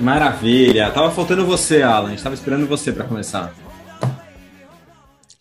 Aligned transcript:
Maravilha. 0.00 0.90
Tava 0.90 1.10
faltando 1.10 1.44
você, 1.44 1.82
Alan. 1.82 2.08
A 2.08 2.10
gente 2.10 2.22
tava 2.22 2.34
esperando 2.34 2.66
você 2.66 2.90
para 2.90 3.04
começar. 3.04 3.54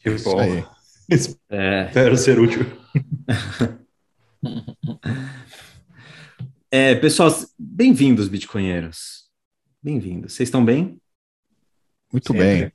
Que 0.01 0.09
bom. 0.09 0.41
É. 0.41 0.65
Espero 1.09 2.17
ser 2.17 2.38
útil. 2.39 2.65
é, 6.70 6.93
pessoal, 6.95 7.34
bem-vindos, 7.57 8.27
bitcoinheiros. 8.27 9.30
Bem-vindos. 9.81 10.34
Vocês 10.34 10.48
estão 10.48 10.63
bem? 10.63 10.99
Muito 12.12 12.34
Sempre. 12.34 12.45
bem. 12.45 12.71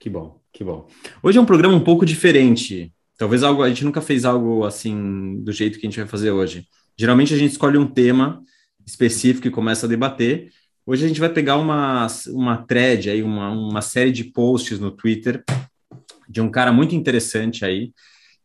Que 0.00 0.10
bom, 0.10 0.40
que 0.52 0.64
bom. 0.64 0.88
Hoje 1.22 1.38
é 1.38 1.40
um 1.40 1.46
programa 1.46 1.76
um 1.76 1.84
pouco 1.84 2.04
diferente. 2.04 2.92
Talvez 3.16 3.44
algo 3.44 3.62
a 3.62 3.68
gente 3.68 3.84
nunca 3.84 4.00
fez 4.00 4.24
algo 4.24 4.64
assim 4.64 5.40
do 5.44 5.52
jeito 5.52 5.78
que 5.78 5.86
a 5.86 5.88
gente 5.88 6.00
vai 6.00 6.08
fazer 6.08 6.32
hoje. 6.32 6.66
Geralmente 6.98 7.32
a 7.32 7.38
gente 7.38 7.52
escolhe 7.52 7.78
um 7.78 7.86
tema 7.86 8.42
específico 8.84 9.46
e 9.46 9.52
começa 9.52 9.86
a 9.86 9.88
debater. 9.88 10.50
Hoje 10.84 11.04
a 11.04 11.08
gente 11.08 11.20
vai 11.20 11.28
pegar 11.28 11.56
uma, 11.58 12.06
uma 12.28 12.56
thread 12.58 13.08
aí, 13.08 13.22
uma, 13.22 13.50
uma 13.50 13.80
série 13.80 14.10
de 14.10 14.24
posts 14.24 14.80
no 14.80 14.90
Twitter 14.90 15.44
de 16.28 16.40
um 16.40 16.50
cara 16.50 16.72
muito 16.72 16.94
interessante 16.94 17.64
aí, 17.64 17.92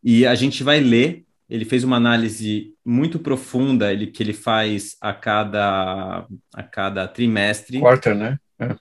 e 0.04 0.26
a 0.26 0.34
gente 0.34 0.62
vai 0.62 0.78
ler. 0.80 1.24
Ele 1.48 1.64
fez 1.64 1.82
uma 1.82 1.96
análise 1.96 2.74
muito 2.84 3.18
profunda 3.18 3.90
ele, 3.90 4.08
que 4.08 4.22
ele 4.22 4.34
faz 4.34 4.96
a 5.00 5.14
cada, 5.14 6.26
a 6.54 6.62
cada 6.62 7.08
trimestre. 7.08 7.80
Quarter, 7.80 8.14
né? 8.14 8.38
É. 8.58 8.76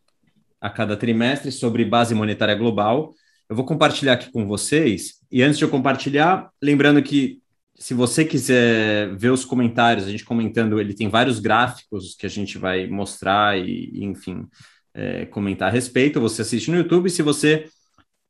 A 0.59 0.69
cada 0.69 0.97
trimestre 0.97 1.49
sobre 1.49 1.85
base 1.85 2.13
monetária 2.13 2.55
global. 2.55 3.13
Eu 3.49 3.55
vou 3.55 3.63
compartilhar 3.63 4.13
aqui 4.13 4.29
com 4.29 4.45
vocês. 4.45 5.21
E 5.31 5.41
antes 5.41 5.57
de 5.57 5.63
eu 5.63 5.69
compartilhar, 5.69 6.49
lembrando 6.61 7.01
que 7.01 7.39
se 7.77 7.93
você 7.93 8.25
quiser 8.25 9.15
ver 9.15 9.31
os 9.31 9.45
comentários, 9.45 10.07
a 10.07 10.09
gente 10.09 10.25
comentando, 10.25 10.79
ele 10.79 10.95
tem 10.95 11.09
vários 11.09 11.39
gráficos 11.39 12.15
que 12.15 12.25
a 12.25 12.29
gente 12.29 12.57
vai 12.57 12.87
mostrar 12.87 13.57
e, 13.57 14.03
enfim, 14.03 14.45
é, 14.93 15.25
comentar 15.27 15.69
a 15.69 15.71
respeito. 15.71 16.19
Você 16.19 16.41
assiste 16.41 16.71
no 16.71 16.77
YouTube. 16.77 17.09
Se 17.09 17.21
você 17.21 17.69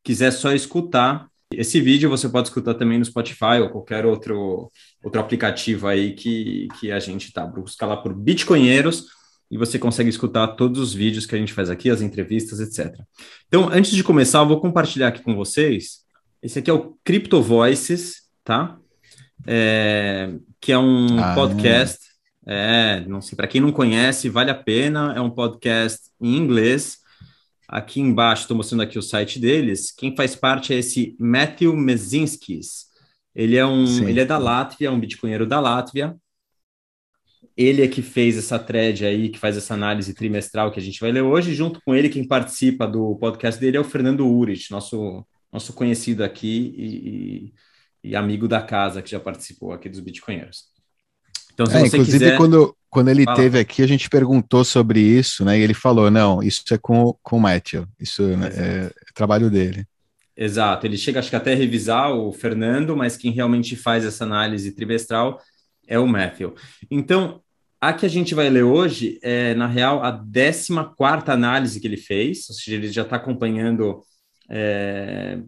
quiser 0.04 0.32
só 0.32 0.52
escutar 0.52 1.28
esse 1.54 1.80
vídeo, 1.80 2.10
você 2.10 2.28
pode 2.28 2.50
escutar 2.50 2.74
também 2.74 3.00
no 3.00 3.06
Spotify 3.06 3.62
ou 3.62 3.70
qualquer 3.70 4.06
outro, 4.06 4.70
outro 5.02 5.22
aplicativo 5.22 5.88
aí 5.88 6.14
que, 6.14 6.68
que 6.78 6.92
a 6.92 7.00
gente 7.00 7.32
tá. 7.32 7.46
Busca 7.46 7.86
lá 7.86 7.96
por 7.96 8.14
Bitcoinheiros 8.14 9.06
e 9.50 9.58
você 9.58 9.80
consegue 9.80 10.10
escutar 10.10 10.48
todos 10.50 10.78
os 10.82 10.94
vídeos 10.94 11.26
que 11.26 11.34
a 11.34 11.38
gente 11.38 11.54
faz 11.54 11.70
aqui, 11.70 11.90
as 11.90 12.02
entrevistas, 12.02 12.60
etc. 12.60 12.94
Então, 13.48 13.70
antes 13.70 13.92
de 13.92 14.04
começar, 14.04 14.40
eu 14.40 14.48
vou 14.48 14.60
compartilhar 14.60 15.08
aqui 15.08 15.24
com 15.24 15.36
vocês. 15.36 16.00
Esse 16.44 16.60
aqui 16.60 16.70
é 16.70 16.74
o 16.74 16.98
Crypto 17.06 17.42
Voices, 17.42 18.24
tá? 18.44 18.78
É, 19.46 20.34
que 20.60 20.72
é 20.72 20.78
um 20.78 21.20
ah, 21.20 21.34
podcast. 21.36 22.08
É, 22.46 23.02
não 23.02 23.20
sei, 23.22 23.36
para 23.36 23.48
quem 23.48 23.60
não 23.60 23.72
conhece, 23.72 24.30
vale 24.30 24.50
a 24.50 24.56
pena. 24.56 25.14
É 25.16 25.22
um 25.22 25.30
podcast 25.30 26.10
em 26.22 26.36
inglês. 26.36 26.98
Aqui 27.68 28.00
embaixo, 28.00 28.44
estou 28.44 28.56
mostrando 28.56 28.84
aqui 28.84 28.98
o 28.98 29.02
site 29.02 29.40
deles. 29.40 29.92
Quem 29.92 30.16
faz 30.16 30.36
parte 30.36 30.74
é 30.74 30.78
esse 30.78 31.16
Matthew 31.20 31.76
Mezinskis. 31.76 32.88
Ele 33.36 33.58
é 33.58 33.66
um, 33.66 33.86
Sim. 33.86 34.06
ele 34.06 34.22
é 34.22 34.26
da 34.26 34.38
Látvia, 34.38 34.92
um 34.92 35.00
bitcoinheiro 35.00 35.46
da 35.46 35.60
Látvia. 35.60 36.16
Ele 37.58 37.84
é 37.84 37.88
que 37.88 38.02
fez 38.02 38.38
essa 38.38 38.58
thread 38.58 39.06
aí, 39.06 39.30
que 39.30 39.38
faz 39.38 39.58
essa 39.58 39.74
análise 39.74 40.14
trimestral 40.14 40.72
que 40.72 40.80
a 40.80 40.82
gente 40.82 41.00
vai 41.00 41.12
ler 41.12 41.22
hoje. 41.22 41.54
Junto 41.54 41.82
com 41.84 41.94
ele, 41.94 42.08
quem 42.08 42.26
participa 42.26 42.88
do 42.88 43.16
podcast 43.18 43.60
dele 43.60 43.78
é 43.78 43.80
o 43.80 43.84
Fernando 43.84 44.28
Urich, 44.28 44.72
nosso, 44.72 45.26
nosso 45.52 45.74
conhecido 45.74 46.24
aqui 46.24 46.74
e, 46.78 46.86
e 46.86 47.54
amigo 48.16 48.48
da 48.48 48.62
casa 48.62 49.02
que 49.02 49.12
já 49.12 49.20
participou 49.20 49.72
aqui 49.72 49.90
dos 49.90 50.00
Bitcoinheiros. 50.00 50.66
Então, 51.54 51.66
se 51.66 51.76
é, 51.76 51.80
você 51.80 51.98
inclusive, 51.98 52.20
quiser... 52.20 52.38
quando, 52.38 52.76
quando 52.90 53.10
ele 53.10 53.24
Fala. 53.24 53.36
teve 53.36 53.60
aqui, 53.60 53.82
a 53.82 53.88
gente 53.88 54.10
perguntou 54.10 54.64
sobre 54.64 55.00
isso, 55.00 55.44
né? 55.44 55.58
E 55.58 55.62
ele 55.62 55.74
falou: 55.74 56.12
não, 56.12 56.42
isso 56.44 56.64
é 56.72 56.78
com, 56.78 57.18
com 57.24 57.38
o 57.38 57.40
Matthew, 57.40 57.88
isso 58.00 58.24
né, 58.24 58.48
é, 58.54 58.86
é 58.86 59.14
trabalho 59.14 59.50
dele. 59.50 59.86
Exato, 60.36 60.86
ele 60.86 60.98
chega, 60.98 61.20
acho 61.20 61.32
que 61.32 61.36
até 61.36 61.56
revisar 61.56 62.14
o 62.14 62.32
Fernando, 62.32 62.96
mas 62.96 63.18
quem 63.18 63.32
realmente 63.32 63.76
faz 63.76 64.06
essa 64.06 64.24
análise 64.24 64.72
trimestral 64.72 65.42
é 65.88 65.98
o 65.98 66.06
Matthew. 66.06 66.54
Então, 66.92 67.42
a 67.82 67.92
que 67.92 68.06
a 68.06 68.10
gente 68.10 68.36
vai 68.36 68.48
ler 68.48 68.64
hoje 68.64 69.18
é, 69.24 69.56
na 69.56 69.66
real, 69.66 70.04
a 70.04 70.12
14 70.12 71.32
análise 71.32 71.80
que 71.80 71.88
ele 71.88 71.98
fez, 71.98 72.48
ou 72.50 72.56
seja, 72.56 72.78
ele 72.78 72.90
já 72.90 73.02
está 73.02 73.16
acompanhando 73.16 74.04
é, 74.50 75.40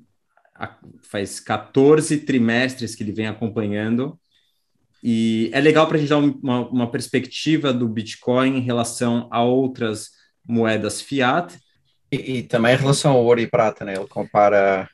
faz 1.01 1.39
14 1.39 2.17
trimestres 2.19 2.95
que 2.95 3.03
ele 3.03 3.11
vem 3.11 3.27
acompanhando. 3.27 4.19
E 5.01 5.49
é 5.53 5.61
legal 5.61 5.87
para 5.87 5.95
a 5.95 5.99
gente 5.99 6.09
dar 6.09 6.17
uma, 6.17 6.67
uma, 6.69 6.91
perspectiva 6.91 7.71
do 7.71 7.87
Bitcoin 7.87 8.57
em 8.57 8.61
relação 8.61 9.27
a 9.31 9.41
outras 9.41 10.09
moedas 10.45 11.01
fiat. 11.01 11.57
E, 12.11 12.39
e, 12.39 12.43
também 12.43 12.73
em 12.73 12.77
relação 12.77 13.11
ao 13.13 13.23
ouro 13.23 13.39
e 13.39 13.47
prata, 13.47 13.85
né? 13.85 13.93
Ele 13.95 14.07
compara 14.07 14.89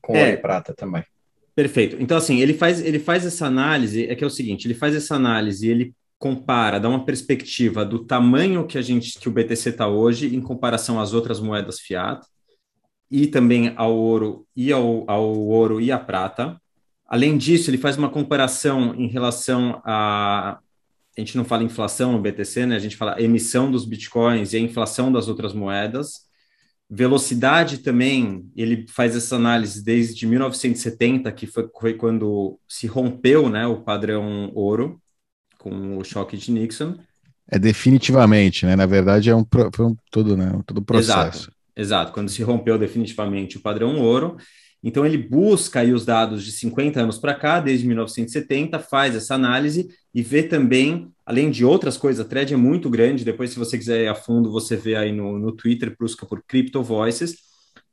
com 0.00 0.16
é, 0.16 0.20
ouro 0.20 0.32
e 0.32 0.36
prata 0.38 0.72
também. 0.74 1.04
Perfeito. 1.54 1.96
Então, 2.00 2.16
assim, 2.16 2.40
ele 2.40 2.54
faz, 2.54 2.80
ele 2.80 2.98
faz 2.98 3.26
essa 3.26 3.46
análise, 3.46 4.06
é 4.06 4.14
que 4.14 4.24
é 4.24 4.26
o 4.26 4.30
seguinte, 4.30 4.66
ele 4.66 4.74
faz 4.74 4.94
essa 4.94 5.14
análise, 5.16 5.68
ele 5.68 5.94
compara, 6.18 6.78
dá 6.78 6.88
uma 6.88 7.04
perspectiva 7.04 7.84
do 7.84 8.04
tamanho 8.04 8.66
que 8.66 8.78
a 8.78 8.82
gente, 8.82 9.18
que 9.18 9.28
o 9.28 9.32
BTC 9.32 9.70
está 9.70 9.86
hoje 9.86 10.34
em 10.34 10.40
comparação 10.40 10.98
às 10.98 11.12
outras 11.12 11.40
moedas 11.40 11.78
fiat 11.78 12.26
e 13.10 13.26
também 13.26 13.72
ao 13.76 13.94
ouro 13.94 14.46
e 14.54 14.72
ao, 14.72 15.04
ao 15.08 15.24
ouro 15.24 15.80
e 15.80 15.92
à 15.92 15.98
prata. 15.98 16.60
Além 17.06 17.36
disso, 17.38 17.70
ele 17.70 17.78
faz 17.78 17.96
uma 17.96 18.10
comparação 18.10 18.94
em 18.94 19.06
relação 19.06 19.80
a 19.84 20.58
a 21.16 21.20
gente 21.20 21.36
não 21.36 21.46
fala 21.46 21.64
inflação 21.64 22.12
no 22.12 22.20
BTC, 22.20 22.66
né? 22.66 22.76
A 22.76 22.78
gente 22.78 22.96
fala 22.96 23.20
emissão 23.20 23.70
dos 23.70 23.86
bitcoins 23.86 24.52
e 24.52 24.58
a 24.58 24.60
inflação 24.60 25.10
das 25.10 25.28
outras 25.28 25.54
moedas. 25.54 26.26
Velocidade 26.90 27.78
também, 27.78 28.48
ele 28.54 28.86
faz 28.88 29.16
essa 29.16 29.34
análise 29.34 29.82
desde 29.82 30.26
1970, 30.26 31.32
que 31.32 31.46
foi, 31.46 31.68
foi 31.80 31.94
quando 31.94 32.60
se 32.68 32.86
rompeu, 32.86 33.48
né, 33.48 33.66
o 33.66 33.80
padrão 33.80 34.52
ouro 34.54 35.00
com 35.58 35.96
o 35.96 36.04
choque 36.04 36.36
de 36.36 36.52
Nixon. 36.52 36.96
É 37.50 37.58
definitivamente, 37.58 38.66
né? 38.66 38.76
Na 38.76 38.86
verdade, 38.86 39.30
é 39.30 39.34
um, 39.34 39.44
foi 39.74 39.86
um 39.86 39.96
todo, 40.10 40.36
né? 40.36 40.52
Todo 40.66 40.82
processo. 40.82 41.38
Exato. 41.38 41.55
Exato, 41.76 42.12
quando 42.12 42.30
se 42.30 42.42
rompeu 42.42 42.78
definitivamente 42.78 43.58
o 43.58 43.60
padrão 43.60 44.00
ouro. 44.00 44.36
Então, 44.82 45.04
ele 45.04 45.18
busca 45.18 45.80
aí 45.80 45.92
os 45.92 46.04
dados 46.04 46.44
de 46.44 46.52
50 46.52 47.00
anos 47.00 47.18
para 47.18 47.34
cá, 47.34 47.60
desde 47.60 47.86
1970, 47.86 48.78
faz 48.78 49.16
essa 49.16 49.34
análise 49.34 49.88
e 50.14 50.22
vê 50.22 50.42
também, 50.42 51.10
além 51.24 51.50
de 51.50 51.64
outras 51.64 51.96
coisas, 51.96 52.24
a 52.24 52.28
thread 52.28 52.54
é 52.54 52.56
muito 52.56 52.88
grande. 52.88 53.24
Depois, 53.24 53.50
se 53.50 53.58
você 53.58 53.76
quiser 53.76 54.04
ir 54.04 54.08
a 54.08 54.14
fundo, 54.14 54.50
você 54.50 54.76
vê 54.76 54.94
aí 54.94 55.12
no, 55.12 55.38
no 55.38 55.52
Twitter, 55.52 55.94
busca 55.98 56.24
por 56.24 56.42
Crypto 56.46 56.82
Voices. 56.82 57.36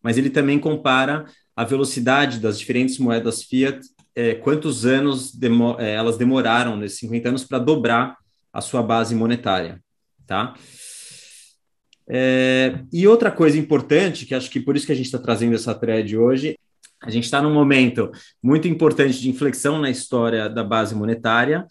Mas 0.02 0.18
ele 0.18 0.30
também 0.30 0.60
compara 0.60 1.26
a 1.56 1.64
velocidade 1.64 2.40
das 2.40 2.60
diferentes 2.60 2.98
moedas 3.00 3.44
fiat, 3.44 3.80
é, 4.16 4.36
quantos 4.36 4.86
anos 4.86 5.34
demo, 5.34 5.76
é, 5.80 5.94
elas 5.96 6.18
demoraram 6.18 6.76
nesses 6.78 7.00
50 7.00 7.30
anos 7.30 7.44
para 7.44 7.60
dobrar 7.60 8.18
a 8.52 8.62
sua 8.62 8.84
base 8.84 9.16
monetária, 9.16 9.82
tá? 10.28 10.54
É, 12.10 12.80
e 12.92 13.08
outra 13.08 13.32
coisa 13.32 13.58
importante, 13.58 14.26
que 14.26 14.36
acho 14.36 14.50
que 14.50 14.60
por 14.60 14.76
isso 14.76 14.86
que 14.86 14.92
a 14.92 14.96
gente 14.96 15.06
está 15.06 15.20
trazendo 15.20 15.56
essa 15.56 15.74
thread 15.74 16.18
hoje, 16.18 16.58
a 17.02 17.10
gente 17.10 17.26
está 17.26 17.42
num 17.42 17.54
momento 17.54 18.12
muito 18.42 18.68
importante 18.68 19.20
de 19.20 19.30
inflexão 19.30 19.80
na 19.80 19.90
história 19.90 20.50
da 20.50 20.64
base 20.64 20.96
monetária 20.96 21.66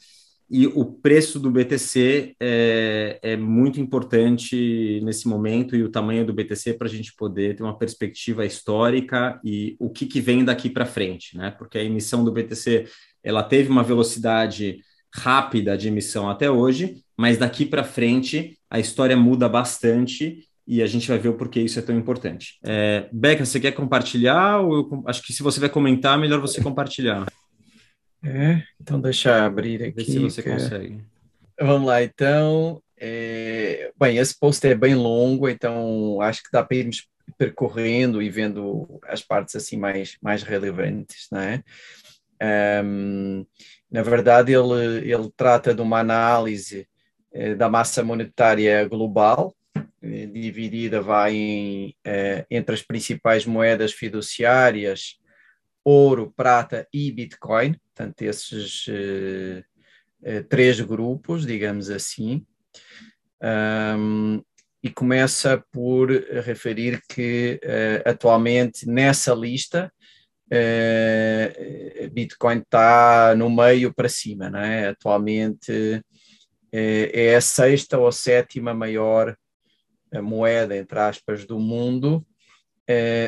e 0.54 0.66
o 0.66 0.84
preço 0.84 1.40
do 1.40 1.50
BTC 1.50 2.36
é, 2.38 3.18
é 3.22 3.36
muito 3.38 3.80
importante 3.80 5.00
nesse 5.02 5.26
momento 5.26 5.74
e 5.74 5.82
o 5.82 5.88
tamanho 5.88 6.26
do 6.26 6.34
BTC 6.34 6.74
para 6.74 6.86
a 6.86 6.90
gente 6.90 7.14
poder 7.16 7.56
ter 7.56 7.62
uma 7.62 7.78
perspectiva 7.78 8.44
histórica 8.44 9.40
e 9.42 9.74
o 9.78 9.88
que, 9.88 10.04
que 10.04 10.20
vem 10.20 10.44
daqui 10.44 10.68
para 10.68 10.84
frente, 10.84 11.38
né? 11.38 11.50
Porque 11.52 11.78
a 11.78 11.82
emissão 11.82 12.22
do 12.22 12.30
BTC 12.30 12.86
ela 13.24 13.42
teve 13.42 13.70
uma 13.70 13.82
velocidade 13.82 14.80
rápida 15.14 15.74
de 15.74 15.88
emissão 15.88 16.28
até 16.28 16.50
hoje, 16.50 17.02
mas 17.16 17.38
daqui 17.38 17.64
para 17.64 17.82
frente 17.82 18.58
a 18.72 18.80
história 18.80 19.14
muda 19.14 19.50
bastante 19.50 20.48
e 20.66 20.82
a 20.82 20.86
gente 20.86 21.06
vai 21.06 21.18
ver 21.18 21.28
o 21.28 21.34
porquê 21.34 21.60
isso 21.60 21.78
é 21.78 21.82
tão 21.82 21.94
importante. 21.94 22.58
É, 22.64 23.06
Beca, 23.12 23.44
você 23.44 23.60
quer 23.60 23.72
compartilhar? 23.72 24.60
Ou 24.60 24.74
eu, 24.74 25.04
acho 25.06 25.22
que 25.22 25.30
se 25.30 25.42
você 25.42 25.60
vai 25.60 25.68
comentar, 25.68 26.18
melhor 26.18 26.40
você 26.40 26.62
compartilhar. 26.62 27.26
É, 28.24 28.62
então 28.80 28.98
deixa 28.98 29.28
eu 29.28 29.44
abrir 29.44 29.82
aqui. 29.82 29.96
Vê 29.96 30.04
se 30.04 30.18
você 30.18 30.42
consegue. 30.42 31.04
Vamos 31.60 31.86
lá, 31.86 32.02
então. 32.02 32.82
É... 32.98 33.92
Bem, 34.00 34.16
esse 34.16 34.38
post 34.38 34.66
é 34.66 34.74
bem 34.74 34.94
longo, 34.94 35.50
então 35.50 36.18
acho 36.22 36.42
que 36.42 36.48
dá 36.50 36.64
para 36.64 36.78
irmos 36.78 37.06
percorrendo 37.36 38.22
e 38.22 38.30
vendo 38.30 38.98
as 39.06 39.20
partes 39.20 39.54
assim 39.54 39.76
mais, 39.76 40.16
mais 40.22 40.42
relevantes, 40.42 41.26
não 41.30 41.40
é? 41.40 41.62
Um, 42.82 43.44
na 43.90 44.02
verdade, 44.02 44.52
ele, 44.52 45.12
ele 45.12 45.30
trata 45.36 45.74
de 45.74 45.82
uma 45.82 45.98
análise 45.98 46.86
da 47.56 47.68
massa 47.68 48.02
monetária 48.02 48.86
global, 48.86 49.54
eh, 50.02 50.26
dividida 50.26 51.00
vai 51.00 51.34
em, 51.34 51.96
eh, 52.04 52.44
entre 52.50 52.74
as 52.74 52.82
principais 52.82 53.46
moedas 53.46 53.92
fiduciárias, 53.92 55.18
ouro, 55.84 56.32
prata 56.36 56.86
e 56.92 57.10
Bitcoin, 57.10 57.74
portanto, 57.74 58.22
esses 58.22 58.86
três 60.48 60.80
grupos, 60.80 61.44
digamos 61.44 61.90
assim. 61.90 62.46
Um, 63.42 64.40
e 64.82 64.90
começa 64.90 65.62
por 65.70 66.10
referir 66.10 67.00
que 67.08 67.60
uh, 67.62 68.08
atualmente 68.08 68.86
nessa 68.86 69.32
lista 69.32 69.92
uh, 70.46 72.10
Bitcoin 72.10 72.58
está 72.58 73.34
no 73.36 73.48
meio 73.48 73.94
para 73.94 74.08
cima, 74.08 74.50
não 74.50 74.58
é? 74.58 74.88
Atualmente 74.88 76.02
é 76.72 77.34
a 77.34 77.40
sexta 77.40 77.98
ou 77.98 78.10
sétima 78.10 78.72
maior 78.72 79.36
moeda, 80.22 80.76
entre 80.76 80.98
aspas, 80.98 81.44
do 81.44 81.58
mundo, 81.58 82.24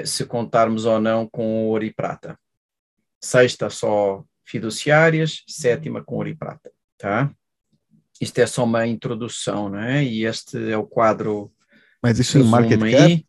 se 0.05 0.25
contarmos 0.27 0.85
ou 0.85 1.01
não 1.01 1.27
com 1.27 1.67
ouro 1.67 1.85
e 1.85 1.93
prata. 1.93 2.39
Sexta 3.21 3.71
só 3.71 4.25
fiduciárias, 4.45 5.43
sétima 5.49 6.03
com 6.03 6.17
ouro 6.17 6.29
e 6.29 6.35
prata, 6.35 6.71
tá? 6.99 7.31
Isto 8.21 8.39
é 8.39 8.47
só 8.47 8.65
uma 8.65 8.87
introdução, 8.87 9.69
não 9.69 9.79
é? 9.79 10.05
E 10.05 10.25
este 10.25 10.71
é 10.71 10.77
o 10.77 10.87
quadro. 10.87 11.53
Mas 12.03 12.19
isso 12.19 12.39
em 12.39 12.45
market 12.45 12.83
aí. 12.83 12.93
cap? 12.93 13.27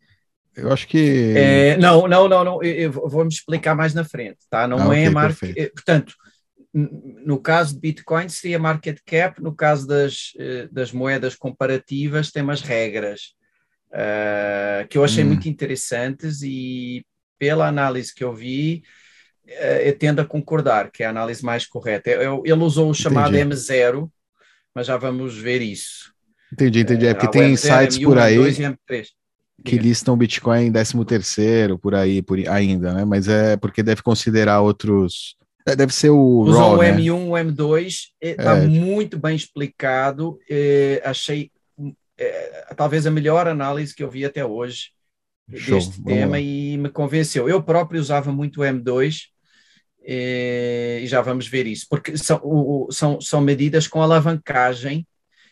Eu 0.55 0.71
acho 0.71 0.87
que. 0.87 1.33
É, 1.35 1.77
não, 1.77 2.07
não, 2.07 2.29
não, 2.29 2.43
não. 2.43 2.63
Eu 2.63 2.91
vou-me 2.91 3.29
explicar 3.29 3.75
mais 3.75 3.93
na 3.93 4.05
frente, 4.05 4.39
tá? 4.49 4.67
Não 4.67 4.77
ah, 4.91 4.97
é 4.97 5.01
okay, 5.01 5.09
market. 5.09 5.57
Eh, 5.57 5.69
portanto, 5.69 6.15
no 6.77 7.39
caso 7.39 7.73
de 7.73 7.79
Bitcoin 7.79 8.27
seria 8.27 8.59
market 8.59 8.99
cap, 9.05 9.41
no 9.41 9.55
caso 9.55 9.87
das, 9.87 10.33
eh, 10.37 10.67
das 10.69 10.91
moedas 10.91 11.33
comparativas 11.33 12.31
tem 12.31 12.43
umas 12.43 12.61
regras 12.61 13.33
uh, 13.95 14.87
que 14.89 14.97
eu 14.97 15.03
achei 15.03 15.23
hum. 15.23 15.27
muito 15.27 15.47
interessantes 15.47 16.41
e 16.41 17.05
pela 17.39 17.67
análise 17.67 18.13
que 18.13 18.23
eu 18.23 18.33
vi, 18.33 18.83
uh, 19.47 19.81
eu 19.83 19.97
tendo 19.97 20.19
a 20.19 20.25
concordar 20.25 20.91
que 20.91 21.03
é 21.03 21.05
a 21.05 21.09
análise 21.09 21.43
mais 21.43 21.65
correta. 21.65 22.09
Ele 22.09 22.53
usou 22.53 22.89
o 22.89 22.93
chamado 22.93 23.35
Entendi. 23.35 23.55
M0, 23.55 24.09
mas 24.73 24.87
já 24.87 24.97
vamos 24.97 25.37
ver 25.37 25.61
isso. 25.61 26.13
Entendi, 26.51 26.81
entendi. 26.81 27.07
É 27.07 27.13
porque 27.13 27.29
tem 27.29 27.55
sites 27.55 27.97
por 27.97 28.19
aí 28.19 28.37
que 29.63 29.77
listam 29.77 30.17
Bitcoin 30.17 30.65
em 30.65 30.71
13 30.71 31.05
terceiro, 31.05 31.79
por 31.79 31.95
aí, 31.95 32.21
por 32.21 32.37
ainda, 32.47 32.93
né? 32.93 33.05
Mas 33.05 33.27
é 33.27 33.55
porque 33.55 33.81
deve 33.81 34.01
considerar 34.01 34.59
outros... 34.59 35.37
É, 35.65 35.75
deve 35.75 35.93
ser 35.93 36.11
o 36.11 36.41
Usam 36.41 36.61
raw, 36.61 36.77
o 36.77 36.81
né? 36.81 36.91
M1, 36.91 37.27
o 37.27 37.31
M2, 37.31 37.93
está 38.21 38.57
é, 38.57 38.67
muito 38.67 39.17
bem 39.17 39.35
explicado. 39.35 40.39
É, 40.49 41.01
achei 41.03 41.51
é, 42.17 42.73
talvez 42.75 43.07
a 43.07 43.11
melhor 43.11 43.47
análise 43.47 43.93
que 43.93 44.03
eu 44.03 44.09
vi 44.09 44.23
até 44.23 44.45
hoje 44.45 44.91
Show. 45.53 45.77
deste 45.77 45.99
Vamos 45.99 46.13
tema 46.13 46.31
lá. 46.33 46.39
e 46.39 46.77
me 46.77 46.89
convenceu. 46.89 47.49
Eu 47.49 47.63
próprio 47.63 47.99
usava 47.99 48.31
muito 48.31 48.61
o 48.61 48.63
M2 48.63 49.23
e 50.07 51.03
já 51.07 51.19
vamos 51.19 51.47
ver 51.47 51.65
isso, 51.65 51.87
porque 51.89 52.15
são, 52.15 52.87
são, 52.91 53.19
são 53.19 53.41
medidas 53.41 53.87
com 53.87 54.03
alavancagem 54.03 55.05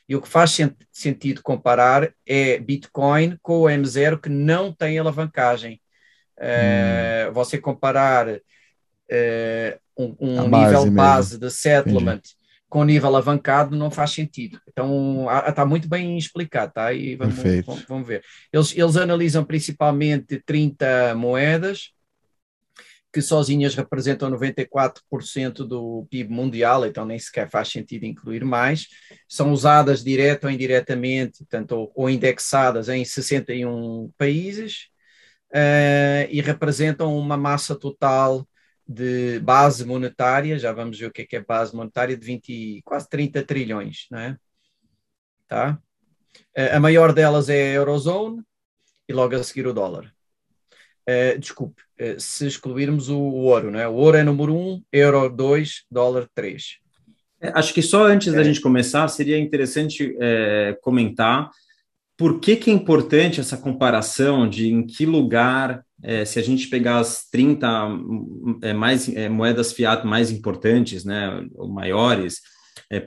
e 0.08 0.16
o 0.16 0.22
que 0.22 0.28
faz 0.28 0.58
sentido 0.92 1.42
comparar 1.42 2.14
é 2.26 2.60
Bitcoin 2.60 3.38
com 3.42 3.62
o 3.62 3.66
M0 3.66 4.20
que 4.20 4.30
não 4.30 4.72
tem 4.72 5.00
alavancagem. 5.00 5.82
Uh, 6.38 7.32
você 7.32 7.58
comparar 7.58 8.28
uh, 8.28 9.80
um, 9.98 10.16
um 10.20 10.44
nível 10.50 10.90
base 10.92 11.38
de 11.38 11.50
settlement 11.50 12.18
Entendi. 12.18 12.36
com 12.70 12.84
nível 12.84 13.08
alavancado 13.10 13.76
não 13.76 13.92
faz 13.92 14.12
sentido. 14.12 14.60
Então 14.68 15.28
está 15.48 15.66
muito 15.66 15.88
bem 15.88 16.18
explicado, 16.18 16.74
tá? 16.74 16.94
E 16.94 17.16
vamos, 17.16 17.36
vamos, 17.66 17.86
vamos 17.88 18.08
ver. 18.08 18.24
Eles, 18.52 18.76
eles 18.76 18.98
analisam 18.98 19.44
principalmente 19.44 20.42
30 20.46 21.16
moedas 21.16 21.94
que 23.14 23.22
sozinhas 23.22 23.76
representam 23.76 24.32
94% 24.32 25.68
do 25.68 26.08
PIB 26.10 26.34
mundial, 26.34 26.84
então 26.84 27.06
nem 27.06 27.20
sequer 27.20 27.48
faz 27.48 27.68
sentido 27.68 28.06
incluir 28.06 28.44
mais, 28.44 28.88
são 29.30 29.52
usadas 29.52 30.04
direto 30.04 30.46
ou 30.46 30.50
indiretamente, 30.50 31.46
tanto 31.48 31.92
ou 31.94 32.10
indexadas 32.10 32.90
em 32.90 33.06
61 33.06 34.12
países 34.18 34.88
uh, 35.54 36.28
e 36.32 36.42
representam 36.42 37.16
uma 37.16 37.38
massa 37.38 37.76
total 37.76 38.48
de 38.88 39.40
base 39.40 39.86
monetária, 39.86 40.60
já 40.60 40.72
vamos 40.72 41.00
ver 41.00 41.08
o 41.08 41.12
que 41.12 41.22
é, 41.22 41.26
que 41.26 41.36
é 41.36 41.42
base 41.42 41.76
monetária, 41.76 42.18
de 42.18 42.26
20, 42.26 42.82
quase 42.84 43.10
30 43.10 43.44
trilhões, 43.44 44.08
não 44.12 44.20
é? 44.20 44.38
Tá? 45.48 45.80
Uh, 46.58 46.76
a 46.76 46.80
maior 46.80 47.14
delas 47.14 47.50
é 47.50 47.72
a 47.72 47.74
Eurozone 47.74 48.42
e 49.08 49.14
logo 49.14 49.36
a 49.36 49.44
seguir 49.44 49.68
o 49.68 49.74
dólar. 49.74 50.14
Uh, 51.08 51.38
desculpe, 51.40 51.82
uh, 52.02 52.20
se 52.20 52.48
excluirmos 52.48 53.10
o, 53.10 53.18
o, 53.18 53.44
ouro, 53.44 53.72
né? 53.72 53.88
O 53.88 53.94
ouro 53.94 54.18
é 54.18 54.24
número 54.24 54.54
1, 54.54 54.58
um, 54.58 54.84
euro 54.92 55.30
2, 55.30 55.86
dólar 55.90 56.28
3. 56.34 56.80
É, 57.42 57.52
acho 57.56 57.74
que 57.74 57.82
só 57.82 58.06
antes 58.06 58.34
é. 58.34 58.38
da 58.38 58.44
gente 58.44 58.62
começar, 58.62 59.08
seria 59.10 59.38
interessante 59.38 60.16
é, 60.20 60.78
comentar 60.82 61.50
por 62.18 62.40
que, 62.40 62.56
que 62.56 62.70
é 62.70 62.74
importante 62.74 63.40
essa 63.40 63.58
comparação 63.58 64.48
de 64.48 64.70
em 64.70 64.86
que 64.86 65.06
lugar, 65.06 65.84
é, 66.02 66.26
se 66.26 66.40
a 66.40 66.42
gente 66.42 66.68
pegar 66.68 67.00
as 67.00 67.28
30 67.30 67.68
é, 68.62 68.74
mais, 68.74 69.10
moedas 69.30 69.74
fiat 69.74 70.06
mais 70.06 70.32
importantes, 70.32 71.04
né, 71.04 71.44
ou 71.56 71.68
maiores, 71.68 72.42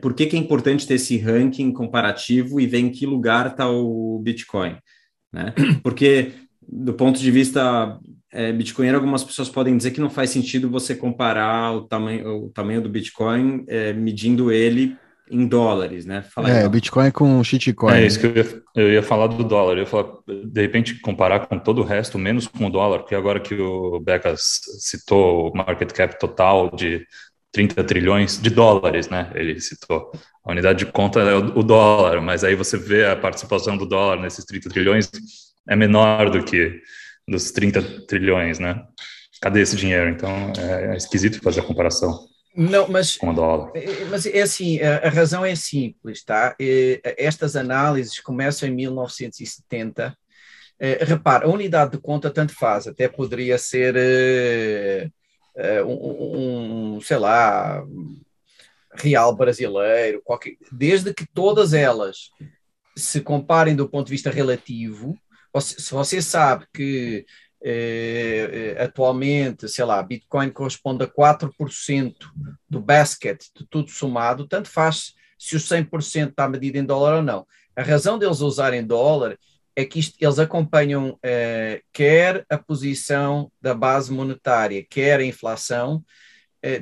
por 0.01 0.15
que, 0.15 0.27
que 0.27 0.35
é 0.35 0.39
importante 0.39 0.87
ter 0.87 0.95
esse 0.95 1.17
ranking 1.17 1.73
comparativo 1.73 2.61
e 2.61 2.67
ver 2.67 2.79
em 2.79 2.91
que 2.91 3.07
lugar 3.07 3.47
está 3.47 3.71
o 3.71 4.19
Bitcoin? 4.21 4.77
Né? 5.33 5.53
Porque 5.83 6.33
do 6.69 6.95
ponto 6.95 7.21
de 7.21 7.31
vista 7.31 7.99
é, 8.33 8.53
algumas 8.95 9.23
pessoas 9.23 9.49
podem 9.49 9.77
dizer 9.77 9.93
que 9.93 10.01
não 10.01 10.11
faz 10.11 10.31
sentido 10.31 10.71
você 10.71 10.95
comparar 10.95 11.73
o 11.73 11.83
tamanho, 11.83 12.47
o 12.47 12.51
tamanho 12.51 12.83
do 12.83 12.89
Bitcoin 12.89 13.65
é, 13.69 13.93
medindo 13.93 14.51
ele 14.51 14.97
em 15.31 15.47
dólares, 15.47 16.07
né? 16.07 16.23
Fala 16.23 16.51
é, 16.51 16.69
Bitcoin 16.69 17.11
com 17.11 17.43
shitcoin. 17.43 17.95
É 17.95 18.07
isso 18.07 18.21
que 18.21 18.27
eu 18.27 18.37
ia, 18.37 18.63
eu 18.75 18.93
ia 18.93 19.03
falar 19.03 19.27
do 19.27 19.43
dólar. 19.43 19.75
Eu 19.75 19.81
ia 19.81 19.87
falar, 19.87 20.09
de 20.27 20.61
repente, 20.61 21.01
comparar 21.01 21.47
com 21.47 21.59
todo 21.59 21.81
o 21.81 21.85
resto, 21.85 22.19
menos 22.19 22.47
com 22.47 22.67
o 22.67 22.71
dólar, 22.71 23.01
porque 23.01 23.15
agora 23.15 23.41
que 23.41 23.55
o 23.55 24.01
Becas 24.01 24.61
citou 24.79 25.51
o 25.51 25.57
market 25.57 25.93
cap 25.93 26.19
total 26.19 26.71
de 26.75 27.07
30 27.53 27.85
trilhões 27.85 28.41
de 28.41 28.51
dólares, 28.51 29.09
né? 29.09 29.31
Ele 29.35 29.61
citou. 29.61 30.13
A 30.45 30.53
unidade 30.53 30.81
de 30.85 30.93
conta 30.93 31.21
é 31.21 31.35
o, 31.35 31.59
o 31.59 31.63
dólar, 31.63 32.21
mas 32.21 32.45
aí 32.45 32.55
você 32.55 32.77
vê 32.77 33.07
a 33.07 33.17
participação 33.17 33.77
do 33.77 33.87
dólar 33.87 34.21
nesses 34.21 34.45
30 34.45 34.69
trilhões 34.69 35.11
é 35.69 35.75
menor 35.75 36.31
do 36.31 36.45
que 36.45 36.81
dos 37.27 37.51
30 37.51 38.07
trilhões, 38.07 38.59
né? 38.59 38.85
Cadê 39.41 39.61
esse 39.61 39.77
dinheiro? 39.77 40.09
Então 40.09 40.53
é, 40.59 40.93
é 40.93 40.97
esquisito 40.97 41.43
fazer 41.43 41.61
a 41.61 41.65
comparação. 41.65 42.27
Não, 42.57 42.89
mas, 42.89 43.17
com 43.17 43.35
dólar. 43.35 43.71
É, 43.75 44.05
mas 44.07 44.25
é 44.27 44.41
assim, 44.41 44.81
a, 44.81 45.07
a 45.07 45.11
razão 45.11 45.45
é 45.45 45.55
simples, 45.55 46.25
tá? 46.25 46.57
Estas 46.59 47.55
análises 47.55 48.19
começam 48.21 48.69
em 48.69 48.73
1970. 48.73 50.17
É, 50.79 51.05
repara, 51.05 51.47
a 51.47 51.51
unidade 51.51 51.93
de 51.93 51.99
conta 51.99 52.31
tanto 52.31 52.55
faz, 52.55 52.87
até 52.87 53.09
poderia 53.09 53.59
ser 53.59 53.95
um, 55.87 56.97
um, 56.97 57.01
sei 57.01 57.19
lá, 57.19 57.83
real 58.95 59.35
brasileiro, 59.35 60.23
qualquer, 60.25 60.55
desde 60.73 61.15
que 61.15 61.27
todas 61.27 61.73
elas 61.73 62.31
se 62.97 63.21
comparem 63.21 63.77
do 63.77 63.89
ponto 63.89 64.07
de 64.07 64.13
vista 64.13 64.31
relativo, 64.31 65.17
se 65.61 65.93
você 65.93 66.21
sabe 66.21 66.67
que 66.73 67.25
eh, 67.69 68.77
eh, 68.79 68.85
atualmente, 68.85 69.69
sei 69.69 69.85
lá, 69.85 70.01
Bitcoin 70.01 70.51
corresponde 70.51 71.03
a 71.03 71.09
4% 71.09 72.15
do 72.71 72.81
basket 72.81 73.43
de 73.59 73.67
tudo 73.69 73.91
somado, 73.91 74.47
tanto 74.47 74.69
faz 74.69 75.15
se 75.37 75.57
os 75.57 75.69
100% 75.69 76.31
está 76.31 76.49
medido 76.49 76.79
em 76.79 76.85
dólar 76.85 77.17
ou 77.17 77.23
não. 77.23 77.45
A 77.75 77.83
razão 77.83 78.21
deles 78.21 78.41
usarem 78.41 78.87
dólar 78.87 79.37
é 79.75 79.85
que 79.85 79.99
isto, 79.99 80.17
eles 80.21 80.39
acompanham 80.39 81.19
eh, 81.21 81.83
quer 81.93 82.47
a 82.49 82.57
posição 82.57 83.51
da 83.61 83.75
base 83.75 84.13
monetária, 84.13 84.87
quer 84.89 85.19
a 85.19 85.25
inflação, 85.25 86.05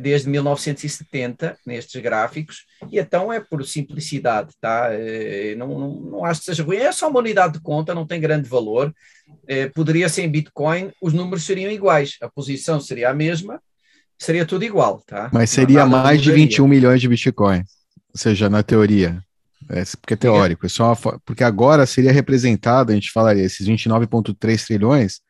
desde 0.01 0.29
1970 0.31 1.59
nestes 1.67 2.01
gráficos, 2.01 2.65
e 2.91 2.99
então 2.99 3.33
é 3.33 3.39
por 3.39 3.65
simplicidade, 3.67 4.55
tá? 4.61 4.89
Eh, 4.93 5.55
não, 5.59 5.79
não, 5.79 6.01
não 6.01 6.25
acho 6.25 6.41
que 6.41 6.47
seja 6.47 6.63
ruim, 6.63 6.79
é 6.79 6.91
só 6.91 7.09
uma 7.09 7.21
unidade 7.21 7.55
de 7.55 7.61
conta, 7.61 7.95
não 7.95 8.07
tem 8.07 8.21
grande 8.21 8.49
valor. 8.49 8.95
Eh, 9.47 9.69
poderia 9.69 10.09
ser 10.09 10.23
em 10.23 10.31
Bitcoin, 10.31 10.91
os 11.03 11.13
números 11.13 11.45
seriam 11.45 11.71
iguais, 11.71 12.17
a 12.23 12.29
posição 12.29 12.81
seria 12.81 13.11
a 13.11 13.15
mesma, 13.15 13.61
seria 14.19 14.47
tudo 14.47 14.65
igual, 14.65 15.03
tá? 15.07 15.29
Mas 15.33 15.51
seria 15.51 15.85
mais 15.85 16.23
de 16.23 16.33
21 16.33 16.67
milhões 16.67 17.01
de 17.01 17.09
Bitcoin, 17.09 17.59
ou 17.59 18.19
seja, 18.19 18.49
na 18.49 18.63
teoria. 18.63 19.23
É, 19.69 19.83
porque 19.99 20.13
é 20.13 20.17
teórico, 20.17 20.67
é 20.67 20.69
só 20.69 20.89
uma, 20.89 21.21
porque 21.25 21.43
agora 21.43 21.87
seria 21.87 22.13
representado, 22.13 22.93
a 22.93 22.95
gente 22.95 23.11
falaria, 23.11 23.43
esses 23.43 23.67
29,3 23.67 24.67
trilhões 24.67 25.21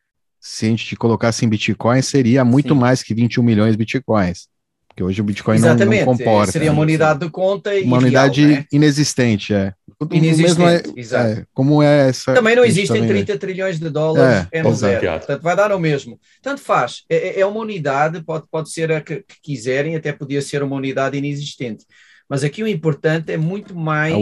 se 0.45 0.67
a 0.67 0.69
gente 0.69 0.95
colocasse 0.95 1.43
em 1.43 1.49
Bitcoin, 1.49 1.99
seria 2.03 2.45
muito 2.45 2.75
Sim. 2.75 2.79
mais 2.79 3.01
que 3.01 3.15
21 3.15 3.41
milhões 3.41 3.71
de 3.71 3.77
Bitcoins. 3.79 4.47
Porque 4.87 5.03
hoje 5.03 5.19
o 5.19 5.23
Bitcoin 5.23 5.57
não, 5.57 5.73
não, 5.73 6.05
comporta. 6.05 6.51
Seria 6.51 6.71
uma 6.71 6.83
unidade 6.83 7.19
de 7.21 7.29
conta 7.31 7.71
Uma 7.71 7.77
ideal, 7.79 7.99
unidade 7.99 8.45
né? 8.45 8.65
inexistente, 8.71 9.55
é. 9.55 9.73
Inexistente, 10.11 10.93
é, 10.95 10.99
exato. 10.99 11.39
É, 11.39 11.45
como 11.51 11.81
é 11.81 12.09
essa... 12.09 12.35
Também 12.35 12.55
não 12.55 12.63
existem 12.63 13.01
também 13.01 13.23
30 13.25 13.33
é. 13.33 13.37
trilhões 13.37 13.79
de 13.79 13.89
dólares 13.89 14.47
é, 14.51 14.61
no 14.61 14.73
zero. 14.75 15.17
Portanto, 15.17 15.41
vai 15.41 15.55
dar 15.55 15.71
o 15.71 15.79
mesmo. 15.79 16.19
Tanto 16.43 16.61
faz. 16.61 17.03
É, 17.09 17.39
é 17.41 17.45
uma 17.45 17.59
unidade, 17.59 18.23
pode, 18.23 18.45
pode 18.49 18.69
ser 18.69 18.91
a 18.91 19.01
que, 19.01 19.23
que 19.27 19.41
quiserem, 19.41 19.95
até 19.95 20.13
podia 20.13 20.43
ser 20.43 20.61
uma 20.61 20.75
unidade 20.75 21.17
inexistente. 21.17 21.85
Mas 22.29 22.43
aqui 22.43 22.61
o 22.61 22.67
importante 22.67 23.31
é 23.31 23.37
muito 23.37 23.75
mais 23.75 24.13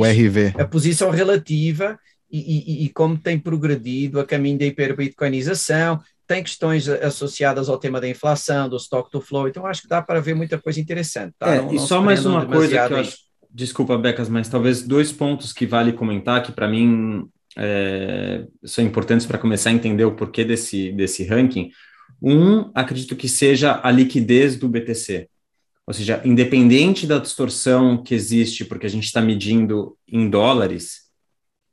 a, 0.58 0.62
a 0.62 0.65
posição 0.65 1.10
relativa 1.10 2.00
e, 2.32 2.39
e, 2.39 2.86
e 2.86 2.89
como 2.89 3.15
tem 3.15 3.38
progredido 3.38 4.20
a 4.20 4.25
caminho 4.25 4.58
da 4.58 4.65
hiperbitcoinização, 4.65 6.00
tem 6.27 6.44
questões 6.44 6.88
associadas 6.88 7.70
ao 7.70 7.77
tema 7.77 8.00
da 8.00 8.08
inflação, 8.08 8.70
do 8.70 8.77
stock 8.77 9.10
to 9.12 9.22
flow, 9.22 9.48
então 9.48 9.65
acho 9.65 9.82
que 9.82 9.88
dá 9.88 10.01
para 10.01 10.20
ver 10.20 10.34
muita 10.34 10.58
coisa 10.58 10.80
interessante. 10.80 11.34
Tá? 11.38 11.56
É, 11.56 11.62
não, 11.62 11.74
e 11.74 11.75
não 11.75 11.86
só 11.86 12.01
mais 12.01 12.25
uma 12.25 12.46
coisa 12.46 12.88
que 12.88 12.94
eu 12.94 12.98
acho, 12.98 13.18
desculpa, 13.53 13.98
Becas, 13.98 14.30
mas 14.30 14.50
talvez 14.50 14.82
dois 14.82 15.12
pontos 15.12 15.53
que 15.53 15.65
vale 15.65 15.94
comentar 15.94 16.42
que 16.42 16.51
para 16.51 16.68
mim 16.68 17.27
é, 17.56 18.46
são 18.63 18.84
importantes 18.84 19.25
para 19.25 19.38
começar 19.38 19.70
a 19.70 19.74
entender 19.74 20.06
o 20.06 20.15
porquê 20.15 20.44
desse, 20.44 20.92
desse 20.92 21.24
ranking. 21.24 21.70
Um, 22.22 22.72
acredito 22.74 23.15
que 23.15 23.30
seja 23.30 23.80
a 23.84 23.92
liquidez 23.92 24.56
do 24.56 24.68
BTC. 24.68 25.30
Ou 25.86 25.94
seja, 25.94 26.22
independente 26.24 27.06
da 27.06 27.20
distorção 27.20 28.01
que 28.01 28.15
existe, 28.15 28.63
porque 28.63 28.86
a 28.86 28.89
gente 28.89 29.03
está 29.03 29.22
medindo 29.22 29.98
em 30.08 30.30
dólares, 30.30 31.03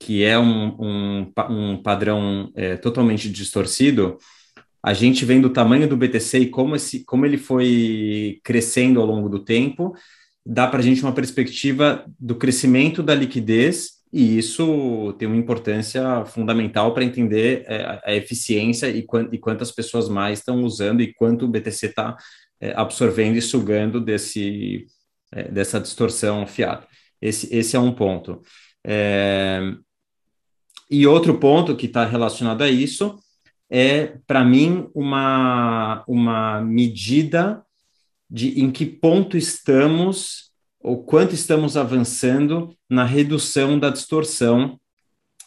que 0.01 0.25
é 0.25 0.39
um, 0.39 0.77
um, 0.81 1.33
um 1.49 1.83
padrão 1.83 2.51
é, 2.57 2.77
totalmente 2.77 3.31
distorcido, 3.31 4.19
a 4.83 4.93
gente 4.93 5.25
vendo 5.25 5.47
o 5.47 5.53
tamanho 5.53 5.89
do 5.89 5.97
BTC 5.97 6.39
e 6.39 6.49
como, 6.49 6.75
esse, 6.75 7.05
como 7.05 7.27
ele 7.27 7.37
foi 7.37 8.41
crescendo 8.43 9.01
ao 9.01 9.07
longo 9.07 9.29
do 9.29 9.45
tempo, 9.45 9.95
dá 10.45 10.67
para 10.67 10.79
a 10.79 10.83
gente 10.83 11.03
uma 11.03 11.13
perspectiva 11.13 12.05
do 12.19 12.35
crescimento 12.35 13.03
da 13.03 13.15
liquidez, 13.15 14.01
e 14.13 14.39
isso 14.39 15.15
tem 15.19 15.29
uma 15.29 15.37
importância 15.37 16.25
fundamental 16.25 16.93
para 16.93 17.05
entender 17.05 17.65
é, 17.67 18.01
a 18.05 18.15
eficiência 18.15 18.89
e, 18.89 19.03
quant, 19.03 19.29
e, 19.33 19.39
quantas 19.39 19.71
pessoas 19.71 20.09
mais 20.09 20.41
estão 20.41 20.65
usando 20.65 21.01
e 21.01 21.15
quanto 21.15 21.45
o 21.45 21.49
BTC 21.49 21.87
está 21.87 22.17
é, 22.61 22.73
absorvendo 22.75 23.37
e 23.37 23.43
sugando 23.43 24.01
desse, 24.01 24.87
é, 25.33 25.45
dessa 25.45 25.79
distorção 25.79 26.45
fiat. 26.47 26.85
Esse, 27.23 27.55
esse 27.55 27.77
é 27.77 27.79
um 27.79 27.93
ponto. 27.93 28.43
É, 28.85 29.61
e 30.91 31.07
outro 31.07 31.39
ponto 31.39 31.77
que 31.77 31.87
está 31.87 32.05
relacionado 32.05 32.63
a 32.63 32.69
isso 32.69 33.17
é, 33.71 34.19
para 34.27 34.45
mim, 34.45 34.91
uma, 34.95 36.03
uma 36.09 36.61
medida 36.61 37.65
de 38.29 38.61
em 38.61 38.71
que 38.71 38.85
ponto 38.85 39.37
estamos 39.37 40.51
ou 40.83 41.05
quanto 41.05 41.35
estamos 41.35 41.77
avançando 41.77 42.75
na 42.89 43.05
redução 43.05 43.79
da 43.79 43.91
distorção 43.91 44.81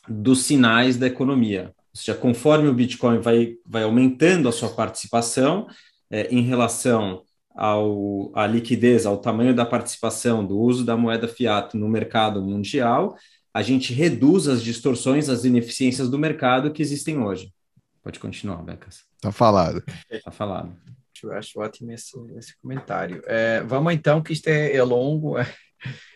dos 0.07 0.43
sinais 0.43 0.95
da 0.95 1.07
economia. 1.07 1.73
Ou 1.77 1.99
seja, 1.99 2.15
conforme 2.15 2.67
o 2.67 2.73
Bitcoin 2.73 3.19
vai, 3.19 3.55
vai 3.65 3.83
aumentando 3.83 4.47
a 4.47 4.51
sua 4.51 4.69
participação 4.69 5.67
é, 6.09 6.27
em 6.33 6.41
relação 6.41 7.23
ao, 7.55 8.31
à 8.35 8.47
liquidez, 8.47 9.05
ao 9.05 9.17
tamanho 9.17 9.55
da 9.55 9.65
participação 9.65 10.45
do 10.45 10.57
uso 10.57 10.85
da 10.85 10.97
moeda 10.97 11.27
fiat 11.27 11.75
no 11.75 11.87
mercado 11.87 12.41
mundial, 12.41 13.15
a 13.53 13.61
gente 13.61 13.93
reduz 13.93 14.47
as 14.47 14.63
distorções, 14.63 15.29
as 15.29 15.45
ineficiências 15.45 16.09
do 16.09 16.17
mercado 16.17 16.71
que 16.71 16.81
existem 16.81 17.19
hoje. 17.19 17.51
Pode 18.03 18.19
continuar, 18.19 18.61
Becas. 18.61 19.03
Tá 19.21 19.31
falado. 19.31 19.81
Tá 20.25 20.31
falado. 20.31 20.75
Eu 21.23 21.31
acho 21.31 21.57
ótimo 21.59 21.91
esse, 21.93 22.11
esse 22.37 22.53
comentário. 22.57 23.23
É, 23.25 23.61
vamos 23.61 23.93
então, 23.93 24.21
que 24.21 24.33
isto 24.33 24.49
é, 24.49 24.75
é 24.75 24.83
longo. 24.83 25.37
É, 25.37 25.47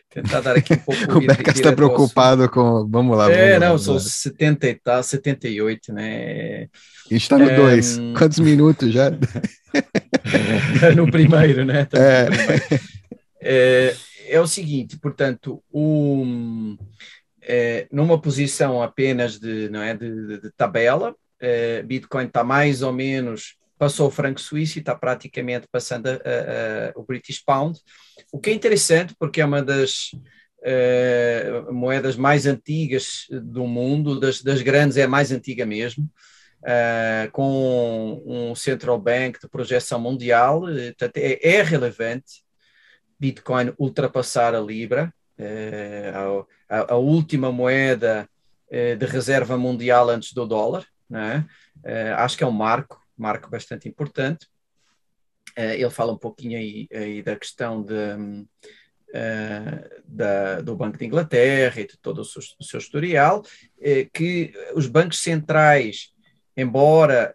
tentar 0.09 0.41
dar 0.41 0.57
aqui 0.57 0.73
um 0.73 0.77
pouco. 0.79 1.01
o 1.17 1.25
Becas 1.25 1.55
está 1.55 1.71
preocupado 1.71 2.49
com. 2.49 2.85
Vamos 2.89 3.17
lá. 3.17 3.31
É, 3.31 3.57
vamos 3.57 3.85
não, 3.85 3.93
lá, 3.93 3.99
são 3.99 4.09
70 4.09 4.67
e 4.67 4.75
tá, 4.75 5.01
78, 5.01 5.93
né? 5.93 6.63
A 6.63 7.13
gente 7.13 7.21
está 7.21 7.37
no 7.37 7.55
2. 7.55 7.97
É, 7.97 8.01
Quantos 8.17 8.39
minutos 8.39 8.91
já? 8.91 9.09
no 10.93 11.09
primeiro, 11.09 11.63
né? 11.63 11.85
Tá 11.85 11.97
é. 11.97 12.27
É, 13.39 13.95
é 14.27 14.41
o 14.41 14.47
seguinte, 14.47 14.97
portanto, 14.99 15.63
o 15.71 16.75
é, 17.41 17.87
numa 17.89 18.19
posição 18.19 18.83
apenas 18.83 19.39
de, 19.39 19.69
não 19.69 19.81
é, 19.81 19.95
de, 19.95 20.27
de, 20.27 20.41
de 20.41 20.51
tabela, 20.51 21.15
é, 21.39 21.81
Bitcoin 21.83 22.25
está 22.25 22.43
mais 22.43 22.81
ou 22.81 22.91
menos, 22.91 23.57
passou 23.77 24.07
o 24.07 24.11
franco 24.11 24.41
suíço 24.41 24.77
e 24.77 24.81
está 24.81 24.95
praticamente 24.95 25.67
passando 25.71 26.07
a, 26.07 26.11
a, 26.11 26.15
a, 26.15 26.91
o 26.95 27.03
British 27.03 27.43
Pound, 27.43 27.79
o 28.31 28.39
que 28.39 28.49
é 28.49 28.53
interessante 28.53 29.15
porque 29.19 29.41
é 29.41 29.45
uma 29.45 29.61
das 29.61 30.11
é, 30.63 31.63
moedas 31.71 32.15
mais 32.15 32.45
antigas 32.45 33.25
do 33.29 33.65
mundo, 33.67 34.19
das, 34.19 34.41
das 34.41 34.61
grandes 34.61 34.97
é 34.97 35.03
a 35.03 35.07
mais 35.07 35.31
antiga 35.31 35.65
mesmo, 35.65 36.09
Uh, 36.59 37.31
com 37.31 38.21
um 38.25 38.55
central 38.55 38.99
bank 38.99 39.39
de 39.39 39.47
projeção 39.47 39.99
mundial, 39.99 40.61
portanto, 40.61 41.17
é, 41.17 41.39
é, 41.41 41.61
relevante 41.61 42.43
Bitcoin 43.17 43.73
ultrapassar 43.77 44.55
a 44.55 44.59
Libra, 44.59 45.13
a, 46.67 46.93
a, 46.93 46.95
última 46.95 47.51
moeda 47.51 48.27
de 48.69 49.05
reserva 49.05 49.55
mundial 49.55 50.09
antes 50.09 50.33
do 50.33 50.47
dólar. 50.47 50.83
É? 51.13 51.37
Uh, 51.77 52.15
acho 52.17 52.37
que 52.37 52.43
é 52.43 52.47
um 52.47 52.51
marco, 52.51 53.01
marco 53.17 53.49
bastante 53.49 53.87
importante. 53.87 54.47
ele 55.55 55.89
fala 55.89 56.13
um 56.13 56.17
pouquinho 56.17 56.57
aí, 56.57 56.87
aí 56.93 57.23
da 57.23 57.35
questão 57.35 57.81
de, 57.81 57.95
da, 60.05 60.61
do 60.61 60.75
Banco 60.75 60.97
de 60.97 61.05
Inglaterra 61.05 61.81
e 61.81 61.87
de 61.87 61.97
todo 61.97 62.19
o 62.19 62.25
seu, 62.25 62.41
o 62.59 62.63
seu 62.63 62.79
historial, 62.79 63.43
que 64.13 64.53
os 64.75 64.85
bancos 64.85 65.19
centrais, 65.19 66.13
embora 66.55 67.33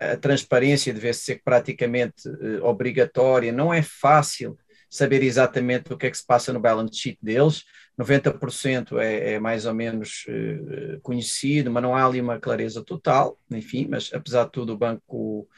a 0.00 0.16
transparência 0.16 0.94
devesse 0.94 1.24
ser 1.24 1.42
praticamente 1.44 2.28
obrigatória, 2.62 3.52
não 3.52 3.74
é 3.74 3.82
fácil 3.82 4.56
saber 4.94 5.24
exatamente 5.24 5.92
o 5.92 5.96
que 5.96 6.06
é 6.06 6.10
que 6.10 6.16
se 6.16 6.24
passa 6.24 6.52
no 6.52 6.60
balance 6.60 6.96
sheet 6.96 7.18
deles. 7.20 7.64
90% 7.98 8.98
é, 8.98 9.34
é, 9.34 9.38
mais 9.38 9.66
ou 9.66 9.74
menos 9.74 10.26
uh, 10.28 11.00
conhecido, 11.00 11.70
mas 11.70 11.82
não 11.82 11.94
há 11.94 12.04
ali 12.04 12.20
uma 12.20 12.40
clareza 12.40 12.82
total, 12.82 13.38
enfim, 13.50 13.86
mas 13.88 14.10
apesar 14.12 14.44
de 14.44 14.52
tudo 14.52 14.72
o 14.72 14.78
Banco 14.78 15.48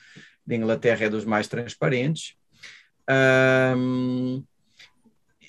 de 0.47 0.55
Inglaterra 0.55 1.07
é 1.07 1.11
dos 1.11 1.25
mais 1.25 1.49
transparentes. 1.49 2.37
Um, 3.77 4.45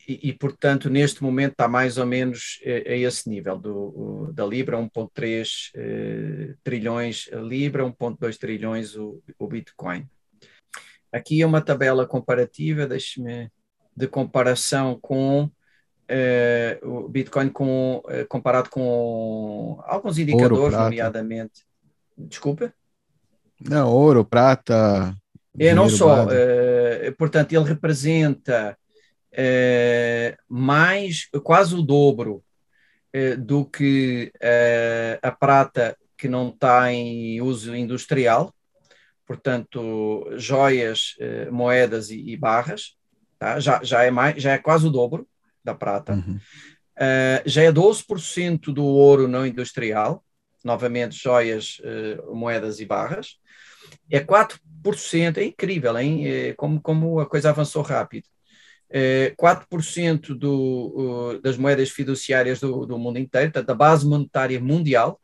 e, 0.07 0.29
e, 0.29 0.33
portanto, 0.33 0.89
neste 0.89 1.21
momento 1.21 1.51
está 1.51 1.67
mais 1.67 1.97
ou 1.97 2.05
menos 2.05 2.61
a, 2.65 2.91
a 2.91 2.95
esse 2.95 3.29
nível 3.29 3.57
do, 3.57 4.31
da 4.33 4.45
Libra, 4.45 4.77
1,3 4.77 5.71
uh, 5.75 6.57
trilhões 6.63 7.29
a 7.33 7.37
Libra, 7.37 7.83
1,2 7.83 8.37
trilhões 8.37 8.95
o, 8.95 9.21
o 9.37 9.47
Bitcoin. 9.47 10.07
Aqui 11.11 11.41
é 11.41 11.45
uma 11.45 11.61
tabela 11.61 12.07
comparativa, 12.07 12.87
deixe-me 12.87 13.51
de 13.95 14.07
comparação 14.07 14.97
com 15.01 15.51
uh, 16.09 17.05
o 17.05 17.09
Bitcoin 17.09 17.49
com, 17.49 17.97
uh, 18.05 18.27
comparado 18.27 18.69
com 18.69 19.79
alguns 19.85 20.17
indicadores, 20.17 20.73
ouro, 20.73 20.77
nomeadamente. 20.77 21.65
Desculpa? 22.17 22.73
Não, 23.59 23.91
ouro, 23.91 24.23
prata. 24.25 25.15
É, 25.59 25.73
não 25.73 25.89
só. 25.89 26.25
Uh, 26.25 27.11
portanto, 27.17 27.53
ele 27.53 27.65
representa 27.65 28.77
mais, 30.49 31.29
quase 31.43 31.75
o 31.75 31.83
dobro 31.83 32.43
do 33.37 33.65
que 33.65 34.31
a 35.21 35.31
prata 35.31 35.95
que 36.17 36.27
não 36.27 36.49
está 36.49 36.91
em 36.91 37.39
uso 37.39 37.75
industrial, 37.75 38.51
portanto, 39.27 40.27
joias, 40.37 41.15
moedas 41.51 42.09
e, 42.09 42.31
e 42.31 42.35
barras 42.35 42.95
tá? 43.37 43.59
já, 43.59 43.83
já, 43.83 44.03
é 44.03 44.09
mais, 44.09 44.41
já 44.41 44.53
é 44.53 44.57
quase 44.57 44.87
o 44.87 44.89
dobro 44.89 45.27
da 45.67 45.75
prata. 45.75 46.13
Uhum. 46.13 46.39
Uh, 46.97 47.41
já 47.45 47.63
é 47.63 47.71
12% 47.71 48.73
do 48.73 48.83
ouro 48.83 49.27
não 49.27 49.45
industrial, 49.45 50.23
novamente 50.63 51.15
joias, 51.15 51.79
uh, 51.79 52.35
moedas 52.35 52.79
e 52.79 52.85
barras. 52.85 53.37
É 54.09 54.19
4%, 54.19 55.37
é 55.37 55.43
incrível, 55.43 55.97
hein? 55.97 56.27
É 56.27 56.53
como, 56.53 56.81
como 56.81 57.19
a 57.19 57.25
coisa 57.25 57.49
avançou 57.49 57.83
rápido. 57.83 58.25
É 58.89 59.33
4% 59.37 60.33
do, 60.33 61.35
uh, 61.35 61.41
das 61.41 61.57
moedas 61.57 61.89
fiduciárias 61.89 62.59
do, 62.59 62.85
do 62.85 62.97
mundo 62.97 63.19
inteiro, 63.19 63.51
da 63.51 63.75
base 63.75 64.07
monetária 64.07 64.59
mundial, 64.59 65.19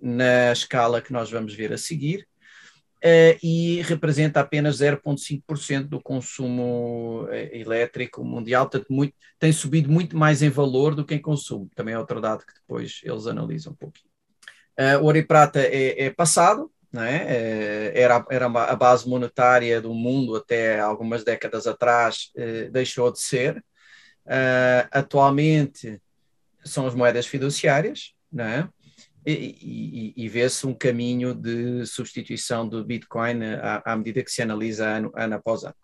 na 0.00 0.50
escala 0.50 1.00
que 1.00 1.12
nós 1.12 1.30
vamos 1.30 1.54
ver 1.54 1.72
a 1.72 1.78
seguir 1.78 2.26
e 3.42 3.82
representa 3.82 4.40
apenas 4.40 4.78
0,5% 4.78 5.88
do 5.88 6.00
consumo 6.00 7.24
uh, 7.24 7.32
elétrico 7.32 8.24
mundial, 8.24 8.68
portanto, 8.68 8.92
muito, 8.92 9.14
tem 9.38 9.52
subido 9.52 9.90
muito 9.90 10.16
mais 10.16 10.42
em 10.42 10.48
valor 10.48 10.94
do 10.94 11.04
que 11.04 11.14
em 11.14 11.20
consumo. 11.20 11.68
Também 11.74 11.94
é 11.94 11.98
outro 11.98 12.20
dado 12.20 12.46
que 12.46 12.54
depois 12.54 13.00
eles 13.02 13.26
analisam 13.26 13.72
um 13.72 13.76
pouquinho. 13.76 14.10
Uh, 14.78 15.04
ouro 15.04 15.18
e 15.18 15.22
prata 15.22 15.60
é, 15.60 16.04
é 16.04 16.10
passado, 16.10 16.70
é? 16.94 17.92
era, 17.94 18.24
era 18.30 18.46
a 18.46 18.76
base 18.76 19.08
monetária 19.08 19.80
do 19.80 19.94
mundo 19.94 20.36
até 20.36 20.78
algumas 20.78 21.24
décadas 21.24 21.66
atrás, 21.66 22.30
deixou 22.70 23.10
de 23.10 23.18
ser. 23.18 23.64
atualmente 24.90 26.02
são 26.62 26.86
as 26.86 26.94
moedas 26.94 27.26
fiduciárias, 27.26 28.14
é? 28.38 28.68
E, 29.24 30.12
e, 30.16 30.24
e 30.24 30.28
vê-se 30.28 30.66
um 30.66 30.74
caminho 30.74 31.34
de 31.34 31.86
substituição 31.86 32.68
do 32.68 32.84
Bitcoin 32.84 33.44
à, 33.44 33.82
à 33.92 33.96
medida 33.96 34.22
que 34.22 34.30
se 34.30 34.42
analisa 34.42 34.86
ano, 34.86 35.12
ano 35.14 35.34
após 35.34 35.64
ano. 35.64 35.74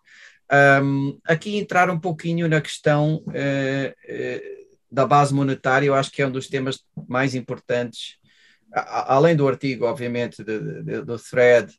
Um, 0.83 1.19
aqui 1.25 1.57
entrar 1.57 1.89
um 1.89 1.99
pouquinho 1.99 2.47
na 2.47 2.59
questão 2.59 3.23
uh, 3.27 3.29
uh, 3.29 4.69
da 4.91 5.05
base 5.05 5.33
monetária, 5.33 5.85
eu 5.85 5.93
acho 5.93 6.11
que 6.11 6.21
é 6.21 6.27
um 6.27 6.31
dos 6.31 6.47
temas 6.47 6.83
mais 7.07 7.35
importantes, 7.35 8.17
a, 8.73 9.13
além 9.13 9.35
do 9.35 9.47
artigo, 9.47 9.85
obviamente, 9.85 10.43
de, 10.43 10.83
de, 10.83 11.01
do 11.01 11.19
thread, 11.19 11.71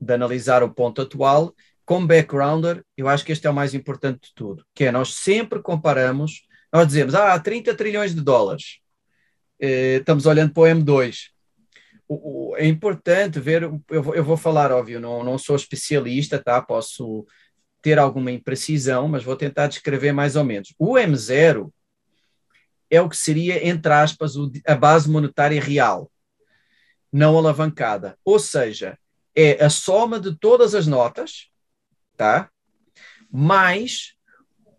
de 0.00 0.14
analisar 0.14 0.62
o 0.62 0.72
ponto 0.72 1.02
atual, 1.02 1.52
como 1.84 2.06
backgrounder, 2.06 2.84
eu 2.96 3.08
acho 3.08 3.24
que 3.24 3.32
este 3.32 3.46
é 3.46 3.50
o 3.50 3.54
mais 3.54 3.74
importante 3.74 4.28
de 4.28 4.34
tudo, 4.34 4.64
que 4.74 4.84
é 4.84 4.92
nós 4.92 5.14
sempre 5.14 5.60
comparamos, 5.60 6.46
nós 6.72 6.86
dizemos, 6.86 7.14
ah, 7.14 7.38
30 7.38 7.74
trilhões 7.74 8.14
de 8.14 8.20
dólares, 8.20 8.78
eh, 9.60 9.96
estamos 9.96 10.26
olhando 10.26 10.52
para 10.52 10.62
o 10.62 10.66
M2. 10.66 11.30
O, 12.06 12.50
o, 12.52 12.56
é 12.56 12.66
importante 12.66 13.40
ver, 13.40 13.62
eu 13.62 14.02
vou, 14.02 14.14
eu 14.14 14.24
vou 14.24 14.36
falar, 14.36 14.70
óbvio, 14.72 15.00
não, 15.00 15.24
não 15.24 15.38
sou 15.38 15.56
especialista, 15.56 16.38
tá? 16.38 16.60
Posso 16.60 17.26
ter 17.80 17.98
alguma 17.98 18.30
imprecisão, 18.30 19.08
mas 19.08 19.24
vou 19.24 19.36
tentar 19.36 19.66
descrever 19.66 20.12
mais 20.12 20.36
ou 20.36 20.44
menos. 20.44 20.74
O 20.78 20.94
M0 20.94 21.70
é 22.90 23.00
o 23.00 23.08
que 23.08 23.16
seria, 23.16 23.66
entre 23.66 23.92
aspas, 23.92 24.36
o, 24.36 24.50
a 24.66 24.74
base 24.74 25.10
monetária 25.10 25.60
real, 25.60 26.10
não 27.12 27.36
alavancada. 27.36 28.18
Ou 28.24 28.38
seja, 28.38 28.98
é 29.34 29.64
a 29.64 29.70
soma 29.70 30.20
de 30.20 30.36
todas 30.38 30.74
as 30.74 30.86
notas, 30.86 31.48
tá? 32.16 32.50
mais 33.34 34.14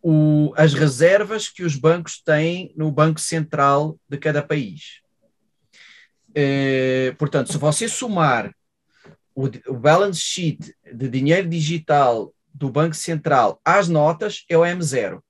o, 0.07 0.53
as 0.55 0.75
reservas 0.75 1.49
que 1.49 1.63
os 1.63 1.75
bancos 1.75 2.21
têm 2.21 2.71
no 2.77 2.91
Banco 2.91 3.19
Central 3.19 3.99
de 4.07 4.19
cada 4.19 4.43
país. 4.43 5.01
Eh, 6.35 7.15
portanto, 7.17 7.51
se 7.51 7.57
você 7.57 7.89
somar 7.89 8.53
o, 9.33 9.45
o, 9.45 9.73
balance 9.73 10.21
sheet 10.21 10.75
de 10.93 11.09
dinheiro 11.09 11.49
digital 11.49 12.31
do 12.53 12.69
Banco 12.69 12.95
Central 12.95 13.59
às 13.65 13.87
notas, 13.87 14.45
é 14.47 14.55
o 14.55 14.61
M0. 14.61 15.23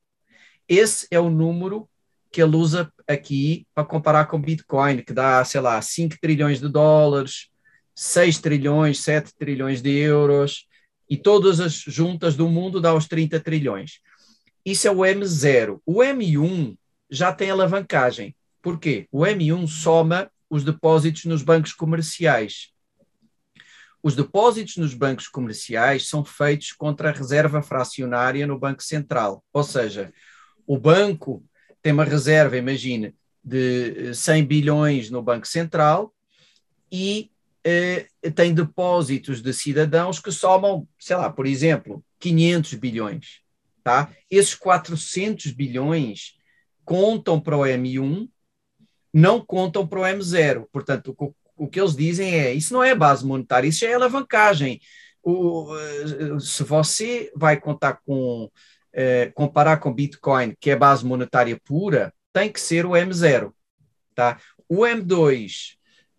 Esse 0.67 1.07
é 1.09 1.21
o 1.21 1.29
número 1.29 1.87
que 2.29 2.43
ele 2.43 2.57
usa 2.57 2.91
aqui 3.07 3.65
para 3.73 3.85
comparar 3.85 4.25
com 4.25 4.41
Bitcoin, 4.41 5.03
que 5.03 5.13
dá, 5.13 5.45
sei 5.45 5.61
lá, 5.61 5.81
5 5.81 6.17
trilhões 6.19 6.59
de 6.59 6.67
dólares, 6.67 7.47
6 7.95 8.39
trilhões, 8.39 8.99
7 8.99 9.33
trilhões 9.39 9.81
de 9.81 9.91
euros, 9.91 10.67
e 11.09 11.15
todas 11.15 11.61
as 11.61 11.75
juntas 11.75 12.35
do 12.35 12.49
mundo 12.49 12.81
dá 12.81 12.93
os 12.93 13.07
30 13.07 13.39
trilhões. 13.39 14.01
Isso 14.65 14.87
é 14.87 14.91
o 14.91 14.97
M0. 14.97 15.79
O 15.85 15.99
M1 15.99 16.75
já 17.09 17.31
tem 17.31 17.51
alavancagem. 17.51 18.35
Por 18.61 18.79
quê? 18.79 19.07
O 19.11 19.21
M1 19.21 19.67
soma 19.67 20.31
os 20.49 20.63
depósitos 20.63 21.25
nos 21.25 21.43
bancos 21.43 21.71
comerciais. 21.71 22.71
Os 24.01 24.15
depósitos 24.15 24.77
nos 24.77 24.93
bancos 24.93 25.27
comerciais 25.27 26.07
são 26.07 26.25
feitos 26.25 26.71
contra 26.71 27.09
a 27.09 27.13
reserva 27.13 27.61
fracionária 27.61 28.47
no 28.47 28.57
Banco 28.57 28.81
Central. 28.81 29.43
Ou 29.53 29.63
seja, 29.63 30.11
o 30.65 30.77
banco 30.77 31.43
tem 31.81 31.93
uma 31.93 32.03
reserva, 32.03 32.57
imagine, 32.57 33.15
de 33.43 34.13
100 34.15 34.45
bilhões 34.45 35.09
no 35.11 35.21
Banco 35.21 35.47
Central 35.47 36.11
e 36.91 37.29
eh, 37.63 38.07
tem 38.33 38.53
depósitos 38.53 39.41
de 39.41 39.53
cidadãos 39.53 40.19
que 40.19 40.31
somam, 40.31 40.87
sei 40.99 41.15
lá, 41.15 41.29
por 41.31 41.45
exemplo, 41.45 42.03
500 42.19 42.73
bilhões. 42.75 43.44
Tá? 43.85 44.09
Esses 44.31 44.55
400 44.55 45.51
bilhões 45.51 46.33
contam 46.83 47.39
para 47.39 47.55
o 47.55 47.61
M1, 47.61 48.27
não 49.13 49.39
contam 49.45 49.85
para 49.85 49.99
o 49.99 50.01
M0. 50.01 50.65
Portanto, 50.71 51.15
o, 51.15 51.35
o 51.55 51.67
que 51.67 51.79
eles 51.79 51.95
dizem 51.95 52.33
é: 52.33 52.51
isso 52.51 52.73
não 52.73 52.83
é 52.83 52.95
base 52.95 53.23
monetária, 53.23 53.67
isso 53.67 53.85
é 53.85 53.93
alavancagem. 53.93 54.81
O, 55.21 55.67
eh, 55.77 56.39
se 56.39 56.63
você 56.63 57.31
vai 57.35 57.59
contar 57.59 57.99
com, 58.03 58.49
eh, 58.91 59.31
comparar 59.35 59.77
com 59.77 59.93
Bitcoin, 59.93 60.55
que 60.59 60.71
é 60.71 60.75
base 60.75 61.05
monetária 61.05 61.61
pura, 61.63 62.11
tem 62.33 62.51
que 62.51 62.59
ser 62.59 62.87
o 62.87 62.93
M0. 62.93 63.53
Tá? 64.15 64.39
O 64.67 64.81
M2 64.81 65.75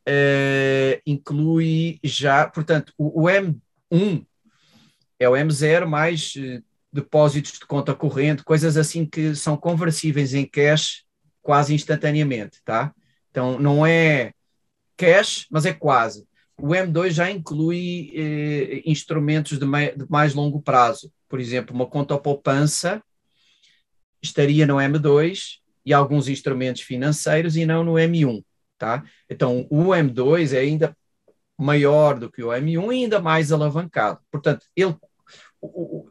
uh, 0.09 1.03
inclui 1.05 1.99
já, 2.05 2.49
portanto, 2.49 2.93
o, 2.97 3.25
o, 3.25 3.25
M1 3.25 4.25
é 5.19 5.29
o 5.29 5.33
M0 5.33 5.85
mais 5.87 6.35
uh, 6.37 6.63
depósitos 6.97 7.53
de 7.53 7.67
conta 7.67 7.95
corrente, 7.95 8.43
coisas 8.43 8.77
assim 8.77 9.07
que 9.07 9.35
são 9.35 9.57
conversíveis 9.57 10.35
em 10.35 10.45
cash 10.45 11.05
quase 11.43 11.75
instantaneamente, 11.75 12.61
tá? 12.65 12.93
Então, 13.31 13.59
não 13.59 13.87
é 13.87 14.33
cash, 14.97 15.47
mas 15.51 15.65
é 15.65 15.73
quase. 15.73 16.27
O 16.59 16.69
M2 16.69 17.11
já 17.11 17.31
inclui 17.31 18.11
eh, 18.15 18.83
instrumentos 18.85 19.59
de, 19.59 19.67
de, 19.67 20.11
mais 20.11 20.35
longo 20.35 20.61
prazo. 20.61 21.13
Por 21.29 21.39
exemplo, 21.39 21.75
uma 21.75 21.87
conta 21.87 22.19
poupança 22.19 23.03
estaria 24.21 24.67
no 24.67 24.77
M2 24.77 25.59
e 25.85 25.93
alguns 25.93 26.27
instrumentos 26.29 26.83
financeiros 26.83 27.57
e 27.57 27.65
não 27.65 27.85
no 27.85 27.93
M1 27.93 28.43
tá? 28.79 29.05
Então, 29.29 29.67
o 29.71 29.89
M2 29.89 30.53
é 30.53 30.61
ainda 30.61 30.97
maior 31.59 32.19
do 32.19 32.31
que 32.31 32.43
o 32.43 32.49
M1 32.49 32.93
e 32.93 33.05
ainda 33.05 33.21
mais 33.21 33.51
alavancado. 33.51 34.21
Portanto, 34.31 34.67
ele, 34.77 34.95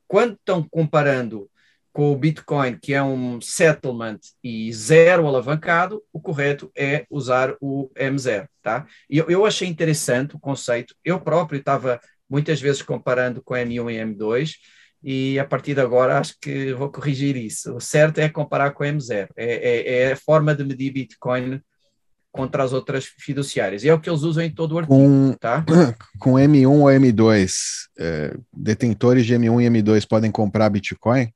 quando 0.07 0.33
estão 0.33 0.63
comparando 0.63 1.49
com 1.95 2.11
o 2.11 2.17
Bitcoin, 2.17 2.77
que 2.77 2.93
é 2.93 3.01
um 3.01 3.39
settlement 3.39 4.19
e 4.43 4.71
zero 4.73 5.25
alavancado, 5.25 6.03
o 6.11 6.19
correto 6.19 6.69
é 6.75 7.05
usar 7.09 7.55
o 7.61 7.89
M0, 7.95 8.47
tá? 8.61 8.85
Eu, 9.09 9.29
eu 9.29 9.45
achei 9.45 9.65
interessante 9.67 10.35
o 10.35 10.39
conceito. 10.39 10.93
Eu 11.05 11.21
próprio 11.21 11.57
estava 11.57 12.01
muitas 12.29 12.59
vezes 12.59 12.81
comparando 12.81 13.41
com 13.41 13.53
M1 13.53 13.91
e 13.93 14.13
M2, 14.13 14.55
e 15.01 15.39
a 15.39 15.45
partir 15.45 15.73
de 15.73 15.81
agora 15.81 16.19
acho 16.19 16.35
que 16.41 16.73
vou 16.73 16.91
corrigir 16.91 17.37
isso. 17.37 17.75
O 17.75 17.79
certo 17.79 18.17
é 18.17 18.27
comparar 18.27 18.71
com 18.71 18.83
M0. 18.83 19.29
É, 19.37 19.45
é, 19.45 19.99
é 19.99 20.11
a 20.13 20.17
forma 20.17 20.53
de 20.53 20.65
medir 20.65 20.91
Bitcoin 20.91 21.61
contra 22.35 22.63
as 22.63 22.73
outras 22.73 23.05
fiduciárias. 23.05 23.83
E 23.83 23.89
é 23.89 23.93
o 23.93 23.99
que 23.99 24.09
eles 24.09 24.21
usam 24.21 24.43
em 24.43 24.51
todo 24.51 24.73
o 24.73 24.79
artigo, 24.79 24.93
com, 24.93 25.33
tá? 25.39 25.63
Com 26.19 26.33
M1 26.33 26.69
ou 26.69 26.87
M2, 26.87 27.53
é, 27.97 28.35
detentores 28.53 29.25
de 29.25 29.33
M1 29.35 29.63
e 29.63 29.69
M2 29.69 30.05
podem 30.05 30.29
comprar 30.29 30.69
Bitcoin? 30.69 31.29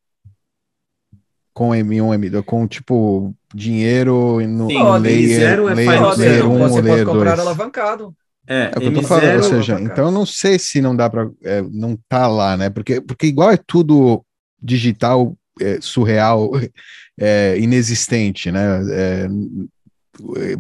Com 1.54 1.70
M1, 1.70 2.20
M2, 2.20 2.44
com 2.44 2.68
tipo 2.68 3.34
dinheiro 3.56 4.46
no 4.46 4.68
Sim, 4.68 4.84
layer, 5.00 5.42
é 5.42 5.56
layer, 5.74 6.18
layer 6.18 6.50
1 6.50 6.58
Você 6.58 6.84
pode 6.84 7.06
comprar 7.06 7.36
2. 7.36 7.40
alavancado. 7.40 8.14
É, 8.46 8.72
é 8.74 8.78
o 8.78 8.82
que 8.82 8.88
eu 8.88 8.94
tô 8.96 9.04
falando, 9.04 9.38
ou 9.38 9.44
seja, 9.44 9.80
então 9.80 10.06
eu 10.06 10.12
não 10.12 10.26
sei 10.26 10.58
se 10.58 10.82
não 10.82 10.96
dá 10.96 11.10
para, 11.10 11.30
é, 11.44 11.62
não 11.62 11.98
tá 12.10 12.28
lá, 12.28 12.58
né? 12.58 12.70
Porque, 12.70 13.00
porque 13.00 13.28
igual 13.28 13.52
é 13.52 13.58
tudo 13.58 14.26
digital, 14.62 15.38
é, 15.62 15.78
surreal, 15.80 16.52
é, 17.18 17.58
inexistente, 17.60 18.52
né? 18.52 18.82
É, 18.92 19.28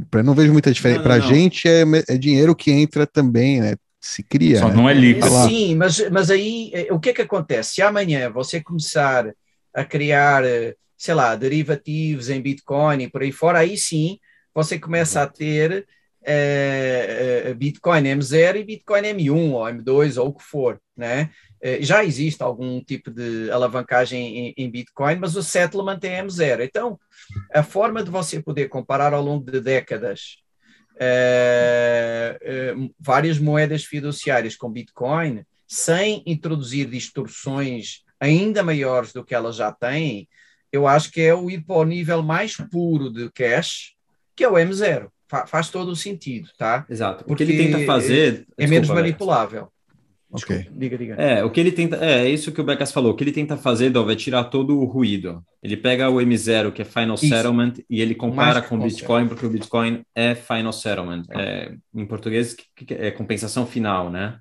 para 0.10 0.24
não 0.24 0.34
vejo 0.34 0.52
muita 0.52 0.72
diferença. 0.72 1.02
Para 1.02 1.16
a 1.16 1.20
gente 1.20 1.68
é, 1.68 1.84
é, 2.08 2.18
dinheiro 2.18 2.56
que 2.56 2.72
entra 2.72 3.06
também, 3.06 3.62
né? 3.62 3.76
Se 4.02 4.24
cria. 4.24 4.60
Só 4.60 4.70
né? 4.70 4.76
não 4.76 4.90
é 4.90 4.94
líquido. 4.94 5.28
Sim, 5.48 5.76
mas, 5.76 6.10
mas 6.10 6.32
aí 6.32 6.72
eh, 6.74 6.88
o 6.92 7.00
que 7.00 7.10
é 7.10 7.14
que 7.14 7.22
acontece? 7.22 7.76
Se 7.76 7.82
amanhã 7.82 8.30
você 8.30 8.62
começar 8.62 9.34
a 9.74 9.84
criar, 9.84 10.46
eh, 10.46 10.76
sei 10.98 11.14
lá, 11.14 11.36
derivativos 11.36 12.30
em 12.30 12.42
Bitcoin 12.42 13.04
e 13.04 13.10
por 13.10 13.22
aí 13.22 13.32
fora, 13.32 13.60
aí 13.60 13.78
sim 13.78 14.18
você 14.54 14.80
começa 14.80 15.22
a 15.22 15.28
ter 15.28 15.86
uh, 16.22 17.56
Bitcoin 17.56 18.04
M0 18.04 18.58
e 18.58 18.64
Bitcoin 18.64 19.02
M1 19.02 19.52
ou 19.52 19.64
M2 19.66 20.22
ou 20.22 20.30
o 20.30 20.34
que 20.34 20.44
for, 20.44 20.80
né? 20.96 21.30
Já 21.82 22.04
existe 22.04 22.42
algum 22.42 22.82
tipo 22.82 23.12
de 23.12 23.50
alavancagem 23.52 24.38
em, 24.38 24.54
em 24.58 24.70
Bitcoin, 24.70 25.16
mas 25.18 25.36
o 25.36 25.44
settlement 25.44 26.00
é 26.04 26.24
M0. 26.24 26.64
Então, 26.64 27.00
a 27.54 27.64
forma 27.64 28.04
de 28.04 28.10
você 28.10 28.42
poder 28.42 28.70
comparar 28.70 29.14
ao 29.14 29.24
longo 29.24 29.50
de 29.52 29.60
décadas 29.60 30.38
uh, 31.00 32.82
uh, 32.82 32.94
várias 33.00 33.40
moedas 33.40 33.84
fiduciárias 33.84 34.56
com 34.56 34.72
Bitcoin, 34.72 35.44
sem 35.68 36.24
introduzir 36.26 36.90
distorções 36.90 38.04
ainda 38.20 38.64
maiores 38.64 39.14
do 39.14 39.24
que 39.24 39.34
elas 39.34 39.56
já 39.56 39.72
têm, 39.72 40.28
eu 40.72 40.88
acho 40.88 41.12
que 41.12 41.22
é 41.22 41.34
o 41.34 41.50
ir 41.50 41.62
para 41.62 41.78
o 41.78 41.86
nível 41.86 42.22
mais 42.22 42.56
puro 42.56 43.12
de 43.12 43.30
cash, 43.32 43.94
que 44.36 44.44
é 44.44 44.50
o 44.50 44.54
M0. 44.54 45.10
Fa 45.28 45.46
faz 45.46 45.70
todo 45.70 45.92
o 45.92 45.96
sentido, 45.96 46.50
tá? 46.58 46.86
Exato. 46.90 47.24
Porque 47.24 47.44
o 47.44 47.48
que 47.48 47.54
ele 47.54 47.72
tenta 47.72 47.86
fazer. 47.86 48.48
É, 48.58 48.64
é 48.64 48.68
menos 48.68 48.90
manipulável. 48.90 49.72
Ok. 50.32 50.68
Diga, 50.72 50.98
diga. 50.98 51.16
É, 51.16 51.44
o 51.44 51.50
que 51.50 51.60
ele 51.60 51.72
tenta. 51.72 51.96
É, 51.98 52.26
é 52.26 52.30
isso 52.30 52.52
que 52.52 52.62
o 52.62 52.64
Becas 52.64 52.92
falou. 52.92 53.12
O 53.12 53.16
que 53.16 53.24
ele 53.24 53.32
tenta 53.32 53.58
fazer, 53.58 53.90
Dov, 53.90 54.12
é 54.12 54.16
tirar 54.16 54.44
todo 54.46 54.80
o 54.80 54.86
ruído. 54.86 55.44
Ele 55.62 55.76
pega 55.76 56.10
o 56.10 56.18
M0, 56.18 56.72
que 56.72 56.84
é 56.84 56.86
Final 56.86 57.16
isso. 57.16 57.28
Settlement, 57.28 57.74
e 57.90 58.00
ele 58.00 58.14
compara 58.14 58.62
com 58.62 58.76
o 58.76 58.84
Bitcoin, 58.84 59.28
porque 59.28 59.46
o 59.46 59.50
Bitcoin 59.50 60.04
é 60.14 60.36
Final 60.36 60.72
Settlement. 60.72 61.24
É, 61.32 61.74
em 61.96 62.06
português, 62.06 62.56
é 62.90 63.10
compensação 63.10 63.66
final, 63.66 64.12
né? 64.12 64.38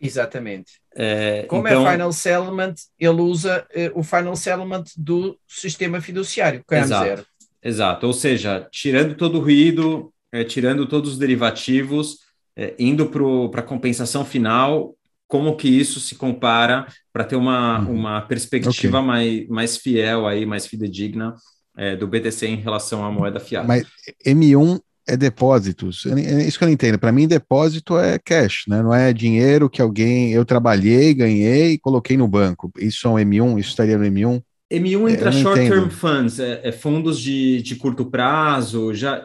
Exatamente. 0.00 0.80
É, 0.94 1.44
Como 1.48 1.66
é 1.66 1.72
então... 1.72 1.86
é 1.86 1.92
Final 1.92 2.12
Settlement, 2.12 2.74
ele 2.98 3.20
usa 3.20 3.66
eh, 3.74 3.90
o 3.94 4.02
Final 4.02 4.36
Settlement 4.36 4.84
do 4.96 5.38
sistema 5.46 6.00
fiduciário, 6.00 6.62
que 6.66 6.74
é 6.74 6.80
Exato. 6.80 7.04
M0. 7.04 7.24
Exato. 7.62 8.06
Ou 8.06 8.12
seja, 8.12 8.66
tirando 8.70 9.14
todo 9.14 9.38
o 9.38 9.40
ruído, 9.40 10.12
é, 10.32 10.44
tirando 10.44 10.86
todos 10.86 11.12
os 11.12 11.18
derivativos, 11.18 12.18
é, 12.54 12.74
indo 12.78 13.06
para 13.50 13.60
a 13.60 13.64
compensação 13.64 14.24
final, 14.24 14.94
como 15.26 15.56
que 15.56 15.68
isso 15.68 16.00
se 16.00 16.14
compara 16.14 16.86
para 17.12 17.24
ter 17.24 17.36
uma, 17.36 17.80
uhum. 17.80 17.94
uma 17.94 18.20
perspectiva 18.22 18.98
okay. 18.98 19.06
mais, 19.06 19.48
mais 19.48 19.76
fiel 19.76 20.26
aí, 20.26 20.46
mais 20.46 20.66
fidedigna 20.66 21.34
é, 21.76 21.96
do 21.96 22.06
BTC 22.06 22.46
em 22.46 22.56
relação 22.56 23.04
à 23.04 23.10
moeda 23.10 23.40
fiat. 23.40 23.66
Mas 23.66 23.86
M1 24.24 24.80
é 25.06 25.16
depósitos. 25.16 26.04
É 26.06 26.46
isso 26.46 26.58
que 26.58 26.64
eu 26.64 26.66
não 26.66 26.72
entendo. 26.72 26.98
Para 26.98 27.12
mim, 27.12 27.28
depósito 27.28 27.96
é 27.96 28.18
cash, 28.18 28.64
né? 28.66 28.82
Não 28.82 28.92
é 28.92 29.12
dinheiro 29.12 29.70
que 29.70 29.80
alguém 29.80 30.32
eu 30.32 30.44
trabalhei, 30.44 31.14
ganhei 31.14 31.72
e 31.72 31.78
coloquei 31.78 32.16
no 32.16 32.26
banco. 32.26 32.72
Isso 32.78 33.06
é 33.06 33.10
um 33.10 33.14
M1? 33.14 33.60
Isso 33.60 33.70
estaria 33.70 33.96
no 33.96 34.04
M1? 34.04 34.42
M1 34.72 35.12
entra 35.12 35.30
short-term 35.30 35.90
funds, 35.90 36.40
é, 36.40 36.60
é, 36.64 36.72
fundos 36.72 37.20
de, 37.20 37.62
de 37.62 37.76
curto 37.76 38.06
prazo, 38.06 38.92
já 38.92 39.24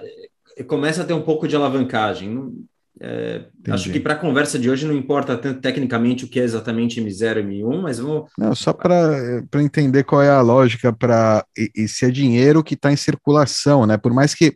é, 0.56 0.64
começa 0.64 1.02
a 1.02 1.06
ter 1.06 1.14
um 1.14 1.22
pouco 1.22 1.48
de 1.48 1.56
alavancagem. 1.56 2.54
É, 3.00 3.46
acho 3.70 3.92
que 3.92 4.00
para 4.00 4.14
a 4.14 4.18
conversa 4.18 4.60
de 4.60 4.70
hoje 4.70 4.86
não 4.86 4.96
importa 4.96 5.38
tanto 5.38 5.60
tecnicamente 5.60 6.26
o 6.26 6.28
que 6.28 6.40
é 6.40 6.44
exatamente 6.44 7.02
M0 7.02 7.40
e 7.40 7.62
M1, 7.62 7.82
mas 7.82 8.00
vamos. 8.00 8.30
Não, 8.38 8.54
só 8.54 8.74
para 8.74 9.42
entender 9.56 10.04
qual 10.04 10.22
é 10.22 10.30
a 10.30 10.42
lógica 10.42 10.94
para. 10.94 11.46
E, 11.58 11.72
e, 11.76 11.88
se 11.88 12.06
é 12.06 12.12
dinheiro 12.12 12.64
que 12.64 12.76
está 12.76 12.92
em 12.92 12.98
circulação, 12.98 13.86
né? 13.86 13.98
Por 13.98 14.14
mais 14.14 14.36
que 14.36 14.56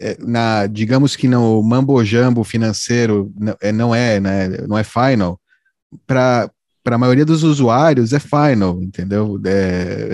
é, 0.00 0.16
na, 0.20 0.66
digamos 0.66 1.16
que 1.16 1.28
no 1.28 1.62
mambo 1.62 2.04
jambo 2.04 2.44
financeiro 2.44 3.32
é, 3.60 3.72
não 3.72 3.94
é, 3.94 4.20
né, 4.20 4.48
não 4.66 4.76
é 4.76 4.84
final, 4.84 5.40
para 6.06 6.50
para 6.88 6.94
a 6.94 6.98
maioria 6.98 7.24
dos 7.24 7.42
usuários 7.42 8.14
é 8.14 8.18
final, 8.18 8.82
entendeu? 8.82 9.38
É, 9.44 10.10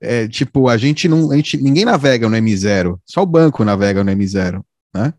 é, 0.24 0.28
tipo, 0.28 0.68
a 0.68 0.76
gente 0.76 1.06
não, 1.06 1.30
a 1.30 1.36
gente, 1.36 1.56
ninguém 1.62 1.84
navega 1.84 2.28
no 2.28 2.36
M0, 2.36 2.98
só 3.06 3.22
o 3.22 3.26
banco 3.26 3.64
navega 3.64 4.02
no 4.02 4.10
M0, 4.10 4.60
né? 4.92 5.14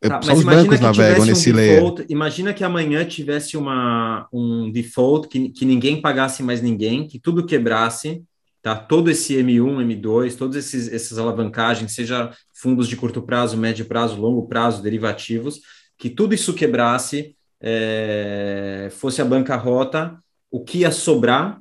Tá, 0.00 0.22
só 0.22 0.32
os 0.34 0.44
bancos 0.44 0.80
navegam 0.80 1.24
nesse 1.24 1.50
um 1.50 1.56
default, 1.56 1.98
layer. 1.98 2.06
Imagina 2.10 2.54
que 2.54 2.64
amanhã 2.64 3.04
tivesse 3.04 3.56
uma, 3.56 4.28
um 4.32 4.70
default 4.70 5.28
que, 5.28 5.48
que 5.48 5.64
ninguém 5.64 6.00
pagasse 6.00 6.42
mais 6.42 6.62
ninguém, 6.62 7.06
que 7.06 7.18
tudo 7.18 7.46
quebrasse, 7.46 8.22
tá? 8.62 8.74
Todo 8.74 9.10
esse 9.10 9.34
M1, 9.34 9.84
M2, 9.84 10.36
todos 10.36 10.56
esses 10.56 10.92
essas 10.92 11.18
alavancagens, 11.18 11.94
seja 11.94 12.30
fundos 12.52 12.88
de 12.88 12.96
curto 12.96 13.20
prazo, 13.22 13.56
médio 13.56 13.84
prazo, 13.84 14.20
longo 14.20 14.46
prazo, 14.46 14.82
derivativos, 14.82 15.60
que 15.98 16.08
tudo 16.08 16.34
isso 16.34 16.54
quebrasse, 16.54 17.36
é, 17.60 18.88
fosse 18.92 19.20
a 19.20 19.24
bancarrota, 19.24 20.16
o 20.50 20.64
que 20.64 20.78
ia 20.78 20.90
sobrar 20.90 21.60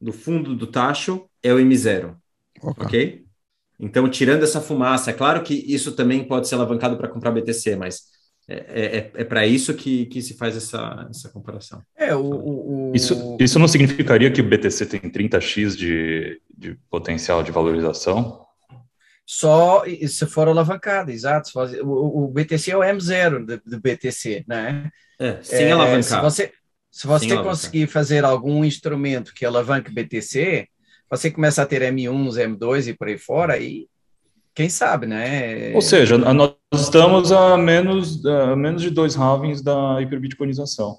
do 0.00 0.12
fundo 0.12 0.54
do 0.54 0.66
tacho 0.66 1.28
é 1.42 1.52
o 1.52 1.58
M0, 1.58 2.16
okay. 2.62 3.27
Então, 3.80 4.08
tirando 4.08 4.42
essa 4.42 4.60
fumaça, 4.60 5.10
é 5.10 5.14
claro 5.14 5.42
que 5.42 5.54
isso 5.54 5.92
também 5.92 6.24
pode 6.24 6.48
ser 6.48 6.56
alavancado 6.56 6.96
para 6.96 7.08
comprar 7.08 7.30
BTC, 7.30 7.76
mas 7.76 8.02
é, 8.48 8.54
é, 8.54 8.96
é, 8.96 9.10
é 9.14 9.24
para 9.24 9.46
isso 9.46 9.74
que, 9.74 10.06
que 10.06 10.22
se 10.22 10.34
faz 10.34 10.56
essa, 10.56 11.06
essa 11.10 11.28
comparação. 11.28 11.82
É, 11.96 12.14
o, 12.14 12.22
o, 12.22 12.92
Isso, 12.94 13.36
isso 13.38 13.58
não 13.58 13.68
significaria 13.68 14.30
que 14.30 14.40
o 14.40 14.48
BTC 14.48 14.86
tem 14.86 15.00
30x 15.00 15.76
de, 15.76 16.40
de 16.56 16.74
potencial 16.90 17.42
de 17.42 17.52
valorização? 17.52 18.44
Só 19.26 19.84
se 19.84 20.24
for 20.24 20.48
alavancado, 20.48 21.10
exato. 21.10 21.50
O, 21.84 22.24
o 22.24 22.28
BTC 22.28 22.70
é 22.70 22.76
o 22.76 22.80
M0 22.80 23.44
de, 23.44 23.60
de 23.64 23.78
BTC, 23.78 24.44
né? 24.48 24.90
É, 25.20 25.38
sem 25.42 25.66
é, 25.66 25.72
alavancar. 25.72 26.02
Se 26.02 26.20
você, 26.20 26.52
se 26.90 27.06
você 27.06 27.36
conseguir 27.42 27.86
fazer 27.88 28.24
algum 28.24 28.64
instrumento 28.64 29.34
que 29.34 29.44
alavanque 29.44 29.92
BTC, 29.92 30.66
você 31.10 31.30
começa 31.30 31.62
a 31.62 31.66
ter 31.66 31.82
M1, 31.82 32.56
M2 32.56 32.88
e 32.88 32.94
por 32.94 33.08
aí 33.08 33.18
fora, 33.18 33.58
e 33.58 33.88
quem 34.54 34.68
sabe, 34.68 35.06
né? 35.06 35.72
Ou 35.74 35.80
seja, 35.80 36.18
nós 36.18 36.54
estamos 36.74 37.30
a 37.30 37.56
menos, 37.56 38.24
a 38.26 38.56
menos 38.56 38.82
de 38.82 38.90
dois 38.90 39.16
halvings 39.16 39.62
da 39.62 40.02
hiperbitcoinização. 40.02 40.96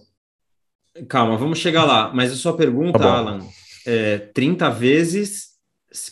Calma, 1.08 1.38
vamos 1.38 1.60
chegar 1.60 1.84
lá. 1.84 2.12
Mas 2.14 2.32
a 2.32 2.36
sua 2.36 2.56
pergunta, 2.56 2.98
tá 2.98 3.18
Alan, 3.18 3.40
é 3.86 4.18
30 4.18 4.70
vezes, 4.70 5.50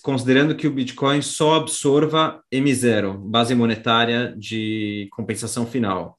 considerando 0.01 0.55
que 0.55 0.67
o 0.67 0.71
Bitcoin 0.71 1.21
só 1.21 1.55
absorva 1.55 2.41
M0, 2.53 3.17
base 3.17 3.55
monetária 3.55 4.36
de 4.38 5.07
compensação 5.12 5.65
final. 5.65 6.17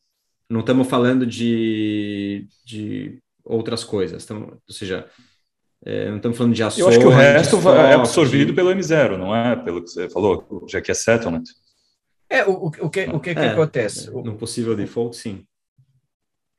Não 0.49 0.61
estamos 0.61 0.89
falando 0.89 1.27
de, 1.27 2.47
de 2.65 3.19
outras 3.45 3.85
coisas. 3.85 4.23
Estamos, 4.23 4.49
ou 4.49 4.75
seja, 4.75 5.07
é, 5.85 6.09
não 6.09 6.17
estamos 6.17 6.37
falando 6.37 6.55
de 6.55 6.63
ações. 6.63 6.81
Eu 6.81 6.89
acho 6.89 6.99
que 6.99 7.07
o 7.07 7.11
resto 7.11 7.57
é 7.71 7.95
absorvido 7.95 8.55
pelo 8.55 8.71
M0, 8.71 9.17
não 9.17 9.35
é? 9.35 9.57
Pelo 9.57 9.83
que 9.83 9.91
você 9.91 10.09
falou, 10.09 10.67
já 10.69 10.81
que 10.81 10.91
é 10.91 10.95
settlement. 10.95 11.45
É, 12.29 12.45
o, 12.45 12.67
o, 12.67 12.71
que, 12.71 12.81
o 12.83 13.21
que, 13.21 13.35
que 13.35 13.41
é, 13.41 13.49
acontece? 13.49 14.11
No 14.11 14.37
possível 14.37 14.77
default, 14.77 15.17
sim. 15.17 15.45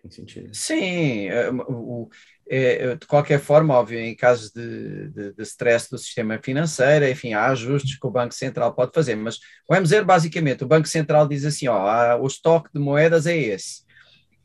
Tem 0.02 0.10
sentido. 0.10 0.50
Sim, 0.54 1.28
é, 1.28 1.52
o, 1.52 2.10
é, 2.50 2.96
de 2.96 3.06
qualquer 3.06 3.40
forma, 3.40 3.76
óbvio, 3.76 4.00
em 4.00 4.16
casos 4.16 4.50
de, 4.50 5.10
de, 5.10 5.34
de 5.34 5.44
stress 5.44 5.90
do 5.92 5.98
sistema 5.98 6.40
financeiro, 6.42 7.06
enfim, 7.06 7.34
há 7.34 7.48
ajustes 7.48 8.00
que 8.00 8.08
o 8.08 8.12
Banco 8.12 8.34
Central 8.34 8.74
pode 8.74 8.94
fazer, 8.94 9.16
mas 9.16 9.38
o 9.70 9.76
M0, 9.76 10.06
basicamente, 10.06 10.64
o 10.64 10.68
Banco 10.68 10.88
Central 10.88 11.28
diz 11.28 11.44
assim, 11.44 11.68
ó, 11.68 12.18
o 12.18 12.26
estoque 12.26 12.70
de 12.74 12.80
moedas 12.80 13.28
é 13.28 13.38
esse, 13.38 13.84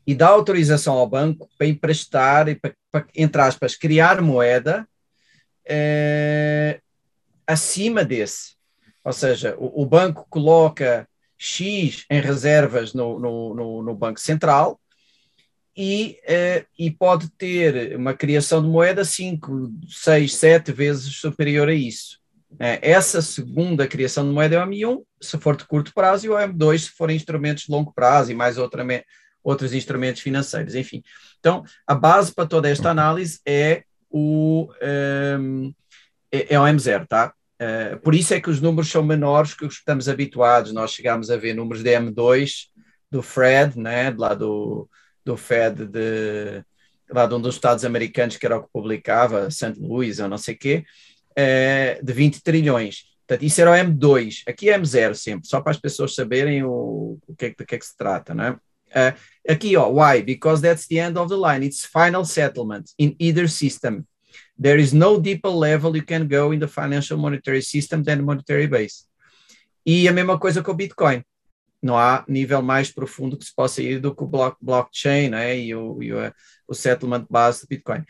e 0.05 0.13
dá 0.13 0.27
autorização 0.27 0.95
ao 0.95 1.07
banco 1.07 1.49
para 1.57 1.67
emprestar 1.67 2.47
e 2.47 2.55
para, 2.55 2.73
para 2.91 3.05
entre 3.15 3.41
aspas, 3.41 3.75
criar 3.75 4.21
moeda 4.21 4.87
é, 5.65 6.79
acima 7.47 8.03
desse. 8.03 8.55
Ou 9.03 9.13
seja, 9.13 9.55
o, 9.57 9.83
o, 9.83 9.85
banco 9.85 10.25
coloca 10.29 11.07
X 11.37 12.05
em 12.09 12.19
reservas 12.19 12.93
no, 12.93 13.19
no, 13.19 13.53
no, 13.55 13.83
no 13.83 13.95
Banco 13.95 14.19
Central 14.19 14.79
e, 15.75 16.19
é, 16.23 16.65
e 16.77 16.89
pode 16.89 17.29
ter 17.31 17.95
uma 17.95 18.13
criação 18.13 18.61
de 18.61 18.67
moeda 18.67 19.03
5, 19.03 19.71
6, 19.87 20.33
7 20.35 20.71
vezes 20.71 21.15
superior 21.15 21.67
a 21.67 21.73
isso. 21.73 22.19
É, 22.59 22.79
essa 22.89 23.21
segunda 23.21 23.87
criação 23.87 24.25
de 24.25 24.33
moeda 24.33 24.55
é 24.55 24.63
o 24.63 24.67
M1, 24.67 25.03
se 25.19 25.37
for 25.37 25.57
de 25.57 25.65
curto 25.65 25.93
prazo, 25.93 26.25
e 26.25 26.29
o 26.29 26.35
M2, 26.35 26.77
se 26.79 26.89
for 26.91 27.11
instrumentos 27.11 27.65
de 27.65 27.71
longo 27.71 27.91
prazo 27.93 28.31
e 28.31 28.35
mais 28.35 28.57
outra, 28.57 28.85
outros 29.45 29.73
instrumentos 29.73 30.21
financeiros, 30.21 30.73
enfim. 30.73 31.03
Então, 31.39 31.63
a 31.85 31.93
base 31.93 32.33
para 32.33 32.47
toda 32.47 32.67
esta 32.67 32.89
análise 32.89 33.39
é 33.45 33.83
o, 34.09 34.67
um, 35.39 35.71
é, 36.31 36.55
é 36.55 36.59
o 36.59 36.63
M0, 36.63 37.05
tá? 37.07 37.31
Uh, 37.61 37.99
por 37.99 38.15
isso 38.15 38.33
é 38.33 38.41
que 38.41 38.49
os 38.49 38.59
números 38.59 38.89
são 38.89 39.03
menores 39.03 39.53
que 39.53 39.63
os 39.63 39.75
que 39.75 39.79
estamos 39.79 40.09
habituados. 40.09 40.73
Nós 40.73 40.91
chegamos 40.91 41.29
a 41.29 41.37
ver 41.37 41.53
números 41.53 41.83
de 41.83 41.91
M2 41.91 42.69
do 43.11 43.21
Fred, 43.21 43.79
né, 43.79 44.13
lá 44.17 44.33
do, 44.33 44.89
do 45.23 45.37
Fed 45.37 45.85
de, 45.85 46.63
lá 47.09 47.27
de 47.27 47.35
um 47.35 47.39
dos 47.39 47.55
Estados 47.55 47.85
americanos, 47.85 48.35
que 48.35 48.45
era 48.45 48.57
o 48.57 48.63
que 48.63 48.69
publicava, 48.73 49.49
St. 49.51 49.75
Louis 49.79 50.19
ou 50.19 50.27
não 50.27 50.39
sei 50.39 50.55
o 50.55 50.57
quê, 50.57 50.83
uh, 51.31 52.03
de 52.03 52.13
20 52.13 52.41
trilhões. 52.41 53.03
Portanto, 53.27 53.45
isso 53.45 53.61
era 53.61 53.71
o 53.71 53.73
M2. 53.73 54.43
Aqui 54.47 54.69
é 54.69 54.77
M0 54.77 55.13
sempre, 55.13 55.47
só 55.47 55.61
para 55.61 55.71
as 55.71 55.79
pessoas 55.79 56.15
saberem 56.15 56.63
o, 56.63 57.19
o 57.27 57.35
que, 57.37 57.45
é, 57.45 57.49
do 57.51 57.65
que 57.65 57.75
é 57.75 57.77
que 57.77 57.85
se 57.85 57.95
trata, 57.95 58.33
né? 58.33 58.57
Uh, 58.95 59.11
aqui, 59.47 59.75
ó, 59.75 59.89
why? 59.89 60.21
Because 60.21 60.61
that's 60.61 60.87
the 60.87 60.99
end 60.99 61.17
of 61.17 61.29
the 61.29 61.37
line. 61.37 61.63
It's 61.63 61.85
final 61.85 62.23
settlement 62.23 62.91
in 62.97 63.15
either 63.19 63.47
system. 63.47 64.07
There 64.57 64.79
is 64.79 64.93
no 64.93 65.19
deeper 65.19 65.49
level 65.49 65.95
you 65.95 66.03
can 66.03 66.27
go 66.27 66.51
in 66.51 66.59
the 66.59 66.67
financial 66.67 67.17
monetary 67.17 67.61
system 67.61 68.03
than 68.03 68.19
the 68.19 68.23
monetary 68.23 68.67
base. 68.67 69.05
E 69.85 70.07
a 70.07 70.13
mesma 70.13 70.39
coisa 70.39 70.63
com 70.63 70.71
o 70.71 70.75
Bitcoin. 70.75 71.23
Não 71.81 71.97
há 71.97 72.23
nível 72.27 72.61
mais 72.63 72.89
profundo 72.91 73.37
que 73.37 73.45
se 73.45 73.53
possa 73.53 73.81
ir 73.81 73.99
do 73.99 74.15
que 74.15 74.23
o 74.23 74.27
block, 74.27 74.57
blockchain 74.59 75.29
né? 75.29 75.59
e, 75.59 75.75
o, 75.75 76.01
e 76.01 76.11
o, 76.13 76.33
o 76.67 76.73
settlement 76.73 77.27
base 77.29 77.61
do 77.61 77.67
Bitcoin. 77.67 78.03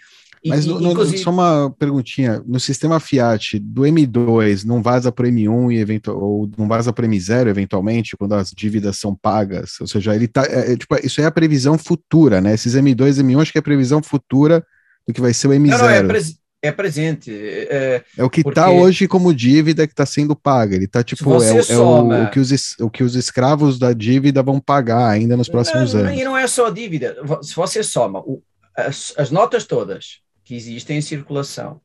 Mas 0.46 0.66
no, 0.66 0.82
inclusive... 0.82 1.18
só 1.18 1.32
uma 1.32 1.74
perguntinha: 1.78 2.42
no 2.46 2.60
sistema 2.60 3.00
Fiat 3.00 3.58
do 3.60 3.82
M2 3.82 4.64
não 4.64 4.82
vaza 4.82 5.12
para 5.12 5.26
o 5.26 5.30
M1 5.30 5.74
e 5.74 5.78
eventual, 5.80 6.22
ou 6.22 6.50
não 6.58 6.68
vaza 6.68 6.94
para 6.94 7.06
o 7.06 7.10
M0 7.10 7.48
eventualmente 7.48 8.16
quando 8.16 8.34
as 8.34 8.52
dívidas 8.52 8.98
são 8.98 9.16
pagas? 9.16 9.80
Ou 9.82 9.88
seja, 9.88 10.16
ele 10.16 10.28
tá, 10.28 10.46
é, 10.46 10.74
é, 10.74 10.78
tipo, 10.78 10.96
isso 11.04 11.20
é 11.20 11.26
a 11.26 11.32
previsão 11.32 11.78
futura, 11.78 12.42
né? 12.42 12.54
Esses 12.54 12.76
M2 12.76 13.20
e 13.20 13.24
M1 13.24 13.42
acho 13.42 13.52
que 13.52 13.58
é 13.58 13.60
a 13.60 13.64
previsão 13.64 14.04
futura 14.04 14.64
do 15.08 15.14
que 15.14 15.22
vai 15.22 15.34
ser 15.34 15.48
o 15.48 15.52
M0. 15.52 15.70
Não, 15.70 15.78
não, 15.80 15.90
é, 15.90 16.04
pres 16.04 16.40
é, 16.62 16.72
presente. 16.72 17.32
É, 17.32 18.04
é 18.18 18.24
o 18.24 18.30
que 18.30 18.42
está 18.42 18.70
hoje 18.70 19.08
como 19.08 19.34
dívida 19.34 19.86
que 19.88 19.94
está 19.94 20.06
sendo 20.06 20.36
paga. 20.36 20.76
Ele 20.76 20.86
está 20.86 21.04
tipo, 21.04 21.42
é, 21.42 21.50
é 21.70 21.78
o, 21.78 22.24
o, 22.24 22.30
que 22.30 22.40
os, 22.40 22.76
o 22.80 22.90
que 22.90 23.04
os 23.04 23.16
escravos 23.16 23.78
da 23.78 23.94
dívida 23.94 24.42
vão 24.42 24.60
pagar 24.60 25.10
ainda 25.10 25.38
nos 25.38 25.50
próximos 25.50 25.94
não, 25.94 26.02
anos. 26.02 26.20
E 26.20 26.24
não 26.24 26.38
é 26.38 26.48
só 26.48 26.68
a 26.68 26.72
dívida. 26.72 27.16
Se 27.42 27.56
você 27.56 27.84
soma 27.84 28.20
o, 28.20 28.42
as, 28.76 29.14
as 29.18 29.32
notas 29.32 29.66
todas 29.66 30.25
que 30.46 30.56
existem 30.56 31.00
em 31.00 31.02
circulação 31.02 31.82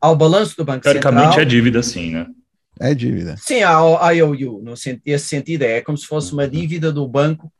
ao 0.00 0.16
balanço 0.16 0.56
do 0.56 0.64
Banco 0.64 0.84
Central. 0.84 1.12
Teoricamente 1.12 1.40
é 1.40 1.44
dívida, 1.44 1.82
sim, 1.82 2.12
né? 2.12 2.26
É 2.80 2.94
dívida. 2.94 3.36
Sim, 3.36 3.62
ao 3.62 4.12
IOU, 4.12 4.62
no 4.62 4.74
esse 4.74 5.26
sentido 5.26 5.62
é, 5.62 5.78
é 5.78 5.80
como 5.80 5.98
se 5.98 6.06
fosse 6.06 6.32
uma 6.32 6.48
dívida 6.48 6.92
do 6.92 7.06
banco 7.06 7.52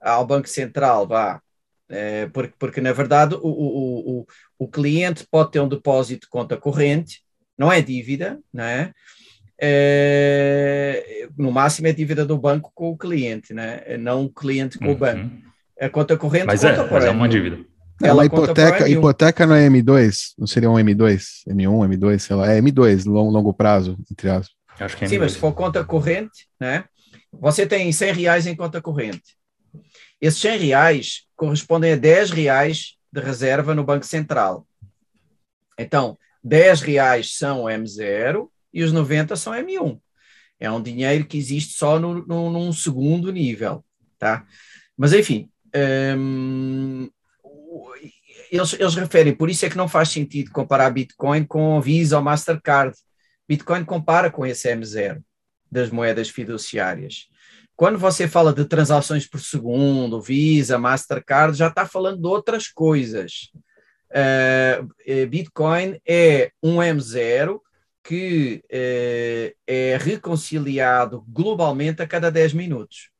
ao 0.00 0.26
Banco 0.26 0.48
Central, 0.48 1.06
vá. 1.06 1.40
É, 1.88 2.26
porque, 2.26 2.54
porque, 2.58 2.80
na 2.80 2.92
verdade, 2.92 3.34
o, 3.36 3.48
o, 3.48 4.20
o, 4.20 4.26
o 4.58 4.68
cliente 4.68 5.24
pode 5.30 5.52
ter 5.52 5.60
um 5.60 5.68
depósito 5.68 6.22
de 6.22 6.28
conta 6.28 6.56
corrente, 6.56 7.22
não 7.56 7.72
é 7.72 7.80
dívida, 7.80 8.38
não 8.52 8.64
é? 8.64 8.92
É, 9.58 11.28
no 11.38 11.50
máximo 11.50 11.86
é 11.86 11.92
dívida 11.92 12.26
do 12.26 12.36
banco 12.36 12.70
com 12.74 12.90
o 12.90 12.98
cliente, 12.98 13.54
né? 13.54 13.96
não 13.98 14.24
o 14.24 14.30
cliente 14.30 14.78
com 14.78 14.86
uhum. 14.86 14.92
o 14.92 14.96
banco. 14.96 15.30
A 15.80 15.88
conta 15.88 16.16
corrente 16.16 16.46
mas, 16.46 16.64
é, 16.64 16.76
mas 16.90 17.04
é 17.04 17.10
uma 17.10 17.28
dívida. 17.28 17.58
É, 18.02 18.08
ela 18.08 18.24
hipoteca, 18.24 18.88
hipoteca 18.88 19.46
não 19.46 19.54
é 19.54 19.68
M2? 19.68 20.34
Não 20.38 20.46
seria 20.46 20.70
um 20.70 20.74
M2? 20.74 21.44
M1, 21.48 21.88
M2, 21.88 22.18
sei 22.18 22.36
lá. 22.36 22.52
É 22.52 22.60
M2, 22.60 23.06
longo, 23.06 23.30
longo 23.30 23.54
prazo, 23.54 23.96
entre 24.10 24.28
aspas. 24.28 24.54
Acho 24.78 24.96
que 24.96 25.04
é 25.04 25.08
Sim, 25.08 25.18
mas 25.18 25.32
M2. 25.32 25.34
se 25.34 25.40
for 25.40 25.52
conta 25.52 25.84
corrente, 25.84 26.46
né? 26.60 26.84
Você 27.32 27.66
tem 27.66 27.90
100 27.90 28.12
reais 28.12 28.46
em 28.46 28.54
conta 28.54 28.80
corrente. 28.80 29.36
Esses 30.20 30.40
100 30.40 30.58
reais 30.58 31.22
correspondem 31.34 31.92
a 31.92 31.96
10 31.96 32.30
reais 32.30 32.96
de 33.12 33.20
reserva 33.20 33.74
no 33.74 33.84
Banco 33.84 34.06
Central. 34.06 34.66
Então, 35.78 36.18
10 36.42 36.80
reais 36.82 37.36
são 37.36 37.64
M0 37.64 38.48
e 38.72 38.82
os 38.82 38.92
90 38.92 39.36
são 39.36 39.52
M1. 39.52 39.98
É 40.58 40.70
um 40.70 40.82
dinheiro 40.82 41.26
que 41.26 41.36
existe 41.36 41.74
só 41.74 41.98
no, 41.98 42.26
no, 42.26 42.50
num 42.50 42.72
segundo 42.72 43.30
nível, 43.30 43.84
tá? 44.18 44.46
Mas, 44.96 45.12
enfim, 45.12 45.50
hum, 46.16 47.10
eles, 48.50 48.72
eles 48.74 48.94
referem, 48.94 49.34
por 49.34 49.50
isso 49.50 49.64
é 49.66 49.70
que 49.70 49.76
não 49.76 49.88
faz 49.88 50.10
sentido 50.10 50.50
comparar 50.50 50.90
Bitcoin 50.90 51.44
com 51.44 51.80
Visa 51.80 52.16
ou 52.16 52.22
Mastercard. 52.22 52.96
Bitcoin 53.48 53.84
compara 53.84 54.30
com 54.30 54.44
esse 54.44 54.68
M0 54.68 55.22
das 55.70 55.90
moedas 55.90 56.28
fiduciárias. 56.28 57.28
Quando 57.74 57.98
você 57.98 58.26
fala 58.26 58.52
de 58.52 58.64
transações 58.64 59.26
por 59.26 59.40
segundo, 59.40 60.20
Visa, 60.20 60.78
Mastercard, 60.78 61.56
já 61.56 61.68
está 61.68 61.86
falando 61.86 62.20
de 62.20 62.26
outras 62.26 62.68
coisas. 62.68 63.50
Eh, 64.10 65.26
Bitcoin 65.28 66.00
é 66.06 66.50
um 66.62 66.76
M0 66.76 67.60
que 68.02 68.62
eh, 68.70 69.54
é 69.66 69.98
reconciliado 70.00 71.24
globalmente 71.28 72.00
a 72.00 72.06
cada 72.06 72.30
10 72.30 72.54
minutos. 72.54 73.10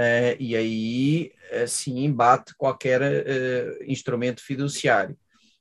Eh, 0.00 0.36
e 0.38 0.56
aí, 0.56 1.32
assim, 1.64 2.12
bate 2.12 2.54
qualquer 2.56 3.02
eh, 3.02 3.78
instrumento 3.84 4.40
fiduciário. 4.40 5.18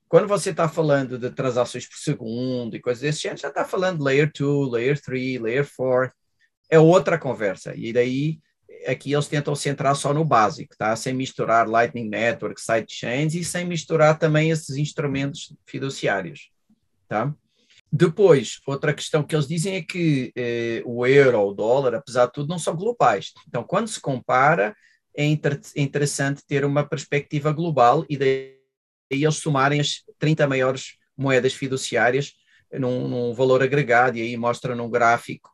Quando 0.08 0.28
você 0.28 0.52
está 0.52 0.69
falando 0.69 1.17
de 1.17 1.32
transações 1.32 1.88
por 1.89 1.97
segundo 1.97 2.76
e 2.76 2.80
coisas 2.80 3.02
desse 3.02 3.21
género, 3.23 3.41
já 3.41 3.47
está 3.47 3.65
falando 3.65 4.04
Layer 4.04 4.32
2, 4.32 4.71
Layer 4.71 5.02
3, 5.02 5.41
Layer 5.41 5.67
4, 5.76 6.13
é 6.69 6.78
outra 6.78 7.17
conversa. 7.17 7.73
E 7.76 7.91
daí, 7.91 8.39
aqui 8.86 9.12
eles 9.12 9.28
tentam 9.28 9.56
centrar 9.56 9.95
só 9.95 10.13
no 10.13 10.23
básico, 10.23 10.76
tá? 10.78 10.95
Sem 10.95 11.15
misturar 11.15 11.67
Lightning 11.67 12.08
Network, 12.08 12.62
sidechains 12.62 13.34
e 13.34 13.43
sem 13.43 13.65
misturar 13.65 14.19
também 14.19 14.52
esses 14.52 14.78
instrumentos 14.78 15.52
fiduciários, 15.65 16.52
tá? 17.08 17.34
Depois, 17.91 18.60
outra 18.67 18.93
questão 18.93 19.23
que 19.23 19.36
eles 19.36 19.47
dizem 19.47 19.76
é 19.76 19.82
que 19.82 20.32
eh, 20.36 20.82
o 20.86 21.06
euro, 21.06 21.39
o 21.39 21.54
dólar, 21.54 21.95
apesar 21.95 22.26
de 22.26 22.34
tudo, 22.34 22.50
não 22.50 22.60
são 22.60 22.76
globais. 22.76 23.34
Então, 23.47 23.63
quando 23.63 23.88
se 23.88 24.00
compara, 24.00 24.76
é 25.15 25.26
inter 25.26 25.60
interessante 25.76 26.45
ter 26.45 26.65
uma 26.65 26.88
perspectiva 26.88 27.52
global 27.52 28.06
e 28.10 28.17
daí 28.17 28.58
eles 29.10 29.38
somarem 29.38 29.80
as 29.80 30.04
30 30.19 30.45
maiores 30.47 30.97
moedas 31.17 31.54
fiduciárias 31.54 32.34
num, 32.71 33.08
num 33.08 33.34
valor 33.34 33.63
agregado 33.63 34.17
e 34.17 34.21
aí 34.21 34.38
mostra 34.38 34.76
num 34.76 34.89
gráfico 34.89 35.50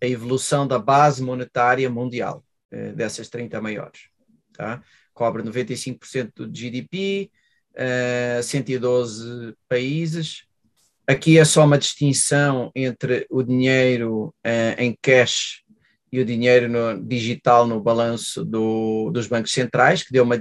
a 0.00 0.06
evolução 0.06 0.66
da 0.66 0.78
base 0.78 1.22
monetária 1.22 1.88
mundial 1.88 2.44
eh, 2.70 2.92
dessas 2.92 3.28
30 3.28 3.60
maiores. 3.60 4.08
Tá? 4.52 4.82
Cobre 5.14 5.42
95% 5.42 6.46
do 6.46 6.54
GDP, 6.54 7.30
eh, 7.74 8.40
112 8.42 9.54
países. 9.68 10.44
Aqui 11.06 11.38
é 11.38 11.44
só 11.44 11.64
uma 11.64 11.78
distinção 11.78 12.70
entre 12.74 13.26
o 13.28 13.42
dinheiro 13.42 14.32
eh, 14.44 14.76
em 14.78 14.96
cash 15.02 15.62
e 16.12 16.20
o 16.20 16.24
dinheiro 16.24 16.68
no, 16.68 17.02
digital 17.02 17.66
no 17.66 17.80
balanço 17.80 18.44
do, 18.44 19.10
dos 19.10 19.26
bancos 19.26 19.52
centrais, 19.52 20.02
que 20.02 20.12
deu 20.12 20.24
uma. 20.24 20.36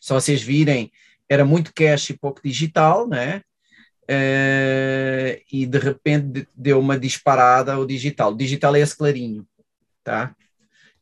Se 0.00 0.12
vocês 0.12 0.40
virem, 0.40 0.90
era 1.28 1.44
muito 1.44 1.74
cash 1.74 2.10
e 2.10 2.18
pouco 2.18 2.40
digital, 2.42 3.08
né? 3.08 3.42
Uh, 4.08 5.42
e 5.52 5.66
de 5.66 5.78
repente 5.78 6.46
deu 6.56 6.78
uma 6.78 6.96
disparada 6.96 7.76
o 7.76 7.84
digital. 7.84 8.32
O 8.32 8.36
digital 8.36 8.76
é 8.76 8.80
esse 8.80 8.96
clarinho, 8.96 9.44
tá? 10.04 10.34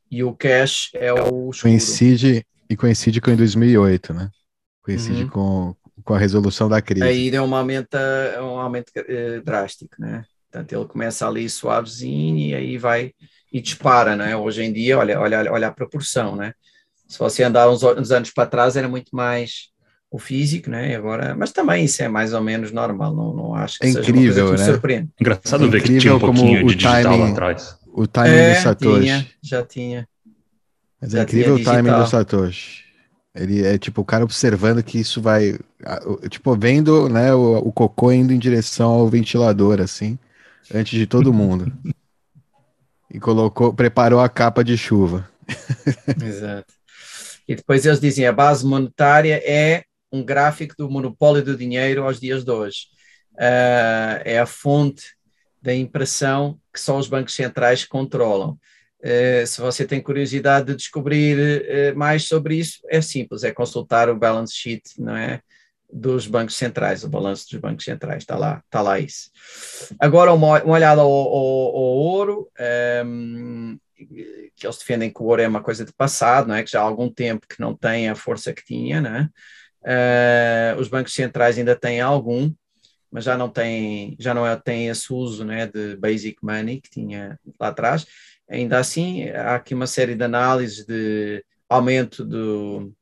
E 0.09 0.23
o 0.23 0.33
cash 0.33 0.89
é 0.95 1.13
o 1.13 1.51
escuro. 1.51 1.61
Coincide, 1.61 2.43
e 2.67 2.75
coincide 2.75 3.21
com 3.21 3.29
em 3.29 3.35
2008, 3.35 4.11
né? 4.11 4.31
Coincide 4.81 5.23
uhum. 5.23 5.29
com, 5.29 5.75
com 6.05 6.13
a 6.13 6.19
resolução 6.19 6.69
da 6.69 6.81
crise. 6.81 7.03
Aí 7.03 7.31
deu 7.31 7.43
um 7.43 7.55
aumento, 7.55 7.97
um 8.39 8.59
aumento 8.59 8.91
uh, 8.95 9.41
drástico, 9.43 9.95
né? 9.99 10.23
Portanto, 10.51 10.71
ele 10.71 10.85
começa 10.85 11.27
ali 11.27 11.49
suavezinho 11.49 12.37
e 12.37 12.55
aí 12.55 12.77
vai 12.77 13.11
e 13.51 13.59
dispara, 13.59 14.15
né? 14.15 14.37
Hoje 14.37 14.63
em 14.63 14.71
dia, 14.71 14.97
olha, 14.97 15.19
olha, 15.19 15.51
olha 15.51 15.67
a 15.67 15.71
proporção, 15.71 16.35
né? 16.35 16.53
Se 17.07 17.17
você 17.19 17.43
andar 17.43 17.69
uns, 17.69 17.83
uns 17.83 18.11
anos 18.11 18.29
para 18.29 18.45
trás, 18.45 18.77
era 18.77 18.87
muito 18.87 19.13
mais 19.13 19.69
o 20.09 20.19
físico, 20.19 20.69
né? 20.69 20.95
Agora, 20.95 21.35
mas 21.35 21.51
também 21.51 21.85
isso 21.85 22.01
é 22.03 22.07
mais 22.07 22.33
ou 22.33 22.41
menos 22.41 22.71
normal, 22.71 23.13
não, 23.13 23.33
não 23.33 23.55
acho 23.55 23.79
que 23.79 23.87
é 23.87 23.91
seja 23.91 24.09
incrível, 24.11 24.45
uma 24.45 24.49
coisa 24.49 24.63
que 24.63 24.69
né? 24.69 24.73
surpreende. 24.73 25.09
Engraçado 25.19 25.65
é 25.65 25.67
ver 25.67 25.83
que 25.83 25.97
tinha 25.97 26.15
um 26.15 26.19
pouquinho 26.19 26.67
de 26.67 26.75
digital 26.75 27.03
timing, 27.03 27.31
atrás. 27.31 27.77
O 27.87 28.07
timing 28.07 28.29
é, 28.29 28.53
do 28.53 28.61
Satoshi. 28.61 29.01
Tinha, 29.01 29.27
já 29.41 29.63
tinha. 29.63 30.07
Mas 31.01 31.13
é 31.13 31.17
já 31.17 31.23
incrível 31.23 31.55
o 31.55 31.63
timing 31.63 31.91
do 31.91 32.07
Satoshi. 32.07 32.84
Ele 33.35 33.65
é 33.65 33.77
tipo 33.77 34.01
o 34.01 34.05
cara 34.05 34.23
observando 34.23 34.81
que 34.81 34.97
isso 34.97 35.21
vai, 35.21 35.59
tipo 36.29 36.55
vendo, 36.55 37.09
né, 37.09 37.33
o, 37.33 37.57
o 37.57 37.71
cocô 37.71 38.11
indo 38.11 38.31
em 38.31 38.39
direção 38.39 38.91
ao 38.91 39.09
ventilador 39.09 39.81
assim, 39.81 40.17
antes 40.73 40.97
de 40.97 41.05
todo 41.05 41.33
mundo. 41.33 41.71
e 43.11 43.19
colocou, 43.19 43.73
preparou 43.73 44.19
a 44.19 44.29
capa 44.29 44.63
de 44.63 44.77
chuva. 44.77 45.29
Exato. 46.23 46.73
E 47.47 47.55
depois 47.55 47.85
eles 47.85 47.99
dizem 47.99 48.25
a 48.25 48.31
base 48.31 48.65
monetária 48.65 49.41
é 49.45 49.83
um 50.11 50.23
gráfico 50.23 50.75
do 50.77 50.89
monopólio 50.89 51.43
do 51.43 51.57
dinheiro 51.57 52.03
aos 52.03 52.19
dias 52.19 52.43
de 52.43 52.51
hoje. 52.51 52.87
Uh, 53.33 54.23
é 54.23 54.39
a 54.39 54.45
fonte 54.45 55.15
da 55.61 55.73
impressão 55.73 56.59
que 56.73 56.79
só 56.79 56.97
os 56.97 57.07
bancos 57.07 57.33
centrais 57.33 57.85
controlam. 57.85 58.57
Uh, 59.05 59.45
se 59.45 59.61
você 59.61 59.85
tem 59.85 60.01
curiosidade 60.01 60.65
de 60.65 60.75
descobrir 60.75 61.61
uh, 61.61 61.97
mais 61.97 62.23
sobre 62.23 62.55
isso, 62.55 62.79
é 62.89 62.99
simples, 63.01 63.43
é 63.43 63.51
consultar 63.51 64.09
o 64.09 64.17
balance 64.17 64.55
sheet, 64.55 64.99
não 64.99 65.15
é? 65.15 65.41
Dos 65.93 66.25
bancos 66.25 66.55
centrais, 66.55 67.03
o 67.03 67.09
balanço 67.09 67.45
dos 67.51 67.59
bancos 67.59 67.85
centrais, 67.85 68.23
está 68.23 68.35
lá, 68.35 68.63
está 68.65 68.81
lá 68.81 68.99
isso. 68.99 69.29
Agora, 69.99 70.33
uma, 70.33 70.63
uma 70.63 70.73
olhada 70.73 71.01
ao, 71.01 71.11
ao, 71.11 71.35
ao 71.37 71.83
ouro, 71.83 72.49
um, 73.05 73.77
que 73.95 74.65
eles 74.65 74.77
defendem 74.77 75.13
que 75.13 75.21
o 75.21 75.25
ouro 75.25 75.41
é 75.43 75.47
uma 75.47 75.61
coisa 75.61 75.85
de 75.85 75.93
passado, 75.93 76.47
não 76.47 76.55
é? 76.55 76.63
Que 76.63 76.71
já 76.71 76.81
há 76.81 76.83
algum 76.83 77.07
tempo 77.07 77.45
que 77.47 77.61
não 77.61 77.75
tem 77.75 78.09
a 78.09 78.15
força 78.15 78.51
que 78.53 78.65
tinha, 78.65 78.99
não 78.99 79.15
é? 79.15 79.29
Uh, 79.85 80.79
os 80.79 80.87
bancos 80.87 81.13
centrais 81.13 81.59
ainda 81.59 81.75
têm 81.75 82.01
algum, 82.01 82.51
mas 83.11 83.23
já 83.23 83.37
não 83.37 83.49
têm, 83.49 84.15
já 84.19 84.33
não 84.33 84.45
é, 84.45 84.55
têm 84.55 84.87
esse 84.87 85.13
uso 85.13 85.45
né, 85.45 85.67
de 85.67 85.95
basic 85.95 86.37
money 86.41 86.81
que 86.81 86.89
tinha 86.89 87.39
lá 87.59 87.67
atrás. 87.67 88.05
Ainda 88.47 88.77
assim, 88.79 89.29
há 89.29 89.55
aqui 89.55 89.73
uma 89.73 89.87
série 89.87 90.15
de 90.15 90.23
análises 90.23 90.85
de 90.85 91.43
aumento 91.67 92.23
do, 92.23 92.93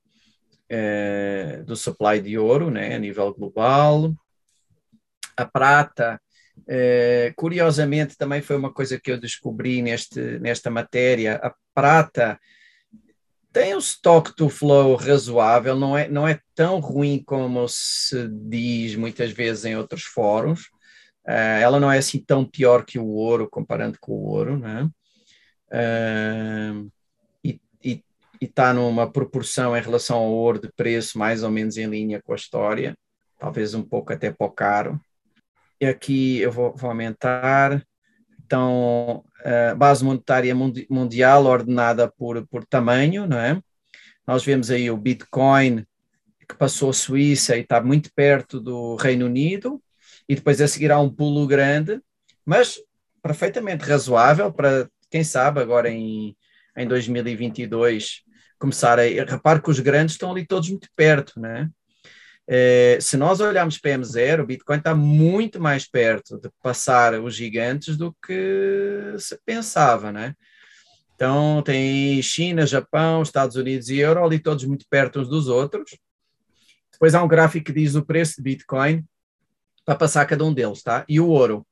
uh, 0.71 1.63
do 1.65 1.75
supply 1.75 2.21
de 2.21 2.37
ouro 2.37 2.71
né, 2.71 2.95
a 2.95 2.99
nível 2.99 3.33
global. 3.33 4.13
A 5.35 5.45
prata, 5.45 6.19
uh, 6.59 7.33
curiosamente, 7.35 8.15
também 8.17 8.41
foi 8.41 8.55
uma 8.55 8.71
coisa 8.71 8.99
que 8.99 9.11
eu 9.11 9.19
descobri 9.19 9.81
neste, 9.81 10.39
nesta 10.39 10.69
matéria. 10.69 11.35
A 11.43 11.53
prata 11.73 12.39
tem 13.51 13.75
um 13.75 13.79
stock 13.79 14.33
to 14.35 14.49
flow 14.49 14.95
razoável, 14.95 15.75
não 15.75 15.97
é, 15.97 16.07
não 16.07 16.27
é 16.27 16.39
tão 16.55 16.79
ruim 16.79 17.21
como 17.23 17.67
se 17.67 18.27
diz 18.29 18.95
muitas 18.95 19.31
vezes 19.31 19.65
em 19.65 19.75
outros 19.75 20.03
fóruns. 20.03 20.67
Uh, 21.27 21.59
ela 21.61 21.79
não 21.79 21.91
é 21.91 21.97
assim 21.97 22.19
tão 22.19 22.45
pior 22.45 22.85
que 22.85 22.97
o 22.97 23.07
ouro, 23.07 23.49
comparando 23.49 23.97
com 23.99 24.13
o 24.13 24.25
ouro, 24.25 24.57
né? 24.57 24.89
E 27.43 27.59
está 28.39 28.73
numa 28.73 29.09
proporção 29.09 29.75
em 29.75 29.81
relação 29.81 30.17
ao 30.17 30.31
ouro 30.31 30.59
de 30.59 30.71
preço 30.71 31.17
mais 31.17 31.43
ou 31.43 31.49
menos 31.49 31.77
em 31.77 31.87
linha 31.87 32.21
com 32.21 32.33
a 32.33 32.35
história, 32.35 32.95
talvez 33.39 33.73
um 33.73 33.81
pouco 33.81 34.11
até 34.11 34.31
para 34.31 34.47
o 34.47 34.51
caro. 34.51 34.99
E 35.79 35.85
aqui 35.85 36.39
eu 36.39 36.51
vou, 36.51 36.75
vou 36.75 36.89
aumentar. 36.89 37.83
Então, 38.45 39.23
a 39.71 39.73
base 39.75 40.03
monetária 40.03 40.53
mundial 40.89 41.45
ordenada 41.45 42.11
por, 42.11 42.45
por 42.47 42.65
tamanho, 42.65 43.25
não 43.25 43.39
é? 43.39 43.61
Nós 44.27 44.43
vemos 44.43 44.69
aí 44.69 44.89
o 44.91 44.97
Bitcoin, 44.97 45.85
que 46.47 46.55
passou 46.55 46.89
a 46.89 46.93
Suíça 46.93 47.57
e 47.57 47.61
está 47.61 47.81
muito 47.81 48.13
perto 48.13 48.59
do 48.59 48.95
Reino 48.95 49.25
Unido, 49.25 49.81
e 50.27 50.35
depois 50.35 50.61
a 50.61 50.67
seguir 50.67 50.91
há 50.91 50.99
um 50.99 51.09
pulo 51.09 51.45
grande, 51.47 52.01
mas 52.45 52.79
perfeitamente 53.21 53.83
razoável 53.85 54.51
para, 54.51 54.89
quem 55.13 55.23
sabe, 55.23 55.61
agora 55.61 55.91
em, 55.91 56.35
em 56.75 56.87
2022 56.87 58.23
começar 58.57 58.97
a... 58.97 59.03
Repare 59.03 59.61
que 59.61 59.69
os 59.69 59.79
grandes 59.79 60.15
estão 60.15 60.31
ali 60.31 60.43
todos 60.43 60.67
muito 60.71 60.87
perto, 60.95 61.39
não 61.39 61.49
é? 61.49 62.99
Se 62.99 63.15
nós 63.15 63.39
olharmos 63.39 63.77
para 63.77 63.91
M0, 63.91 64.41
o 64.41 64.45
Bitcoin 64.47 64.79
está 64.79 64.95
muito 64.95 65.61
mais 65.61 65.87
perto 65.87 66.39
de 66.39 66.49
passar 66.63 67.13
os 67.21 67.35
gigantes 67.35 67.95
do 67.95 68.11
que 68.25 69.13
se 69.19 69.39
pensava, 69.45 70.11
né? 70.11 70.33
Então 71.13 71.61
tem 71.61 72.19
China, 72.23 72.65
Japão, 72.65 73.21
Estados 73.21 73.55
Unidos 73.55 73.89
e 73.89 73.99
Euro 73.99 74.25
ali 74.25 74.39
todos 74.39 74.65
muito 74.65 74.83
perto 74.89 75.19
uns 75.19 75.29
dos 75.29 75.47
outros. 75.47 75.95
Depois 76.91 77.13
há 77.13 77.21
um 77.21 77.27
gráfico 77.27 77.67
que 77.67 77.71
diz 77.71 77.93
o 77.93 78.03
preço 78.03 78.37
de 78.37 78.41
Bitcoin 78.41 79.05
para 79.85 79.95
passar 79.95 80.25
cada 80.25 80.43
um 80.43 80.51
deles, 80.51 80.81
tá? 80.81 81.05
E 81.07 81.19
o 81.19 81.27
ouro. 81.27 81.63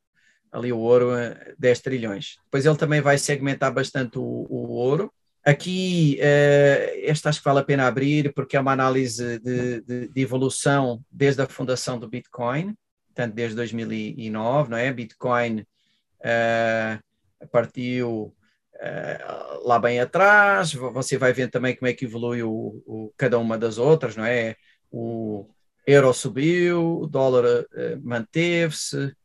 Ali 0.51 0.71
o 0.71 0.79
ouro 0.79 1.11
10 1.57 1.79
trilhões. 1.79 2.37
Depois 2.45 2.65
ele 2.65 2.77
também 2.77 3.01
vai 3.01 3.17
segmentar 3.17 3.73
bastante 3.73 4.17
o, 4.19 4.45
o 4.49 4.71
ouro. 4.71 5.11
Aqui, 5.43 6.19
uh, 6.19 7.01
esta 7.09 7.29
acho 7.29 7.39
que 7.39 7.45
vale 7.45 7.59
a 7.59 7.63
pena 7.63 7.87
abrir, 7.87 8.31
porque 8.33 8.55
é 8.55 8.59
uma 8.59 8.73
análise 8.73 9.39
de, 9.39 9.81
de, 9.81 10.07
de, 10.07 10.21
evolução 10.21 11.03
desde 11.09 11.41
a 11.41 11.47
fundação 11.47 11.97
do 11.97 12.07
Bitcoin, 12.07 12.75
portanto, 13.07 13.33
desde 13.33 13.55
2009, 13.55 14.69
não 14.69 14.77
é? 14.77 14.93
Bitcoin 14.93 15.61
uh, 16.19 17.47
partiu 17.51 18.35
uh, 18.75 19.67
lá 19.67 19.79
bem 19.79 19.99
atrás, 19.99 20.73
você 20.73 21.17
vai 21.17 21.33
vendo 21.33 21.49
também 21.49 21.75
como 21.75 21.87
é 21.87 21.93
que 21.93 22.05
evolui 22.05 22.43
o, 22.43 22.83
o, 22.85 23.11
cada 23.17 23.39
uma 23.39 23.57
das 23.57 23.79
outras, 23.79 24.15
não 24.15 24.25
é? 24.25 24.55
O 24.91 25.49
euro 25.87 26.13
subiu, 26.13 26.99
o 26.99 27.07
dólar 27.07 27.65
manteve-se, 28.03 29.15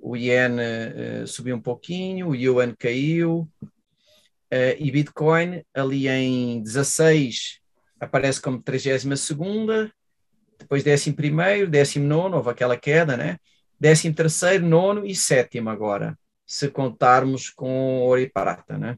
o 0.00 0.16
iene 0.16 0.62
uh, 0.62 1.26
subiu 1.26 1.56
um 1.56 1.60
pouquinho, 1.60 2.28
o 2.28 2.34
yuan 2.34 2.74
caiu, 2.78 3.48
uh, 3.62 4.76
e 4.78 4.90
Bitcoin 4.90 5.62
ali 5.74 6.08
em 6.08 6.62
16 6.62 7.60
aparece 8.00 8.40
como 8.40 8.62
32 8.62 9.20
segunda, 9.20 9.90
depois 10.58 10.86
11 10.86 11.12
primeiro, 11.12 11.68
19 11.68 12.36
houve 12.36 12.50
aquela 12.50 12.76
queda, 12.76 13.16
né? 13.16 13.38
13 13.80 14.12
terceiro, 14.12 14.66
nono 14.66 15.04
e 15.04 15.14
sétimo 15.14 15.68
agora, 15.70 16.18
se 16.46 16.68
contarmos 16.68 17.50
com 17.50 18.00
ouro 18.00 18.20
e 18.20 18.28
prata, 18.28 18.78
né? 18.78 18.96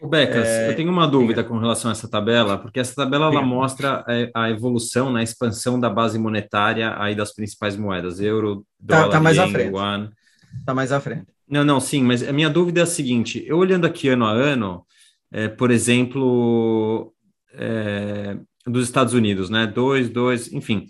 O 0.00 0.08
Becas, 0.08 0.48
é, 0.48 0.70
eu 0.70 0.76
tenho 0.76 0.90
uma 0.90 1.06
dúvida 1.06 1.44
com 1.44 1.58
relação 1.58 1.90
a 1.90 1.92
essa 1.92 2.08
tabela, 2.08 2.56
porque 2.56 2.80
essa 2.80 2.94
tabela 2.94 3.26
ela 3.26 3.42
mostra 3.42 4.02
a, 4.34 4.44
a 4.44 4.50
evolução, 4.50 5.06
na 5.06 5.18
né, 5.18 5.24
expansão 5.24 5.78
da 5.78 5.90
base 5.90 6.18
monetária 6.18 6.94
aí 6.98 7.14
das 7.14 7.34
principais 7.34 7.76
moedas, 7.76 8.18
euro, 8.18 8.64
dólar, 8.78 9.04
tá, 9.04 9.10
tá 9.10 9.20
mais 9.20 9.36
yen, 9.36 9.44
à 9.44 9.48
frente. 9.50 9.70
yuan. 9.70 10.10
Está 10.58 10.74
mais 10.74 10.92
à 10.92 11.00
frente. 11.00 11.26
Não, 11.48 11.64
não, 11.64 11.80
sim, 11.80 12.02
mas 12.02 12.26
a 12.26 12.32
minha 12.32 12.50
dúvida 12.50 12.80
é 12.80 12.82
a 12.82 12.86
seguinte: 12.86 13.42
eu 13.46 13.58
olhando 13.58 13.86
aqui 13.86 14.08
ano 14.08 14.24
a 14.24 14.32
ano, 14.32 14.84
é, 15.32 15.48
por 15.48 15.70
exemplo, 15.70 17.12
é, 17.54 18.36
dos 18.66 18.84
Estados 18.84 19.14
Unidos, 19.14 19.50
né? 19.50 19.66
Dois, 19.66 20.08
dois, 20.08 20.52
enfim. 20.52 20.86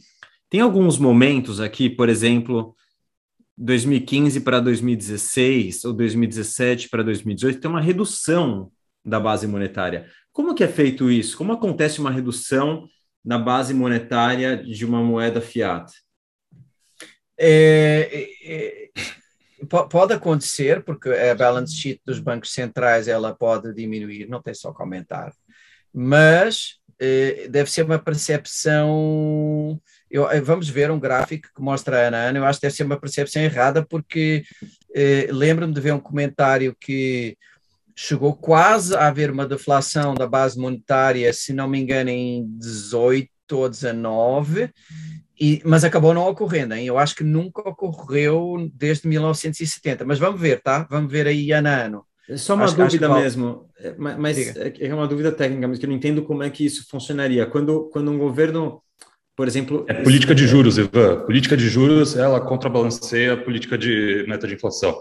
Tem 0.48 0.60
alguns 0.60 0.98
momentos 0.98 1.60
aqui, 1.60 1.88
por 1.88 2.08
exemplo, 2.08 2.74
2015 3.56 4.40
para 4.40 4.58
2016 4.58 5.84
ou 5.84 5.92
2017 5.92 6.88
para 6.88 7.02
2018, 7.02 7.60
tem 7.60 7.70
uma 7.70 7.80
redução 7.80 8.72
da 9.04 9.20
base 9.20 9.46
monetária. 9.46 10.06
Como 10.32 10.54
que 10.54 10.64
é 10.64 10.68
feito 10.68 11.10
isso? 11.10 11.36
Como 11.36 11.52
acontece 11.52 12.00
uma 12.00 12.10
redução 12.10 12.88
na 13.24 13.38
base 13.38 13.74
monetária 13.74 14.56
de 14.56 14.84
uma 14.84 15.02
moeda 15.02 15.40
fiat? 15.40 15.92
É, 17.38 18.08
é, 18.12 18.86
é 18.86 18.90
pode 19.66 20.12
acontecer, 20.12 20.82
porque 20.82 21.10
a 21.10 21.34
balance 21.34 21.74
sheet 21.74 22.00
dos 22.04 22.18
bancos 22.18 22.52
centrais 22.52 23.08
ela 23.08 23.34
pode 23.34 23.74
diminuir, 23.74 24.28
não 24.28 24.40
tem 24.40 24.54
só 24.54 24.72
que 24.72 24.82
aumentar, 24.82 25.32
mas 25.92 26.80
eh, 26.98 27.48
deve 27.48 27.70
ser 27.70 27.84
uma 27.84 27.98
percepção. 27.98 29.80
Eu, 30.10 30.30
eh, 30.30 30.40
vamos 30.40 30.68
ver 30.68 30.90
um 30.90 31.00
gráfico 31.00 31.48
que 31.54 31.62
mostra 31.62 32.08
a 32.08 32.28
ano, 32.28 32.38
eu 32.38 32.44
acho 32.44 32.60
que 32.60 32.66
deve 32.66 32.76
ser 32.76 32.84
uma 32.84 33.00
percepção 33.00 33.42
errada, 33.42 33.84
porque 33.84 34.44
eh, 34.94 35.28
lembro-me 35.30 35.72
de 35.72 35.80
ver 35.80 35.92
um 35.92 36.00
comentário 36.00 36.76
que 36.78 37.36
chegou 37.96 38.34
quase 38.34 38.94
a 38.94 39.08
haver 39.08 39.30
uma 39.30 39.46
deflação 39.46 40.14
da 40.14 40.26
base 40.26 40.58
monetária, 40.58 41.32
se 41.32 41.52
não 41.52 41.68
me 41.68 41.80
engano, 41.80 42.10
em 42.10 42.46
18 42.58 43.30
ou 43.52 43.68
19, 43.68 44.70
e, 45.40 45.62
mas 45.64 45.84
acabou 45.84 46.12
não 46.12 46.28
ocorrendo, 46.28 46.74
hein? 46.74 46.86
eu 46.86 46.98
acho 46.98 47.16
que 47.16 47.24
nunca 47.24 47.66
ocorreu 47.66 48.70
desde 48.74 49.08
1970, 49.08 50.04
mas 50.04 50.18
vamos 50.18 50.38
ver, 50.38 50.60
tá? 50.60 50.86
Vamos 50.90 51.10
ver 51.10 51.26
aí 51.26 51.50
ano 51.50 51.68
a 51.68 51.72
ano. 51.72 52.04
É 52.28 52.36
só 52.36 52.54
uma 52.54 52.64
acho, 52.64 52.76
dúvida 52.76 53.10
acho 53.10 53.20
mesmo, 53.22 53.70
é, 53.78 53.94
mas 53.96 54.54
é, 54.54 54.74
é 54.80 54.94
uma 54.94 55.08
dúvida 55.08 55.32
técnica, 55.32 55.66
mas 55.66 55.78
que 55.78 55.86
eu 55.86 55.88
não 55.88 55.96
entendo 55.96 56.22
como 56.22 56.42
é 56.42 56.50
que 56.50 56.64
isso 56.64 56.86
funcionaria. 56.88 57.46
Quando, 57.46 57.88
quando 57.90 58.10
um 58.10 58.18
governo, 58.18 58.82
por 59.34 59.48
exemplo... 59.48 59.86
É 59.88 59.94
política 59.94 60.34
de 60.34 60.46
juros, 60.46 60.76
Ivan. 60.76 61.24
Política 61.24 61.56
de 61.56 61.68
juros, 61.70 62.14
ela 62.14 62.40
contrabalanceia 62.40 63.32
a 63.32 63.36
política 63.36 63.78
de 63.78 64.26
meta 64.28 64.46
de 64.46 64.54
inflação. 64.54 64.94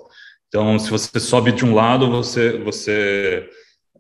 Então, 0.48 0.80
se 0.80 0.90
você 0.90 1.20
sobe 1.20 1.52
de 1.52 1.66
um 1.66 1.76
lado, 1.76 2.10
você, 2.10 2.58
você, 2.60 3.48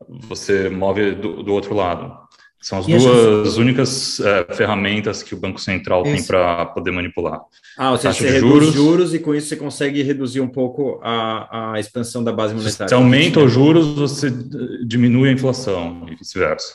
você 0.08 0.70
move 0.70 1.12
do, 1.12 1.44
do 1.44 1.54
outro 1.54 1.76
lado. 1.76 2.29
São 2.62 2.80
as 2.80 2.88
e 2.88 2.98
duas 2.98 3.58
únicas 3.58 4.20
é, 4.20 4.54
ferramentas 4.54 5.24
que 5.24 5.34
o 5.34 5.38
Banco 5.38 5.62
Central 5.62 6.04
isso. 6.04 6.12
tem 6.14 6.24
para 6.24 6.66
poder 6.66 6.92
manipular. 6.92 7.40
Ah, 7.78 7.92
ou 7.92 7.98
seja, 7.98 8.14
você 8.14 8.30
reduz 8.30 8.42
juros, 8.42 8.74
juros 8.74 9.14
e 9.14 9.20
com 9.20 9.34
isso 9.34 9.48
você 9.48 9.56
consegue 9.56 10.04
reduzir 10.04 10.42
um 10.42 10.48
pouco 10.48 11.00
a, 11.02 11.74
a 11.74 11.80
expansão 11.80 12.22
da 12.22 12.34
base 12.34 12.54
monetária. 12.54 12.90
Se 12.90 12.94
aumenta 12.94 13.40
os 13.40 13.52
juros, 13.52 13.96
você 13.96 14.30
diminui 14.86 15.30
a 15.30 15.32
inflação 15.32 16.06
e 16.12 16.16
vice-versa. 16.16 16.74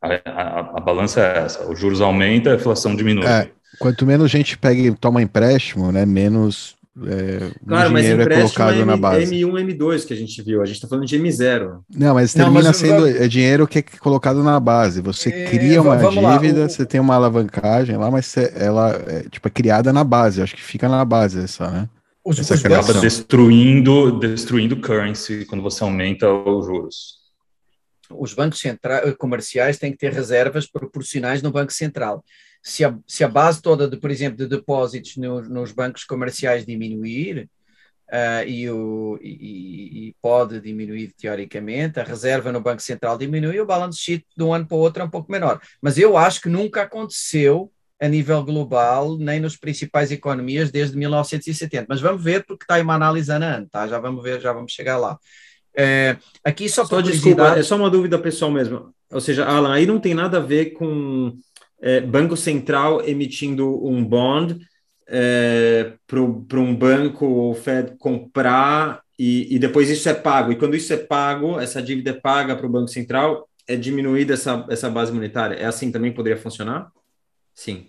A, 0.00 0.08
a, 0.24 0.60
a, 0.78 0.80
balança 0.80 1.20
é 1.20 1.38
essa: 1.38 1.70
os 1.70 1.78
juros 1.78 2.00
aumentam, 2.00 2.52
a 2.52 2.56
inflação 2.56 2.96
diminui. 2.96 3.26
É, 3.26 3.50
quanto 3.78 4.06
menos 4.06 4.30
gente 4.30 4.56
pega 4.56 4.80
e 4.80 4.94
toma 4.94 5.20
empréstimo, 5.20 5.92
né, 5.92 6.06
menos 6.06 6.76
é, 7.06 7.50
claro, 7.66 7.90
mas 7.90 8.04
é 8.04 8.16
colocado 8.16 8.74
é 8.74 8.78
M, 8.80 8.84
na 8.84 8.96
base. 8.98 9.34
M1, 9.34 9.50
M2 9.50 10.06
que 10.06 10.12
a 10.12 10.16
gente 10.16 10.42
viu, 10.42 10.60
a 10.60 10.66
gente 10.66 10.74
está 10.74 10.86
falando 10.86 11.06
de 11.06 11.18
M0. 11.18 11.80
Não, 11.88 12.14
mas 12.14 12.34
termina 12.34 12.60
Não, 12.60 12.68
mas 12.68 12.76
sendo 12.76 13.06
é 13.06 13.26
dinheiro 13.26 13.66
que 13.66 13.78
é 13.78 13.82
colocado 13.82 14.42
na 14.42 14.60
base. 14.60 15.00
Você 15.00 15.30
é, 15.30 15.46
cria 15.46 15.80
uma 15.80 15.96
dívida, 15.96 16.62
lá, 16.62 16.68
você 16.68 16.84
tem 16.84 17.00
uma 17.00 17.14
alavancagem 17.14 17.96
lá, 17.96 18.10
mas 18.10 18.26
você, 18.26 18.52
ela 18.54 18.90
é 19.06 19.22
tipo, 19.22 19.48
é 19.48 19.50
criada 19.50 19.90
na 19.90 20.04
base. 20.04 20.42
Acho 20.42 20.54
que 20.54 20.62
fica 20.62 20.86
na 20.86 21.02
base 21.02 21.42
essa, 21.42 21.70
né? 21.70 21.88
Os, 22.22 22.38
essa 22.38 22.54
os 22.54 22.64
acaba 22.64 22.94
destruindo, 23.00 24.18
destruindo 24.18 24.76
currency 24.76 25.46
quando 25.46 25.62
você 25.62 25.82
aumenta 25.82 26.30
os 26.30 26.66
juros. 26.66 27.22
Os 28.10 28.34
bancos 28.34 28.60
centrais, 28.60 29.14
comerciais 29.16 29.78
têm 29.78 29.92
que 29.92 29.98
ter 29.98 30.12
reservas 30.12 30.66
proporcionais 30.66 31.40
no 31.40 31.50
Banco 31.50 31.72
Central 31.72 32.22
se 32.62 32.84
a, 32.84 32.96
se 33.06 33.24
a 33.24 33.28
base 33.28 33.60
toda, 33.60 33.88
de, 33.88 33.96
por 33.96 34.10
exemplo, 34.10 34.38
de 34.38 34.46
depósitos 34.46 35.16
no, 35.16 35.42
nos 35.42 35.72
bancos 35.72 36.04
comerciais 36.04 36.64
diminuir, 36.64 37.48
uh, 38.12 38.46
e, 38.46 38.70
o, 38.70 39.18
e, 39.20 40.08
e, 40.08 40.16
pode 40.22 40.60
diminuir 40.60 41.12
teoricamente, 41.18 41.98
a 41.98 42.04
reserva 42.04 42.52
no 42.52 42.60
Banco 42.60 42.82
Central 42.82 43.18
diminui, 43.18 43.58
o 43.58 43.66
balance 43.66 43.98
sheet 43.98 44.24
de 44.36 44.44
um 44.44 44.54
ano 44.54 44.66
para 44.66 44.76
o 44.76 44.80
outro 44.80 45.02
é 45.02 45.04
um 45.04 45.10
pouco 45.10 45.32
menor. 45.32 45.60
Mas 45.80 45.98
eu 45.98 46.16
acho 46.16 46.40
que 46.40 46.48
nunca 46.48 46.82
aconteceu 46.82 47.72
a 48.00 48.08
nível 48.08 48.42
global, 48.44 49.16
nem 49.16 49.40
nos 49.40 49.56
principais 49.56 50.10
economias 50.10 50.70
desde 50.70 50.96
1970. 50.96 51.86
Mas 51.88 52.00
vamos 52.00 52.22
ver, 52.22 52.44
porque 52.44 52.64
está 52.64 52.74
aí 52.74 52.82
uma 52.82 52.94
análise 52.94 53.30
ano, 53.30 53.68
tá? 53.70 53.86
Já 53.86 53.98
vamos 53.98 54.22
ver, 54.22 54.40
já 54.40 54.52
vamos 54.52 54.72
chegar 54.72 54.98
lá. 54.98 55.18
É, 55.74 56.16
aqui 56.44 56.68
só, 56.68 56.84
só 56.84 57.00
desculpa, 57.00 57.56
é 57.56 57.62
só 57.62 57.76
uma 57.76 57.88
dúvida 57.88 58.18
pessoal 58.18 58.50
mesmo. 58.50 58.92
Ou 59.10 59.20
seja, 59.20 59.44
Alan, 59.44 59.72
aí 59.72 59.86
não 59.86 60.00
tem 60.00 60.14
nada 60.14 60.38
a 60.38 60.40
ver 60.40 60.72
com 60.72 61.38
é, 61.82 62.00
Banco 62.00 62.36
Central 62.36 63.06
emitindo 63.06 63.84
um 63.84 64.04
bond 64.04 64.58
é, 65.08 65.94
para 66.06 66.20
um 66.20 66.74
banco 66.74 67.26
ou 67.26 67.54
Fed 67.54 67.96
comprar 67.98 69.02
e, 69.18 69.54
e, 69.54 69.58
depois 69.58 69.90
isso 69.90 70.08
é 70.08 70.14
pago. 70.14 70.52
E 70.52 70.56
quando 70.56 70.74
isso 70.74 70.92
é 70.92 70.96
pago, 70.96 71.60
essa 71.60 71.82
dívida 71.82 72.10
é 72.10 72.14
paga 72.14 72.56
para 72.56 72.66
o 72.66 72.70
Banco 72.70 72.88
Central, 72.88 73.48
é 73.66 73.76
diminuída 73.76 74.34
essa, 74.34 74.66
essa 74.70 74.88
base 74.88 75.12
monetária. 75.12 75.56
É 75.56 75.64
assim 75.64 75.92
também 75.92 76.12
poderia 76.12 76.38
funcionar? 76.38 76.90
Sim. 77.54 77.88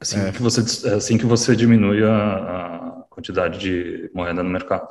Assim, 0.00 0.20
é. 0.20 0.32
que, 0.32 0.42
você, 0.42 0.88
assim 0.88 1.18
que 1.18 1.26
você 1.26 1.54
diminui 1.54 2.02
a, 2.04 3.00
a 3.00 3.04
quantidade 3.10 3.58
de 3.58 4.10
moeda 4.14 4.42
no 4.42 4.50
mercado. 4.50 4.88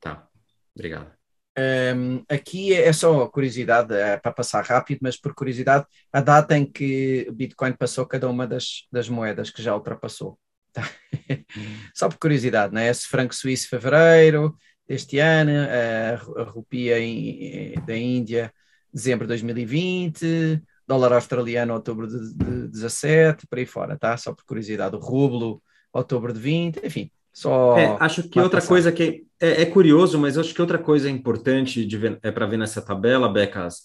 Tá, 0.00 0.26
obrigado. 0.74 1.10
Um, 1.58 2.24
aqui 2.28 2.72
é 2.72 2.92
só 2.92 3.26
curiosidade, 3.28 3.94
é 3.94 4.16
para 4.16 4.32
passar 4.32 4.64
rápido, 4.64 5.00
mas 5.02 5.18
por 5.18 5.34
curiosidade, 5.34 5.84
a 6.12 6.20
data 6.20 6.56
em 6.56 6.64
que 6.64 7.30
Bitcoin 7.32 7.72
passou 7.74 8.06
cada 8.06 8.28
uma 8.28 8.46
das, 8.46 8.86
das 8.90 9.08
moedas 9.08 9.50
que 9.50 9.62
já 9.62 9.74
ultrapassou. 9.74 10.38
Tá? 10.72 10.82
só 11.94 12.08
por 12.08 12.18
curiosidade, 12.18 12.72
né? 12.72 12.88
Esse 12.88 13.06
franco 13.06 13.34
suíço 13.34 13.68
fevereiro 13.68 14.56
deste 14.88 15.18
ano, 15.18 15.52
a, 15.52 16.40
a 16.40 16.44
rupia 16.44 16.98
em, 16.98 17.74
da 17.86 17.96
Índia 17.96 18.52
dezembro 18.92 19.26
de 19.26 19.28
2020, 19.28 20.62
dólar 20.86 21.14
australiano 21.14 21.72
outubro 21.74 22.06
de, 22.06 22.34
de 22.34 22.68
17, 22.68 23.46
por 23.46 23.58
aí 23.58 23.66
fora, 23.66 23.98
tá? 23.98 24.16
Só 24.16 24.34
por 24.34 24.44
curiosidade, 24.44 24.94
o 24.94 24.98
rublo 24.98 25.62
outubro 25.92 26.32
de 26.32 26.40
20, 26.40 26.84
enfim, 26.84 27.10
só 27.32 27.76
é, 27.78 27.96
acho 28.00 28.28
que 28.28 28.38
outra 28.38 28.58
passar. 28.58 28.68
coisa 28.68 28.92
que 28.92 29.24
é, 29.40 29.62
é, 29.62 29.66
curioso, 29.66 30.18
mas 30.18 30.38
acho 30.38 30.54
que 30.54 30.60
outra 30.60 30.78
coisa 30.78 31.10
importante 31.10 31.84
de 31.84 31.98
ver, 31.98 32.18
é 32.22 32.30
para 32.30 32.46
ver 32.46 32.58
nessa 32.58 32.80
tabela, 32.80 33.28
Becas, 33.28 33.82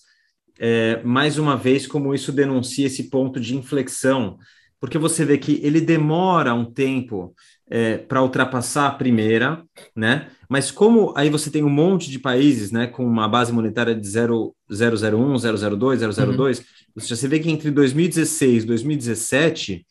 é, 0.60 1.02
mais 1.04 1.38
uma 1.38 1.56
vez 1.56 1.88
como 1.88 2.14
isso 2.14 2.32
denuncia 2.32 2.86
esse 2.88 3.10
ponto 3.10 3.40
de 3.40 3.56
inflexão, 3.56 4.38
porque 4.80 4.98
você 4.98 5.26
vê 5.26 5.38
que 5.38 5.60
ele 5.64 5.82
demora 5.82 6.54
um 6.54 6.66
tempo 6.66 7.34
é, 7.70 7.98
para 7.98 8.22
ultrapassar 8.22 8.88
a 8.88 8.92
primeira, 8.92 9.64
né? 9.96 10.30
Mas 10.48 10.72
como 10.72 11.14
aí 11.16 11.30
você 11.30 11.50
tem 11.50 11.64
um 11.64 11.70
monte 11.70 12.10
de 12.10 12.20
países, 12.20 12.72
né, 12.72 12.88
com 12.88 13.06
uma 13.06 13.28
base 13.28 13.52
monetária 13.52 13.94
de 13.94 14.08
0, 14.08 14.56
001, 14.70 15.38
002, 15.78 16.02
002, 16.02 16.60
uhum. 16.60 16.66
você 16.96 17.28
vê 17.28 17.40
que 17.40 17.50
entre 17.50 17.70
2016 17.72 18.64
e 18.64 18.68
2017 18.68 19.86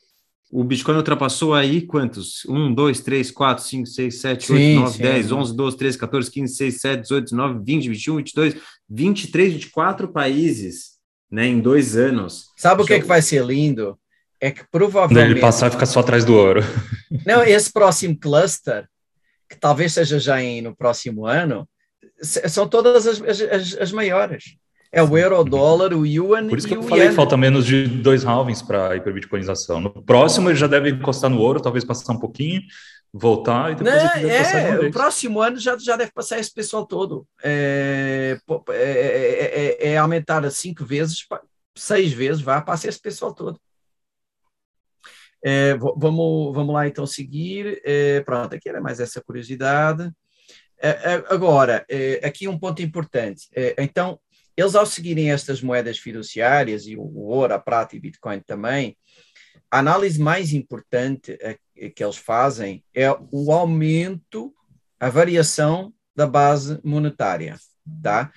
o 0.51 0.63
Bitcoin 0.63 0.97
ultrapassou 0.97 1.55
aí 1.55 1.81
quantos? 1.81 2.45
1, 2.47 2.75
2, 2.75 3.01
3, 3.01 3.31
4, 3.31 3.65
5, 3.65 3.87
6, 3.87 4.21
7, 4.21 4.53
8, 4.53 4.81
9, 4.81 4.99
10, 4.99 5.33
11, 5.33 5.57
12, 5.57 5.77
13, 5.77 5.99
14, 5.99 6.31
15, 6.31 6.53
16, 6.53 6.75
17, 6.75 7.03
18, 7.03 7.25
19, 7.25 7.65
20, 7.65 7.89
21, 7.89 8.17
22, 8.17 8.57
23, 8.89 9.53
24 9.55 10.09
países, 10.09 10.97
né, 11.31 11.47
em 11.47 11.61
dois 11.61 11.97
anos. 11.97 12.51
Sabe 12.57 12.83
o 12.83 12.87
que 12.87 12.95
é 12.95 13.01
que 13.01 13.07
vai 13.07 13.21
ser 13.21 13.45
lindo? 13.45 13.99
É 14.41 14.51
que 14.51 14.63
provavelmente... 14.71 15.33
Ele 15.33 15.41
passar 15.41 15.69
e 15.69 15.71
ficar 15.71 15.87
só 15.87 16.01
atrás 16.01 16.25
do 16.25 16.35
ouro. 16.35 16.61
Não, 17.27 17.43
esse 17.43 17.73
próximo 17.73 18.17
cluster, 18.17 18.89
que 19.49 19.57
talvez 19.59 19.95
seja 19.95 20.19
já 20.21 20.41
em, 20.43 20.63
no 20.63 20.77
próximo 20.77 21.27
ano, 21.27 21.69
são 22.23 22.69
todas 22.69 23.07
as, 23.07 23.21
as, 23.21 23.77
as 23.81 23.93
maiores. 23.93 24.57
É 24.97 25.03
o 25.03 25.19
euro, 25.19 25.41
o 25.41 25.45
dólar, 25.45 25.93
o 25.93 26.07
yuan 26.07 26.49
Por 26.49 26.57
isso 26.57 26.67
que 26.67 26.75
eu 26.75 26.83
falei, 26.83 27.09
yen. 27.09 27.13
falta 27.13 27.37
menos 27.37 27.67
de 27.67 27.87
dois 27.87 28.25
halvings 28.25 28.63
para 28.63 28.93
a 28.93 28.97
hiperbitcoinização. 28.97 29.79
No 29.79 29.91
próximo 29.91 30.49
ele 30.49 30.57
já 30.57 30.67
deve 30.67 30.89
encostar 30.89 31.29
no 31.29 31.39
ouro, 31.39 31.61
talvez 31.61 31.85
passar 31.85 32.15
um 32.15 32.19
pouquinho, 32.19 32.63
voltar 33.13 33.73
e 33.73 33.75
depois 33.75 33.95
Não, 33.95 34.17
ele 34.17 34.27
deve 34.27 34.39
passar 34.45 34.59
é, 34.59 34.79
o 34.89 34.91
próximo 34.91 35.43
ano 35.43 35.59
já, 35.59 35.77
já 35.77 35.97
deve 35.99 36.13
passar 36.13 36.39
esse 36.39 36.51
pessoal 36.51 36.87
todo. 36.87 37.29
É, 37.45 38.39
é, 38.71 38.73
é- 38.73 39.87
é- 39.87 39.93
é 39.93 39.99
aumentar 39.99 40.51
cinco 40.51 40.83
vezes, 40.83 41.27
seis 41.77 42.15
vezes, 42.15 42.41
vai 42.41 42.65
passar 42.65 42.89
esse 42.89 42.99
pessoal 42.99 43.35
todo. 43.35 43.61
É, 45.45 45.75
vamos, 45.77 46.55
vamos 46.55 46.73
lá 46.73 46.89
então 46.89 47.07
seguir. 47.07 47.83
É, 47.85 48.23
pronto, 48.23 48.55
aqui 48.55 48.67
era 48.67 48.81
mais 48.81 48.99
essa 48.99 49.21
curiosidade. 49.21 50.11
É, 50.79 50.89
é, 50.89 51.25
agora, 51.29 51.85
é, 51.87 52.21
aqui 52.27 52.49
um 52.49 52.59
ponto 52.59 52.81
importante. 52.81 53.47
É, 53.55 53.75
então, 53.79 54.19
eles 54.57 54.75
ao 54.75 54.87
seguirem 54.87 55.31
estas 55.31 55.61
moedas 55.61 55.99
fiduciárias, 55.99 56.87
e 56.87 56.97
o, 56.97 57.03
ouro, 57.03 57.55
a 57.55 57.59
prata 57.59 57.95
e 57.95 58.01
Bitcoin 58.01 58.41
também, 58.41 58.97
a 59.71 59.79
análise 59.79 60.21
mais 60.21 60.53
importante 60.53 61.39
que 61.95 62.03
eles 62.03 62.17
fazem 62.17 62.83
é 62.95 63.11
o 63.31 63.53
aumento, 63.53 64.55
a 64.99 65.11
variação 65.11 65.93
da 66.15 66.27
base 66.27 66.81
monetária, 66.83 67.59
tá? 68.03 68.33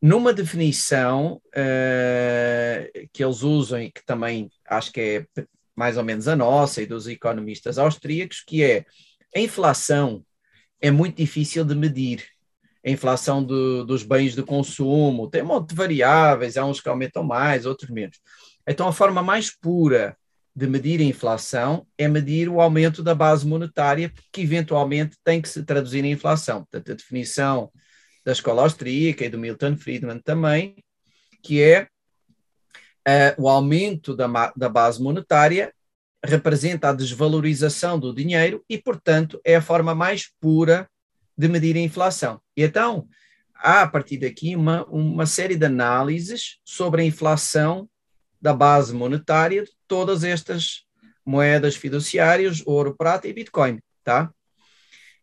Numa 0.00 0.32
definição 0.32 1.40
eh, 1.54 3.06
que 3.12 3.24
eles 3.24 3.42
usam 3.42 3.80
e 3.80 3.90
que 3.90 4.04
também 4.04 4.50
acho 4.68 4.92
que 4.92 5.00
é 5.00 5.44
mais 5.74 5.96
ou 5.96 6.04
menos 6.04 6.28
a 6.28 6.36
nossa 6.36 6.82
e 6.82 6.86
dos 6.86 7.06
economistas 7.08 7.78
austríacos, 7.78 8.42
que 8.46 8.62
é 8.62 8.84
a 9.34 9.40
inflação 9.40 10.24
é 10.80 10.90
muito 10.90 11.16
difícil 11.16 11.64
de 11.64 11.74
medir. 11.74 12.24
A 12.84 12.90
inflação 12.90 13.42
do- 13.42 13.84
dos 13.84 14.02
bens 14.02 14.34
de 14.34 14.42
consumo 14.42 15.28
tem 15.28 15.42
um 15.42 15.46
monte 15.46 15.70
de 15.70 15.74
variáveis, 15.74 16.56
há 16.56 16.64
uns 16.64 16.80
que 16.80 16.88
aumentam 16.88 17.22
mais, 17.22 17.66
outros 17.66 17.90
menos. 17.90 18.18
Então, 18.66 18.88
a 18.88 18.92
forma 18.92 19.22
mais 19.22 19.50
pura 19.50 20.16
de 20.54 20.66
medir 20.66 21.00
a 21.00 21.04
inflação 21.04 21.86
é 21.96 22.08
medir 22.08 22.48
o 22.48 22.60
aumento 22.60 23.02
da 23.02 23.14
base 23.14 23.46
monetária, 23.46 24.12
que 24.32 24.40
eventualmente 24.40 25.16
tem 25.24 25.40
que 25.40 25.48
se 25.48 25.62
traduzir 25.62 26.04
em 26.04 26.12
inflação. 26.12 26.60
Portanto, 26.64 26.92
a 26.92 26.94
definição 26.94 27.70
da 28.24 28.32
escola 28.32 28.62
austríaca 28.62 29.24
e 29.24 29.28
do 29.28 29.38
Milton 29.38 29.76
Friedman 29.76 30.18
também, 30.18 30.76
que 31.42 31.62
é 31.62 31.86
eh, 33.06 33.34
o 33.38 33.48
aumento 33.48 34.14
da, 34.14 34.52
da 34.56 34.68
base 34.68 35.00
monetária 35.00 35.72
representa 36.24 36.88
a 36.88 36.92
desvalorização 36.92 37.98
do 37.98 38.12
dinheiro 38.12 38.64
e, 38.68 38.76
portanto, 38.76 39.40
é 39.44 39.56
a 39.56 39.62
forma 39.62 39.94
mais 39.94 40.30
pura 40.40 40.88
de 41.38 41.46
medir 41.46 41.76
a 41.76 41.80
inflação. 41.80 42.40
E 42.56 42.64
então, 42.64 43.06
há 43.54 43.82
a 43.82 43.88
partir 43.88 44.18
daqui 44.18 44.56
uma, 44.56 44.84
uma 44.86 45.24
série 45.24 45.54
de 45.56 45.66
análises 45.66 46.58
sobre 46.64 47.02
a 47.02 47.04
inflação 47.04 47.88
da 48.42 48.52
base 48.52 48.92
monetária 48.92 49.62
de 49.62 49.70
todas 49.86 50.24
estas 50.24 50.84
moedas 51.24 51.76
fiduciárias, 51.76 52.62
ouro, 52.66 52.96
prata 52.96 53.28
e 53.28 53.32
Bitcoin, 53.32 53.80
tá? 54.02 54.32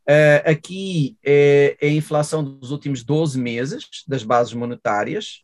Eh, 0.08 0.44
aqui 0.46 1.18
é, 1.26 1.76
é 1.82 1.88
a 1.88 1.92
inflação 1.92 2.44
dos 2.44 2.72
últimos 2.72 3.04
12 3.04 3.40
meses 3.40 3.88
das 4.08 4.24
bases 4.24 4.54
monetárias. 4.54 5.44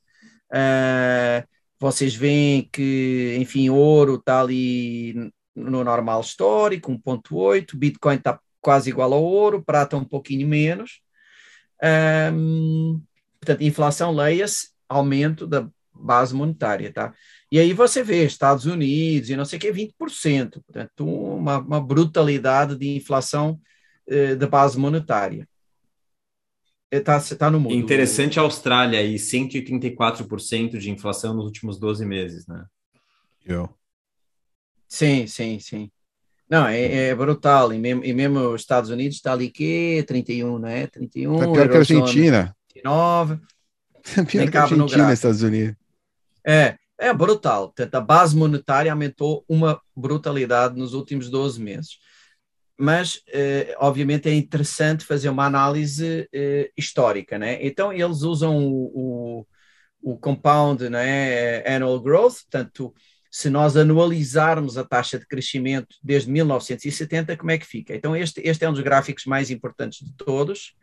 Eh, 0.54 1.44
vocês 1.80 2.14
veem 2.14 2.70
que, 2.72 3.36
enfim, 3.40 3.70
ouro 3.70 4.16
está 4.16 4.40
ali 4.42 5.32
no 5.56 5.84
normal 5.84 6.22
histórico, 6.22 6.92
1.8, 6.92 7.76
Bitcoin 7.76 8.18
está 8.18 8.40
quase 8.62 8.90
igual 8.90 9.14
ao 9.14 9.24
ouro, 9.24 9.64
prata 9.64 9.98
um 9.98 10.06
pouquinho 10.06 10.48
menos. 10.48 11.02
Ahm, 11.82 13.02
portanto, 13.40 13.62
inflação, 13.64 14.14
leia-se, 14.14 14.70
aumento 14.88 15.48
da 15.48 15.68
base 15.94 16.34
monetária, 16.34 16.92
tá? 16.94 17.14
E 17.52 17.60
aí 17.60 17.74
você 17.74 18.04
vê 18.04 18.24
Estados 18.24 18.66
Unidos 18.66 19.30
e 19.30 19.36
não 19.36 19.46
sei 19.46 19.58
o 19.58 19.62
que, 19.62 19.72
20%, 19.72 20.62
portanto, 20.64 21.06
uma, 21.06 21.58
uma 21.58 21.82
brutalidade 21.82 22.78
de 22.78 22.96
inflação 22.96 23.60
eh, 24.08 24.36
da 24.36 24.48
base 24.48 24.78
monetária. 24.78 25.48
Está 26.90 27.20
tá 27.38 27.50
no 27.50 27.60
mundo. 27.60 27.74
Interessante 27.74 28.38
a 28.40 28.44
Austrália 28.44 29.00
aí, 29.00 29.16
134% 29.16 30.78
de 30.78 30.92
inflação 30.92 31.34
nos 31.34 31.46
últimos 31.46 31.80
12 31.80 32.06
meses, 32.06 32.46
né? 32.48 32.66
Eu. 33.46 33.70
Sim, 34.88 35.26
sim, 35.26 35.58
sim. 35.60 35.92
Não, 36.52 36.68
é, 36.68 37.08
é 37.08 37.16
brutal. 37.16 37.72
E 37.72 37.80
mesmo, 37.80 38.04
e 38.04 38.14
mesmo 38.14 38.40
os 38.50 38.60
Estados 38.60 38.90
Unidos 38.90 39.16
está 39.16 39.32
ali 39.32 39.50
que 39.50 40.04
31, 40.06 40.60
né? 40.60 40.86
31, 40.88 41.40
Tá 41.40 41.50
pior 41.50 41.70
que 41.70 41.76
a 41.76 41.80
Argentina. 41.80 42.56
29. 42.76 43.40
Pior 44.28 44.52
que 44.52 44.58
a 44.58 44.68
no 44.68 44.84
Argentina. 44.84 45.14
Estados 45.14 45.44
Unidos. 45.44 45.76
É, 46.46 46.76
é 47.00 47.14
brutal. 47.14 47.68
Portanto, 47.68 47.96
a 47.96 48.02
base 48.02 48.36
monetária 48.36 48.92
aumentou 48.92 49.46
uma 49.48 49.80
brutalidade 49.96 50.78
nos 50.78 50.94
últimos 50.94 51.30
12 51.30 51.62
meses. 51.62 52.00
Mas, 52.78 53.22
eh, 53.32 53.76
obviamente, 53.80 54.28
é 54.28 54.34
interessante 54.34 55.06
fazer 55.06 55.30
uma 55.30 55.46
análise 55.46 56.28
eh, 56.34 56.72
histórica, 56.76 57.38
né? 57.38 57.60
Então, 57.66 57.94
eles 57.94 58.24
usam 58.24 58.58
o, 58.58 59.46
o, 60.02 60.14
o 60.14 60.18
compound 60.18 60.90
né, 60.90 61.64
annual 61.68 62.02
growth, 62.02 62.42
portanto, 62.42 62.94
se 63.32 63.50
nós 63.50 63.78
anualizarmos 63.78 64.78
a 64.78 64.84
taxa 64.84 65.18
de 65.18 65.26
crescimento 65.26 65.96
desde 66.04 66.30
1970, 66.30 67.38
como 67.38 67.52
é 67.52 67.58
que 67.58 67.66
fica? 67.66 67.96
Então, 67.96 68.14
este, 68.14 68.42
este 68.44 68.66
é 68.66 68.70
um 68.70 68.74
dos 68.74 68.82
gráficos 68.84 69.26
mais 69.26 69.50
importantes 69.50 70.06
de 70.06 70.12
todos. 70.14 70.76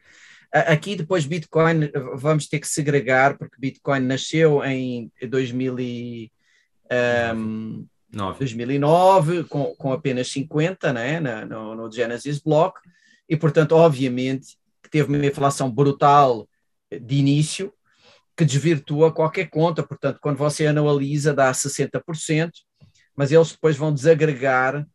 Aqui 0.51 0.97
depois 0.97 1.27
Bitcoin 1.27 1.91
vamos 2.15 2.49
ter 2.49 2.59
que 2.59 2.67
segregar, 2.67 3.37
porque 3.37 3.61
Bitcoin 3.61 4.01
nasceu 4.01 4.65
em 4.65 5.13
2000 5.29 5.79
e, 5.79 6.33
ehm, 6.91 7.85
9. 8.11 8.39
2009, 8.39 9.45
com, 9.45 9.75
com 9.77 9.93
apenas 9.93 10.29
50 10.29 10.91
né, 10.95 11.21
no, 11.45 11.75
no 11.75 11.93
Genesis 11.93 12.39
Block, 12.39 12.81
e 13.29 13.37
portanto, 13.37 13.73
obviamente, 13.73 14.57
que 14.83 14.89
teve 14.89 15.15
uma 15.15 15.27
inflação 15.27 15.71
brutal 15.71 16.49
de 16.91 17.17
início, 17.17 17.75
que 18.39 18.45
desvirtua 18.45 19.13
qualquer 19.13 19.51
conta, 19.51 19.83
portanto, 19.83 20.21
quando 20.23 20.37
você 20.37 20.69
anualiza 20.69 21.35
dá 21.35 21.53
60%, 21.53 22.53
mas 23.17 23.33
eles 23.33 23.51
depois 23.51 23.77
vão 23.77 23.93
desagregar 23.93 24.87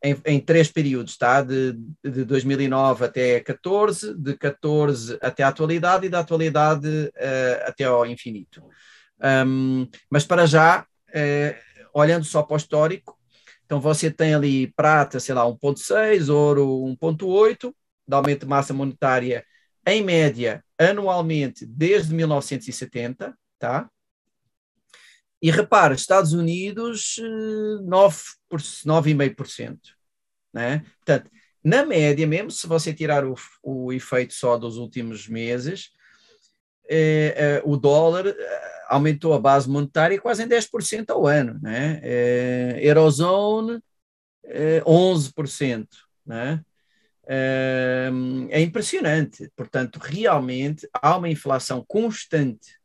em, 0.00 0.16
em 0.24 0.38
três 0.38 0.70
períodos, 0.70 1.16
tá? 1.16 1.42
De, 1.42 1.72
de 2.04 2.24
2009 2.24 3.04
até 3.04 3.40
14, 3.40 4.14
de 4.14 4.36
14 4.36 5.18
até 5.20 5.42
a 5.42 5.48
atualidade 5.48 6.06
e 6.06 6.08
da 6.08 6.20
atualidade 6.20 7.10
eh, 7.16 7.64
até 7.66 7.84
ao 7.84 8.06
infinito. 8.06 8.62
Um, 9.20 9.88
mas 10.08 10.24
para 10.24 10.46
já, 10.46 10.86
eh, 11.12 11.58
olhando 11.92 12.24
só 12.24 12.40
para 12.44 12.54
o 12.54 12.56
histórico, 12.56 13.18
então 13.66 13.80
você 13.80 14.12
tem 14.12 14.32
ali 14.32 14.72
prata, 14.76 15.18
sei 15.18 15.34
lá, 15.34 15.44
1,6, 15.44 16.28
ouro 16.28 16.84
1,8, 17.00 17.74
de 18.06 18.14
aumento 18.14 18.40
de 18.42 18.46
massa 18.46 18.72
monetária 18.72 19.44
em 19.86 20.02
média 20.02 20.64
anualmente 20.78 21.66
desde 21.66 22.14
1970, 22.14 23.36
tá? 23.58 23.88
E 25.40 25.50
repara, 25.50 25.94
Estados 25.94 26.32
Unidos, 26.32 27.16
eh, 27.18 27.82
9 27.82 28.18
por- 28.48 28.60
9,5%. 28.84 29.80
Né? 30.52 30.84
Portanto, 30.98 31.30
na 31.64 31.84
média, 31.84 32.26
mesmo 32.26 32.50
se 32.50 32.66
você 32.66 32.92
tirar 32.94 33.24
o, 33.26 33.34
o 33.62 33.92
efeito 33.92 34.34
só 34.34 34.56
dos 34.56 34.76
últimos 34.76 35.26
meses, 35.26 35.90
eh, 36.88 37.34
eh, 37.36 37.62
o 37.64 37.76
dólar 37.76 38.26
eh, 38.28 38.84
aumentou 38.88 39.32
a 39.32 39.38
base 39.38 39.68
monetária 39.68 40.20
quase 40.20 40.44
em 40.44 40.48
10% 40.48 41.10
ao 41.10 41.26
ano. 41.26 41.58
Né? 41.62 42.00
Eh, 42.02 42.78
Eurozone, 42.82 43.80
eh, 44.44 44.82
11%. 44.86 45.88
Né? 46.24 46.62
Eh, 47.28 48.10
é 48.50 48.60
impressionante. 48.60 49.48
Portanto, 49.56 49.98
realmente 50.02 50.88
há 50.92 51.16
uma 51.16 51.28
inflação 51.28 51.84
constante, 51.86 52.76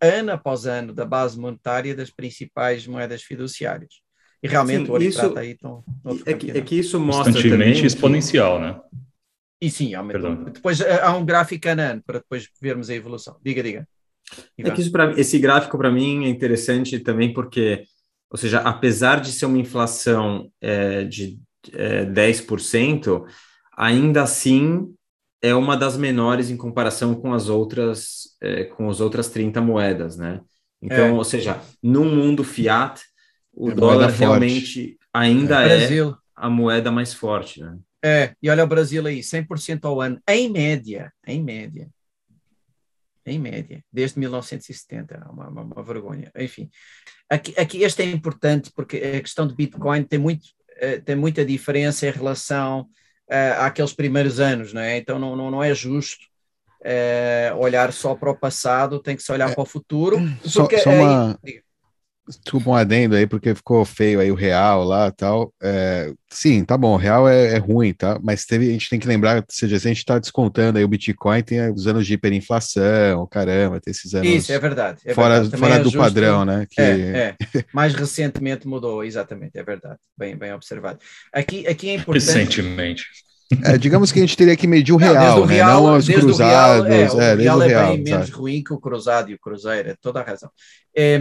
ano 0.00 0.32
após 0.32 0.66
ano, 0.66 0.92
da 0.92 1.04
base 1.04 1.38
monetária 1.38 1.94
das 1.94 2.10
principais 2.10 2.86
moedas 2.86 3.22
fiduciárias. 3.22 4.00
E 4.42 4.48
realmente 4.48 4.84
Sim, 4.86 4.88
o 4.88 4.92
ouro 4.92 5.04
e 5.04 5.06
isso- 5.06 5.20
prata 5.20 5.40
aí 5.40 5.52
estão. 5.52 5.84
noutro 6.04 6.24
É 6.28 6.34
que, 6.34 6.50
é 6.50 6.60
que 6.60 6.74
isso 6.74 6.98
mostra 6.98 7.24
também 7.32 7.42
Constantemente 7.42 7.80
que- 7.80 7.86
exponencial, 7.86 8.60
né? 8.60 8.80
E 9.60 9.70
sim, 9.70 9.94
aumentou. 9.94 10.22
Perdão. 10.22 10.44
Depois 10.52 10.80
eh, 10.80 11.00
há 11.00 11.14
um 11.16 11.24
gráfico 11.24 11.68
ano 11.68 11.82
a 11.82 11.84
ano 11.84 12.02
para 12.04 12.18
depois 12.18 12.48
vermos 12.60 12.90
a 12.90 12.94
evolução. 12.94 13.38
Diga, 13.44 13.62
diga. 13.62 13.86
É 14.58 14.70
que 14.72 14.80
isso 14.80 14.90
pra- 14.90 15.12
esse 15.16 15.38
gráfico 15.38 15.78
para 15.78 15.90
mim 15.92 16.24
é 16.24 16.28
interessante 16.28 16.98
também 16.98 17.32
porque 17.32 17.84
Ou 18.30 18.38
seja, 18.38 18.60
apesar 18.60 19.20
de 19.20 19.30
ser 19.30 19.44
uma 19.44 19.58
inflação 19.58 20.50
é, 20.58 21.04
de 21.04 21.38
é, 21.74 22.06
10%, 22.06 23.26
ainda 23.76 24.22
assim 24.22 24.94
é 25.42 25.54
uma 25.54 25.76
das 25.76 25.96
menores 25.96 26.50
em 26.50 26.56
comparação 26.56 27.14
com 27.14 27.32
as 27.32 27.48
outras, 27.48 28.36
é, 28.40 28.64
com 28.64 28.88
as 28.88 29.00
outras 29.00 29.28
30 29.28 29.60
moedas, 29.60 30.16
né? 30.16 30.40
Então, 30.80 31.06
é. 31.06 31.12
ou 31.12 31.24
seja, 31.24 31.60
num 31.82 32.14
mundo 32.14 32.44
fiat, 32.44 33.02
o 33.52 33.70
é 33.70 33.74
dólar 33.74 34.10
realmente 34.10 34.98
ainda 35.12 35.66
é, 35.66 35.88
a 36.34 36.48
moeda 36.48 36.90
mais 36.90 37.12
forte, 37.12 37.60
né? 37.60 37.76
É, 38.04 38.34
e 38.42 38.50
olha 38.50 38.64
o 38.64 38.66
Brasil 38.66 39.06
aí, 39.06 39.20
100% 39.20 39.84
ao 39.84 40.00
ano, 40.00 40.20
em 40.28 40.50
média, 40.50 41.12
em 41.26 41.42
média. 41.42 41.88
Em 43.24 43.38
média, 43.38 43.84
desde 43.92 44.18
1970, 44.18 45.28
uma, 45.30 45.48
uma, 45.48 45.62
uma 45.62 45.82
vergonha. 45.84 46.30
Enfim, 46.36 46.68
aqui, 47.30 47.54
aqui 47.56 47.84
este 47.84 48.02
é 48.02 48.10
importante 48.10 48.72
porque 48.74 48.96
a 48.96 49.20
questão 49.20 49.46
de 49.46 49.54
Bitcoin 49.54 50.02
tem, 50.02 50.18
muito, 50.18 50.42
uh, 50.42 51.00
tem 51.04 51.14
muita 51.14 51.44
diferença 51.44 52.08
em 52.08 52.10
relação 52.10 52.88
uh, 53.32 53.62
àqueles 53.62 53.92
primeiros 53.94 54.38
anos, 54.38 54.72
não 54.72 54.82
é? 54.82 54.98
Então 54.98 55.18
não, 55.18 55.34
não, 55.34 55.50
não 55.50 55.64
é 55.64 55.74
justo 55.74 56.26
uh, 56.82 57.56
olhar 57.58 57.92
só 57.92 58.14
para 58.14 58.30
o 58.30 58.36
passado, 58.36 59.00
tem 59.00 59.16
que 59.16 59.22
se 59.22 59.32
olhar 59.32 59.50
é, 59.50 59.54
para 59.54 59.62
o 59.62 59.66
futuro. 59.66 60.18
Só, 60.44 60.68
só 60.68 60.90
uma... 60.90 61.38
Aí, 61.44 61.62
Desculpa 62.28 62.70
um 62.70 62.74
adendo 62.74 63.16
aí, 63.16 63.26
porque 63.26 63.52
ficou 63.52 63.84
feio 63.84 64.20
aí 64.20 64.30
o 64.30 64.36
real 64.36 64.84
lá 64.84 65.08
e 65.08 65.12
tal. 65.12 65.52
É, 65.60 66.12
sim, 66.30 66.64
tá 66.64 66.78
bom, 66.78 66.94
o 66.94 66.96
real 66.96 67.28
é, 67.28 67.54
é, 67.54 67.58
ruim, 67.58 67.92
tá? 67.92 68.16
Mas 68.22 68.44
teve, 68.44 68.68
a 68.68 68.72
gente 68.72 68.88
tem 68.88 69.00
que 69.00 69.08
lembrar, 69.08 69.44
seja, 69.48 69.76
se 69.78 69.88
a 69.88 69.92
gente 69.92 70.04
tá 70.04 70.20
descontando 70.20 70.78
aí 70.78 70.84
o 70.84 70.88
Bitcoin, 70.88 71.42
tem 71.42 71.68
os 71.72 71.88
anos 71.88 72.06
de 72.06 72.14
hiperinflação, 72.14 73.26
caramba, 73.26 73.80
tem 73.80 73.90
esses 73.90 74.14
anos. 74.14 74.28
Isso, 74.28 74.52
é 74.52 74.58
verdade. 74.58 75.00
É 75.04 75.14
fora 75.14 75.40
verdade. 75.40 75.60
fora 75.60 75.74
é 75.74 75.78
do 75.78 75.84
justo, 75.84 75.98
padrão, 75.98 76.44
né? 76.44 76.64
Que... 76.70 76.80
É, 76.80 76.84
é. 76.84 77.36
Mais 77.72 77.92
recentemente 77.92 78.68
mudou, 78.68 79.02
exatamente, 79.02 79.58
é 79.58 79.64
verdade. 79.64 79.98
Bem, 80.16 80.36
bem 80.36 80.52
observado. 80.52 81.00
Aqui, 81.32 81.66
aqui 81.66 81.90
é 81.90 81.94
importante. 81.94 82.24
Recentemente. 82.24 83.04
É, 83.64 83.76
digamos 83.76 84.12
que 84.12 84.18
a 84.18 84.22
gente 84.22 84.36
teria 84.36 84.56
que 84.56 84.66
medir 84.66 84.92
o 84.92 84.96
real, 84.96 85.14
não, 85.14 85.42
o 85.42 85.44
real 85.44 85.82
né? 85.82 85.90
não 85.90 85.96
os 85.98 86.06
cruzados. 86.06 86.38
Real, 86.38 86.86
é, 86.86 87.12
o 87.12 87.20
é, 87.20 87.34
real 87.34 87.62
é 87.62 87.66
bem 87.66 87.76
real, 87.76 87.98
menos 87.98 88.30
ruim 88.30 88.62
que 88.62 88.72
o 88.72 88.78
cruzado 88.78 89.30
e 89.30 89.34
o 89.34 89.38
cruzeiro, 89.38 89.90
é 89.90 89.96
toda 90.00 90.20
a 90.20 90.22
razão. 90.22 90.50
É, 90.96 91.18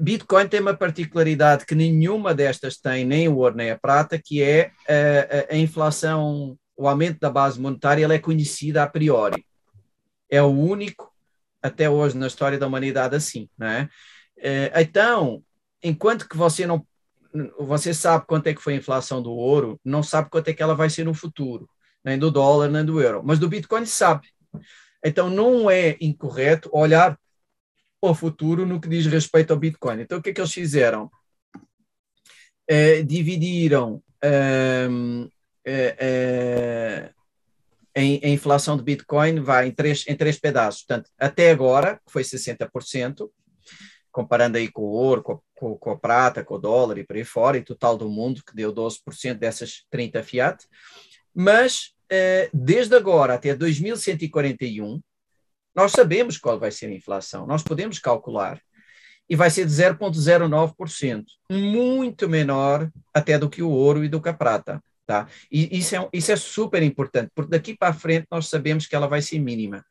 Bitcoin 0.00 0.48
tem 0.48 0.60
uma 0.60 0.74
particularidade 0.74 1.64
que 1.64 1.74
nenhuma 1.74 2.34
destas 2.34 2.76
tem, 2.76 3.04
nem 3.04 3.28
o 3.28 3.36
ouro 3.36 3.56
nem 3.56 3.70
a 3.70 3.78
prata, 3.78 4.20
que 4.22 4.42
é 4.42 4.70
a, 4.86 5.52
a, 5.52 5.54
a 5.54 5.56
inflação, 5.56 6.58
o 6.76 6.88
aumento 6.88 7.18
da 7.20 7.30
base 7.30 7.60
monetária, 7.60 8.04
ela 8.04 8.14
é 8.14 8.18
conhecida 8.18 8.82
a 8.82 8.86
priori. 8.86 9.46
É 10.30 10.42
o 10.42 10.48
único, 10.48 11.10
até 11.62 11.88
hoje, 11.88 12.16
na 12.16 12.26
história 12.26 12.58
da 12.58 12.66
humanidade 12.66 13.16
assim, 13.16 13.48
não 13.56 13.66
é? 13.66 13.88
Eh, 14.36 14.82
então, 14.82 15.42
enquanto 15.82 16.28
que 16.28 16.36
você 16.36 16.66
não 16.66 16.86
você 17.58 17.92
sabe 17.92 18.24
quanto 18.26 18.46
é 18.46 18.54
que 18.54 18.60
foi 18.60 18.74
a 18.74 18.76
inflação 18.76 19.22
do 19.22 19.30
ouro, 19.30 19.78
não 19.84 20.02
sabe 20.02 20.30
quanto 20.30 20.48
é 20.48 20.54
que 20.54 20.62
ela 20.62 20.74
vai 20.74 20.88
ser 20.88 21.04
no 21.04 21.12
futuro, 21.12 21.68
nem 22.02 22.18
do 22.18 22.30
dólar, 22.30 22.68
nem 22.68 22.84
do 22.84 23.00
euro, 23.00 23.22
mas 23.24 23.38
do 23.38 23.48
Bitcoin 23.48 23.84
sabe. 23.84 24.28
Então 25.04 25.28
não 25.28 25.70
é 25.70 25.96
incorreto 26.00 26.70
olhar 26.72 27.18
o 28.00 28.14
futuro 28.14 28.64
no 28.64 28.80
que 28.80 28.88
diz 28.88 29.06
respeito 29.06 29.52
ao 29.52 29.58
Bitcoin. 29.58 30.00
Então, 30.00 30.18
o 30.18 30.22
que 30.22 30.30
é 30.30 30.32
que 30.32 30.40
eles 30.40 30.52
fizeram? 30.52 31.10
É, 32.66 33.02
dividiram 33.02 34.02
é, 34.22 34.88
é, 35.64 37.12
a 37.94 38.28
inflação 38.28 38.76
de 38.76 38.82
Bitcoin 38.82 39.40
vai 39.40 39.68
em 39.68 39.72
três, 39.72 40.04
em 40.06 40.14
três 40.14 40.38
pedaços. 40.38 40.82
Portanto, 40.82 41.10
até 41.18 41.50
agora, 41.50 41.96
que 42.06 42.12
foi 42.12 42.22
60%, 42.22 43.28
comparando 44.10 44.56
aí 44.56 44.68
com 44.70 44.82
o 44.82 44.90
ouro, 44.90 45.22
com, 45.22 45.40
com, 45.54 45.76
com, 45.76 45.90
a 45.90 45.98
prata, 45.98 46.44
com 46.44 46.54
o 46.54 46.58
dólar 46.58 46.98
e 46.98 47.04
por 47.04 47.16
aí 47.16 47.24
fora, 47.24 47.56
e 47.56 47.62
total 47.62 47.96
do 47.96 48.08
mundo, 48.08 48.42
que 48.44 48.54
deu 48.54 48.72
12% 48.72 49.34
dessas 49.34 49.84
30 49.90 50.22
fiat. 50.22 50.66
Mas, 51.34 51.92
eh, 52.10 52.48
desde 52.52 52.94
agora 52.96 53.34
até 53.34 53.54
2141, 53.54 55.00
nós 55.78 55.92
sabemos 55.92 56.36
qual 56.36 56.58
vai 56.58 56.72
ser 56.72 56.86
a 56.86 56.92
inflação, 56.92 57.46
nós 57.46 57.62
podemos 57.62 58.00
calcular. 58.00 58.60
E 59.30 59.36
vai 59.36 59.48
ser 59.48 59.64
de 59.64 59.70
0,09%, 59.70 61.24
muito 61.48 62.28
menor 62.28 62.90
até 63.14 63.38
do 63.38 63.48
que 63.48 63.62
o 63.62 63.70
ouro 63.70 64.02
e 64.02 64.08
do 64.08 64.20
que 64.20 64.28
a 64.28 64.34
prata. 64.34 64.82
Tá? 65.06 65.28
E 65.52 65.78
isso 65.78 65.94
é, 65.94 66.08
isso 66.12 66.32
é 66.32 66.36
super 66.36 66.82
importante, 66.82 67.30
porque 67.32 67.52
daqui 67.52 67.76
para 67.76 67.92
frente 67.92 68.26
nós 68.28 68.48
sabemos 68.48 68.88
que 68.88 68.96
ela 68.96 69.06
vai 69.06 69.22
ser 69.22 69.38
mínima. 69.38 69.84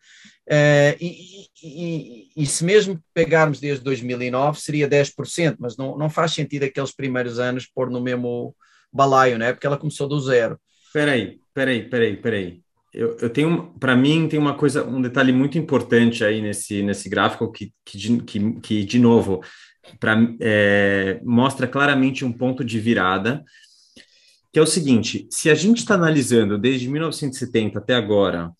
Uh, 0.46 0.94
e, 1.00 1.48
e, 1.64 2.30
e, 2.36 2.46
se 2.46 2.66
mesmo 2.66 3.02
pegarmos 3.14 3.62
desde 3.62 3.82
2009, 3.84 4.60
seria 4.60 4.90
10%, 4.90 5.56
mas 5.58 5.78
não, 5.78 5.98
não 5.98 6.10
faz 6.10 6.34
sentido 6.34 6.64
aqueles 6.64 6.94
primeiros 6.94 7.40
anos 7.40 7.66
pôr 7.66 7.90
no 7.90 8.02
mesmo 8.02 8.54
balaio, 8.92 9.38
né? 9.38 9.54
porque 9.54 9.66
ela 9.66 9.78
começou 9.78 10.08
do 10.08 10.20
zero. 10.20 10.60
Espera 10.86 11.14
aí, 11.14 11.40
espera 11.48 11.72
aí, 11.72 11.80
espera 12.14 12.36
aí 12.36 12.67
eu, 12.98 13.16
eu 13.22 13.30
tenho, 13.30 13.68
para 13.80 13.96
mim, 13.96 14.28
tem 14.28 14.40
uma 14.40 14.56
coisa, 14.56 14.84
um 14.84 15.00
detalhe 15.00 15.32
muito 15.32 15.56
importante 15.56 16.24
aí 16.24 16.42
nesse, 16.42 16.82
nesse 16.82 17.08
gráfico 17.08 17.52
que, 17.52 17.72
que, 17.86 18.22
que, 18.22 18.54
que 18.60 18.84
de 18.84 18.98
novo, 18.98 19.44
é, 20.42 21.22
mostra 21.24 21.68
claramente 21.68 22.26
um 22.26 22.34
ponto 22.34 22.66
de 22.66 22.80
virada, 22.80 23.44
que 24.52 24.58
é 24.58 24.62
o 24.62 24.66
seguinte: 24.66 25.28
se 25.30 25.48
a 25.48 25.54
gente 25.54 25.78
está 25.78 25.94
analisando 25.94 26.58
desde 26.58 26.90
1970 26.90 27.78
até 27.78 27.94
agora 27.94 28.52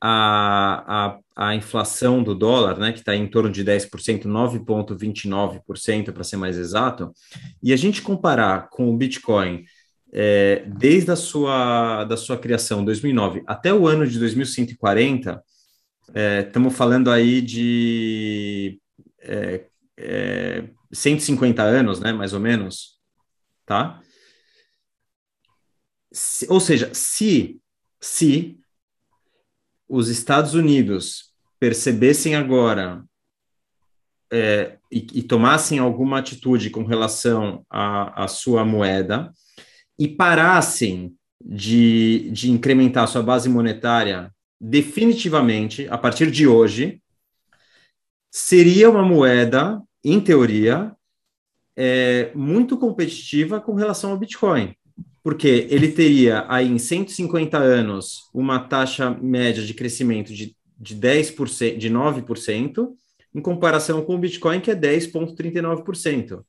a, 0.00 1.18
a, 1.36 1.48
a 1.50 1.54
inflação 1.54 2.22
do 2.22 2.34
dólar, 2.34 2.78
né, 2.78 2.92
que 2.92 3.00
está 3.00 3.14
em 3.14 3.26
torno 3.26 3.50
de 3.50 3.62
10%, 3.62 4.22
9,29% 4.22 6.12
para 6.12 6.24
ser 6.24 6.38
mais 6.38 6.56
exato, 6.56 7.12
e 7.62 7.74
a 7.74 7.76
gente 7.76 8.00
comparar 8.00 8.70
com 8.70 8.88
o 8.88 8.96
Bitcoin 8.96 9.64
é, 10.12 10.64
desde 10.66 11.10
a 11.10 11.16
sua, 11.16 12.04
da 12.04 12.16
sua 12.16 12.36
criação, 12.36 12.84
2009, 12.84 13.42
até 13.46 13.72
o 13.72 13.86
ano 13.88 14.06
de 14.06 14.18
2140, 14.18 15.42
estamos 16.46 16.72
é, 16.72 16.76
falando 16.76 17.10
aí 17.10 17.40
de 17.40 18.78
é, 19.20 19.64
é, 19.96 20.64
150 20.92 21.62
anos, 21.62 22.00
né, 22.00 22.12
mais 22.12 22.34
ou 22.34 22.40
menos, 22.40 22.98
tá? 23.64 24.00
Se, 26.12 26.46
ou 26.50 26.60
seja, 26.60 26.92
se, 26.92 27.58
se 27.98 28.58
os 29.88 30.08
Estados 30.08 30.52
Unidos 30.52 31.32
percebessem 31.58 32.34
agora 32.34 33.02
é, 34.30 34.76
e, 34.90 35.06
e, 35.14 35.22
tomassem 35.22 35.78
alguma 35.78 36.18
atitude 36.18 36.70
com 36.70 36.84
relação 36.84 37.64
à 37.70 38.26
sua 38.28 38.64
moeda, 38.64 39.32
e 40.02 40.08
parassem 40.08 41.14
de, 41.40 42.28
de 42.32 42.50
incrementar 42.50 43.06
sua 43.06 43.22
base 43.22 43.48
monetária 43.48 44.32
definitivamente, 44.60 45.86
a 45.88 45.96
partir 45.96 46.28
de 46.28 46.44
hoje, 46.44 47.00
seria 48.28 48.90
uma 48.90 49.04
moeda, 49.04 49.80
em 50.04 50.20
teoria, 50.20 50.90
é, 51.76 52.32
muito 52.34 52.76
competitiva 52.76 53.60
com 53.60 53.74
relação 53.74 54.10
ao 54.10 54.18
Bitcoin. 54.18 54.74
Porque 55.22 55.68
ele 55.70 55.92
teria 55.92 56.46
aí 56.48 56.68
em 56.68 56.78
150 56.78 57.56
anos 57.56 58.28
uma 58.34 58.58
taxa 58.58 59.08
média 59.08 59.62
de 59.62 59.72
crescimento 59.72 60.34
de, 60.34 60.56
de 60.76 60.96
10%, 60.96 61.76
de 61.76 61.88
9%, 61.88 62.88
em 63.32 63.40
comparação 63.40 64.04
com 64.04 64.16
o 64.16 64.18
Bitcoin, 64.18 64.60
que 64.60 64.72
é 64.72 64.74
10,39%. 64.74 66.42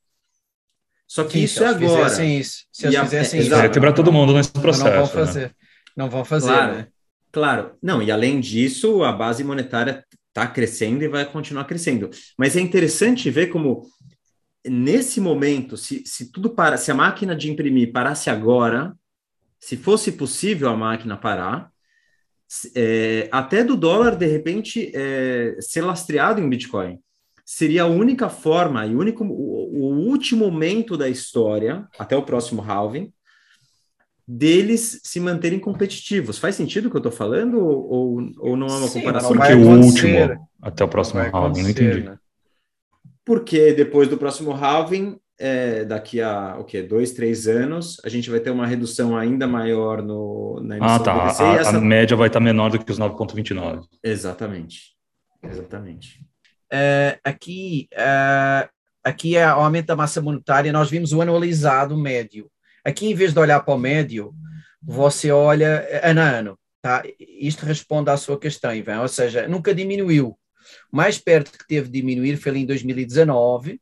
Só 1.06 1.24
que 1.24 1.38
Sim, 1.38 1.44
isso 1.44 1.62
é 1.62 1.66
agora. 1.66 2.24
Isso, 2.24 2.64
se 2.72 2.86
eles 2.86 2.98
fizessem 3.00 3.40
isso. 3.40 3.50
Vai 3.50 3.70
quebrar 3.70 3.92
todo 3.92 4.12
mundo 4.12 4.32
nesse 4.32 4.50
processo. 4.50 4.84
Não 4.84 4.96
vão 4.96 5.06
fazer. 5.06 5.42
Né? 5.42 5.50
Não 5.96 6.10
vão 6.10 6.24
fazer, 6.24 6.48
claro, 6.48 6.72
né? 6.74 6.88
Claro. 7.30 7.72
Não, 7.82 8.02
e 8.02 8.10
além 8.10 8.40
disso, 8.40 9.04
a 9.04 9.12
base 9.12 9.44
monetária 9.44 10.04
está 10.28 10.46
crescendo 10.46 11.04
e 11.04 11.08
vai 11.08 11.24
continuar 11.24 11.64
crescendo. 11.64 12.10
Mas 12.36 12.56
é 12.56 12.60
interessante 12.60 13.30
ver 13.30 13.48
como, 13.48 13.86
nesse 14.66 15.20
momento, 15.20 15.76
se, 15.76 16.02
se 16.04 16.32
tudo 16.32 16.50
para, 16.50 16.76
se 16.76 16.90
a 16.90 16.94
máquina 16.94 17.36
de 17.36 17.50
imprimir 17.50 17.92
parasse 17.92 18.28
agora, 18.28 18.92
se 19.60 19.76
fosse 19.76 20.12
possível 20.12 20.68
a 20.68 20.76
máquina 20.76 21.16
parar, 21.16 21.70
é, 22.74 23.28
até 23.30 23.62
do 23.62 23.76
dólar, 23.76 24.16
de 24.16 24.26
repente, 24.26 24.90
é, 24.94 25.56
ser 25.60 25.82
lastreado 25.82 26.40
em 26.40 26.48
Bitcoin 26.48 26.98
seria 27.44 27.82
a 27.82 27.86
única 27.86 28.28
forma 28.28 28.86
e 28.86 28.94
único, 28.94 29.22
o, 29.24 29.63
o 29.63 29.63
último 30.14 30.50
momento 30.50 30.96
da 30.96 31.08
história, 31.08 31.86
até 31.98 32.16
o 32.16 32.22
próximo 32.22 32.62
halving, 32.62 33.12
deles 34.26 35.00
se 35.04 35.20
manterem 35.20 35.58
competitivos. 35.58 36.38
Faz 36.38 36.54
sentido 36.54 36.86
o 36.86 36.90
que 36.90 36.96
eu 36.96 37.00
estou 37.00 37.12
falando 37.12 37.58
ou, 37.58 38.30
ou 38.38 38.56
não 38.56 38.66
é 38.66 38.72
uma 38.72 38.88
Sim, 38.88 39.00
comparação? 39.00 39.32
Porque 39.32 39.52
o 39.52 39.68
último 39.68 40.48
até 40.62 40.82
o 40.82 40.88
próximo 40.88 41.20
halving, 41.20 41.62
não 41.62 41.70
entendi. 41.70 42.00
Né? 42.04 42.18
Porque 43.24 43.72
depois 43.72 44.08
do 44.08 44.16
próximo 44.16 44.52
halving, 44.52 45.18
é, 45.38 45.84
daqui 45.84 46.22
a 46.22 46.56
o 46.58 46.64
quê? 46.64 46.82
Dois, 46.82 47.12
três 47.12 47.46
anos, 47.46 48.00
a 48.04 48.08
gente 48.08 48.30
vai 48.30 48.40
ter 48.40 48.50
uma 48.50 48.66
redução 48.66 49.16
ainda 49.16 49.46
maior 49.46 50.02
no, 50.02 50.60
na 50.62 50.78
emissão 50.78 50.96
ah, 50.96 51.00
tá. 51.00 51.14
do 51.14 51.42
a, 51.42 51.54
essa... 51.56 51.76
a 51.76 51.80
média 51.80 52.16
vai 52.16 52.28
estar 52.28 52.40
menor 52.40 52.70
do 52.70 52.82
que 52.82 52.90
os 52.90 52.98
9,29. 52.98 53.84
Exatamente. 54.02 54.94
Exatamente. 55.42 56.20
Uh, 56.72 57.18
aqui, 57.22 57.88
uh, 57.92 58.68
aqui 59.04 59.36
é 59.36 59.46
o 59.46 59.60
aumento 59.60 59.86
da 59.86 59.96
massa 59.96 60.20
monetária, 60.20 60.72
nós 60.72 60.90
vimos 60.90 61.12
o 61.12 61.20
anualizado 61.20 61.96
médio. 61.96 62.50
Aqui, 62.84 63.06
em 63.06 63.14
vez 63.14 63.32
de 63.32 63.38
olhar 63.38 63.60
para 63.60 63.74
o 63.74 63.78
médio, 63.78 64.34
você 64.82 65.30
olha 65.30 65.86
ano 66.02 66.20
a 66.20 66.24
ano. 66.24 66.58
Tá? 66.82 67.02
Isto 67.18 67.64
responde 67.64 68.10
à 68.10 68.16
sua 68.16 68.38
questão, 68.38 68.74
Ivan, 68.74 69.00
ou 69.00 69.08
seja, 69.08 69.46
nunca 69.48 69.74
diminuiu. 69.74 70.38
Mais 70.90 71.18
perto 71.18 71.52
que 71.52 71.66
teve 71.66 71.88
de 71.88 72.00
diminuir 72.00 72.36
foi 72.36 72.58
em 72.58 72.66
2019. 72.66 73.80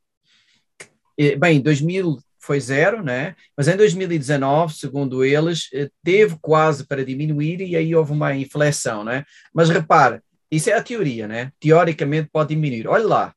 Bem, 1.39 1.57
em 1.57 1.61
2000 1.61 2.18
foi 2.41 2.59
zero, 2.61 3.03
né? 3.03 3.37
mas 3.57 3.68
em 3.68 3.77
2019, 3.77 4.75
segundo 4.75 5.25
eles, 5.25 5.68
eh, 5.73 5.89
teve 6.03 6.37
quase 6.41 6.85
para 6.85 7.05
diminuir 7.05 7.61
e 7.61 7.77
aí 7.77 7.95
houve 7.95 8.12
uma 8.12 8.35
inflexão. 8.35 9.05
Né? 9.05 9.25
Mas 9.55 9.68
repara, 9.68 10.23
isso 10.51 10.68
é 10.68 10.73
a 10.73 10.83
teoria, 10.83 11.29
né? 11.29 11.53
teoricamente 11.61 12.29
pode 12.33 12.55
diminuir. 12.55 12.89
Olha 12.89 13.07
lá, 13.07 13.35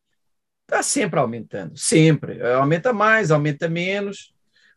está 0.66 0.84
sempre 0.84 1.20
aumentando, 1.20 1.78
sempre. 1.78 2.42
Aumenta 2.42 2.92
mais, 2.92 3.32
aumenta 3.32 3.70
menos. 3.70 4.34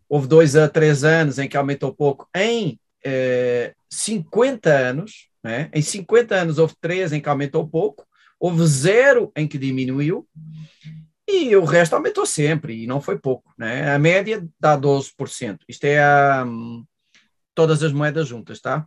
Houve 0.09 0.27
dois 0.27 0.55
a 0.57 0.69
três 0.69 1.05
anos 1.05 1.39
em 1.39 1.49
que 1.49 1.57
aumentou 1.57 1.95
pouco. 1.95 2.29
Em 2.35 2.79
eh, 3.05 3.75
50 3.91 4.71
anos, 4.71 5.29
né? 5.43 5.71
em 5.73 5.83
50 5.83 6.35
anos 6.35 6.59
houve 6.59 6.75
três 6.81 7.13
em 7.13 7.21
que 7.21 7.29
aumentou 7.29 7.67
pouco, 7.67 8.07
houve 8.39 8.67
zero 8.67 9.33
em 9.37 9.47
que 9.47 9.59
diminuiu, 9.59 10.27
e 11.27 11.55
o 11.57 11.65
resto 11.65 11.95
aumentou 11.95 12.25
sempre, 12.25 12.83
e 12.83 12.87
não 12.87 13.01
foi 13.01 13.19
pouco. 13.19 13.53
Né? 13.59 13.95
A 13.95 13.99
média 13.99 14.47
dá 14.59 14.79
12%. 14.79 15.59
Isto 15.69 15.85
é 15.85 16.01
a, 16.01 16.47
todas 17.55 17.83
as 17.83 17.93
moedas 17.93 18.27
juntas, 18.27 18.61
tá? 18.61 18.87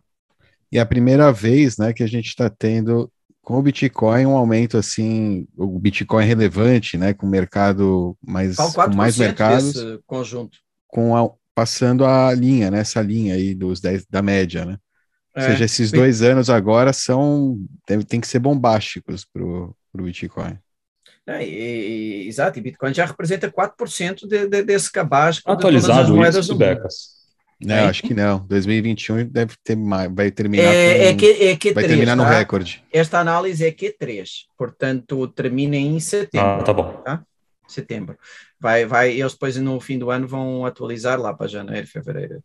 E 0.70 0.78
é 0.78 0.80
a 0.80 0.86
primeira 0.86 1.30
vez 1.32 1.76
né, 1.76 1.92
que 1.92 2.02
a 2.02 2.06
gente 2.06 2.26
está 2.26 2.50
tendo 2.50 3.12
com 3.42 3.58
o 3.58 3.62
Bitcoin 3.62 4.24
um 4.26 4.36
aumento 4.36 4.78
assim, 4.78 5.46
o 5.56 5.78
Bitcoin 5.78 6.24
relevante, 6.24 6.96
né, 6.96 7.12
com 7.12 7.26
o 7.26 7.30
mercado 7.30 8.16
mais, 8.24 8.56
com 8.56 8.94
mais 8.94 9.18
mercados, 9.18 9.74
conjunto. 10.06 10.58
Com 10.86 11.16
a, 11.16 11.28
passando 11.54 12.04
a 12.04 12.32
linha, 12.32 12.70
né, 12.70 12.78
essa 12.80 13.02
linha 13.02 13.34
aí 13.34 13.54
dos 13.54 13.80
10 13.80 14.06
da 14.06 14.22
média, 14.22 14.64
né? 14.64 14.78
Ou 15.34 15.42
é, 15.42 15.46
seja, 15.46 15.64
esses 15.64 15.90
dois 15.90 16.20
anos 16.22 16.50
agora 16.50 16.92
são 16.92 17.58
tem, 17.86 18.00
tem 18.02 18.20
que 18.20 18.28
ser 18.28 18.38
bombásticos 18.38 19.24
para 19.24 19.42
o 19.42 19.74
Bitcoin. 19.94 20.58
É, 21.26 21.46
e, 21.46 22.28
exato, 22.28 22.58
e 22.58 22.62
Bitcoin 22.62 22.92
já 22.92 23.06
representa 23.06 23.50
4% 23.50 24.26
de, 24.26 24.46
de, 24.46 24.62
desse 24.62 24.90
cabaz 24.90 25.40
atualizado 25.46 26.06
de 26.06 26.12
moedas 26.12 26.44
isso, 26.44 26.54
Becas. 26.54 27.21
Não, 27.66 27.74
é. 27.74 27.86
acho 27.86 28.02
que 28.02 28.14
não. 28.14 28.38
2021 28.46 29.26
deve 29.26 29.54
ter 29.62 29.76
mais, 29.76 30.10
vai 30.12 30.30
terminar 30.30 30.64
é, 30.64 30.98
com, 30.98 31.02
é 31.02 31.14
que, 31.14 31.26
é 31.26 31.56
Q3, 31.56 31.74
vai 31.74 31.84
terminar 31.84 32.16
tá? 32.16 32.22
no 32.22 32.28
recorde. 32.28 32.84
Esta 32.92 33.20
análise 33.20 33.64
é 33.64 33.70
Q3, 33.70 34.46
portanto 34.56 35.26
termina 35.28 35.76
em 35.76 35.98
setembro. 36.00 36.60
Ah, 36.60 36.62
tá 36.62 36.72
bom. 36.72 36.92
Tá? 37.04 37.22
Setembro. 37.66 38.16
Vai, 38.60 38.84
vai, 38.84 39.12
eles 39.12 39.32
depois 39.32 39.56
no 39.56 39.80
fim 39.80 39.98
do 39.98 40.10
ano 40.10 40.26
vão 40.26 40.64
atualizar 40.66 41.20
lá 41.20 41.32
para 41.32 41.46
janeiro, 41.46 41.86
fevereiro. 41.86 42.42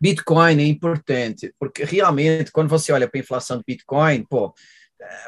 Bitcoin 0.00 0.60
é 0.60 0.66
importante, 0.66 1.54
porque 1.58 1.84
realmente, 1.84 2.50
quando 2.50 2.68
você 2.68 2.92
olha 2.92 3.08
para 3.08 3.20
a 3.20 3.22
inflação 3.22 3.58
de 3.58 3.64
Bitcoin, 3.64 4.24
pô, 4.24 4.52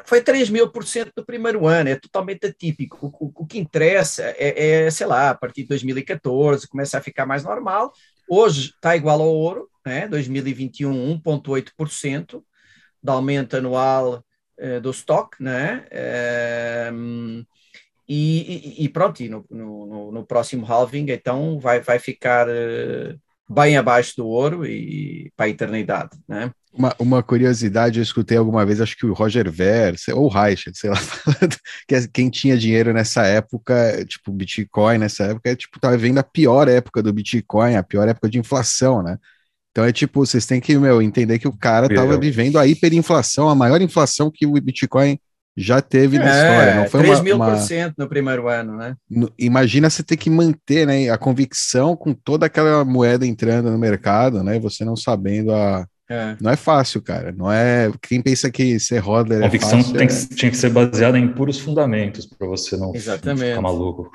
foi 0.05 0.21
3 0.21 0.49
mil 0.49 0.69
por 0.69 0.85
cento 0.85 1.11
no 1.15 1.25
primeiro 1.25 1.67
ano, 1.67 1.89
é 1.89 1.95
totalmente 1.95 2.45
atípico. 2.45 3.07
O, 3.19 3.25
o, 3.25 3.31
o 3.43 3.45
que 3.45 3.57
interessa 3.57 4.23
é, 4.37 4.85
é, 4.85 4.91
sei 4.91 5.07
lá, 5.07 5.29
a 5.29 5.35
partir 5.35 5.63
de 5.63 5.69
2014 5.69 6.67
começa 6.67 6.97
a 6.97 7.01
ficar 7.01 7.25
mais 7.25 7.43
normal. 7.43 7.93
Hoje 8.29 8.71
está 8.71 8.95
igual 8.95 9.21
ao 9.21 9.33
ouro, 9.33 9.69
né? 9.85 10.07
2021, 10.07 11.19
1,8% 11.19 12.43
de 13.01 13.11
aumento 13.11 13.55
anual 13.55 14.23
uh, 14.59 14.81
do 14.81 14.89
estoque, 14.89 15.41
né? 15.41 15.85
Uh, 16.91 17.45
e, 18.07 18.83
e, 18.83 18.89
pronto, 18.89 19.21
e 19.21 19.29
no, 19.29 19.45
no, 19.49 20.11
no, 20.11 20.25
próximo 20.25 20.65
halving, 20.65 21.07
então 21.09 21.59
vai, 21.59 21.81
vai 21.81 21.97
ficar 21.97 22.47
uh, 22.47 23.19
bem 23.49 23.77
abaixo 23.77 24.15
do 24.17 24.27
ouro 24.27 24.65
e 24.65 25.31
para 25.35 25.47
a 25.47 25.49
eternidade, 25.49 26.17
né? 26.27 26.51
Uma, 26.77 26.95
uma 26.99 27.23
curiosidade, 27.23 27.99
eu 27.99 28.03
escutei 28.03 28.37
alguma 28.37 28.65
vez, 28.65 28.81
acho 28.81 28.97
que 28.97 29.05
o 29.05 29.13
Roger 29.13 29.49
Ver, 29.49 29.95
ou 30.13 30.25
o 30.25 30.27
Reich, 30.27 30.69
sei 30.73 30.89
lá, 30.89 30.97
que 31.87 31.95
é 31.95 32.07
quem 32.11 32.29
tinha 32.29 32.57
dinheiro 32.57 32.91
nessa 32.91 33.25
época, 33.25 34.05
tipo, 34.05 34.31
Bitcoin 34.31 34.97
nessa 34.97 35.23
época, 35.23 35.55
tipo, 35.55 35.79
tava 35.79 35.97
vendo 35.97 36.17
a 36.17 36.23
pior 36.23 36.67
época 36.67 37.01
do 37.01 37.13
Bitcoin, 37.13 37.75
a 37.75 37.83
pior 37.83 38.07
época 38.09 38.29
de 38.29 38.37
inflação, 38.37 39.01
né? 39.01 39.17
Então 39.71 39.83
é 39.83 39.91
tipo, 39.91 40.25
vocês 40.25 40.45
têm 40.45 40.61
que, 40.61 40.77
meu, 40.77 41.01
entender 41.01 41.37
que 41.37 41.47
o 41.47 41.57
cara 41.57 41.93
tava 41.93 42.17
vivendo 42.17 42.57
a 42.57 42.65
hiperinflação, 42.65 43.49
a 43.49 43.55
maior 43.55 43.81
inflação 43.81 44.31
que 44.31 44.45
o 44.45 44.53
Bitcoin 44.53 45.19
já 45.57 45.81
teve 45.81 46.17
na 46.17 46.25
é, 46.25 46.29
história. 46.29 46.75
Não 46.75 46.89
foi 46.89 47.01
3 47.01 47.21
mil 47.21 47.37
por 47.37 47.57
cento 47.57 47.95
no 47.97 48.07
primeiro 48.07 48.47
ano, 48.47 48.75
né? 48.75 48.95
No, 49.09 49.31
imagina 49.37 49.89
você 49.89 50.03
ter 50.03 50.17
que 50.17 50.29
manter 50.29 50.85
né, 50.85 51.09
a 51.09 51.17
convicção 51.17 51.95
com 51.95 52.13
toda 52.13 52.45
aquela 52.45 52.83
moeda 52.83 53.25
entrando 53.25 53.71
no 53.71 53.77
mercado, 53.77 54.43
né? 54.43 54.59
Você 54.59 54.83
não 54.83 54.95
sabendo 54.95 55.53
a. 55.53 55.87
É. 56.09 56.37
Não 56.39 56.51
é 56.51 56.55
fácil, 56.55 57.01
cara. 57.01 57.31
Não 57.31 57.51
é. 57.51 57.91
Quem 58.01 58.21
pensa 58.21 58.51
que 58.51 58.79
ser 58.79 58.99
hodler 58.99 59.39
a 59.39 59.45
convicção 59.45 59.79
é 59.79 59.83
fácil, 59.83 59.97
tem 59.97 60.07
que, 60.07 60.35
tinha 60.35 60.51
que 60.51 60.57
ser 60.57 60.69
baseada 60.69 61.17
em 61.17 61.27
puros 61.27 61.59
fundamentos 61.59 62.25
para 62.27 62.47
você 62.47 62.77
não 62.77 62.93
Exatamente. 62.93 63.49
ficar 63.49 63.61
maluco. 63.61 64.11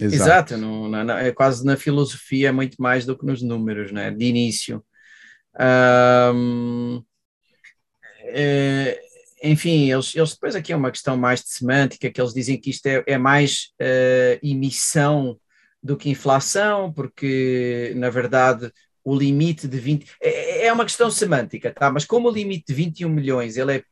Exato, 0.00 0.54
Exato. 0.54 0.56
No, 0.56 0.88
na, 0.88 1.20
é 1.20 1.32
quase 1.32 1.64
na 1.64 1.76
filosofia 1.76 2.48
é 2.48 2.52
muito 2.52 2.80
mais 2.80 3.04
do 3.04 3.18
que 3.18 3.26
nos 3.26 3.42
números, 3.42 3.92
né? 3.92 4.10
De 4.10 4.24
início. 4.24 4.82
Um, 6.32 7.02
é, 8.22 9.00
enfim, 9.42 9.90
eles, 9.90 10.14
eles 10.14 10.32
depois 10.32 10.54
aqui 10.54 10.72
é 10.72 10.76
uma 10.76 10.90
questão 10.90 11.16
mais 11.16 11.42
de 11.42 11.50
semântica, 11.50 12.10
que 12.10 12.20
eles 12.20 12.32
dizem 12.32 12.58
que 12.58 12.70
isto 12.70 12.86
é, 12.86 13.02
é 13.06 13.18
mais 13.18 13.72
uh, 13.80 14.38
emissão 14.46 15.38
do 15.82 15.96
que 15.96 16.10
inflação, 16.10 16.92
porque 16.92 17.92
na 17.96 18.10
verdade 18.10 18.70
o 19.04 19.16
limite 19.16 19.66
de 19.66 19.78
20 19.78 20.06
é, 20.22 20.66
é 20.66 20.72
uma 20.72 20.84
questão 20.84 21.10
semântica, 21.10 21.72
tá? 21.72 21.90
Mas 21.90 22.04
como 22.04 22.28
o 22.28 22.32
limite 22.32 22.66
de 22.68 22.74
21 22.74 23.08
milhões 23.08 23.56
ele 23.56 23.78
é, 23.78 23.84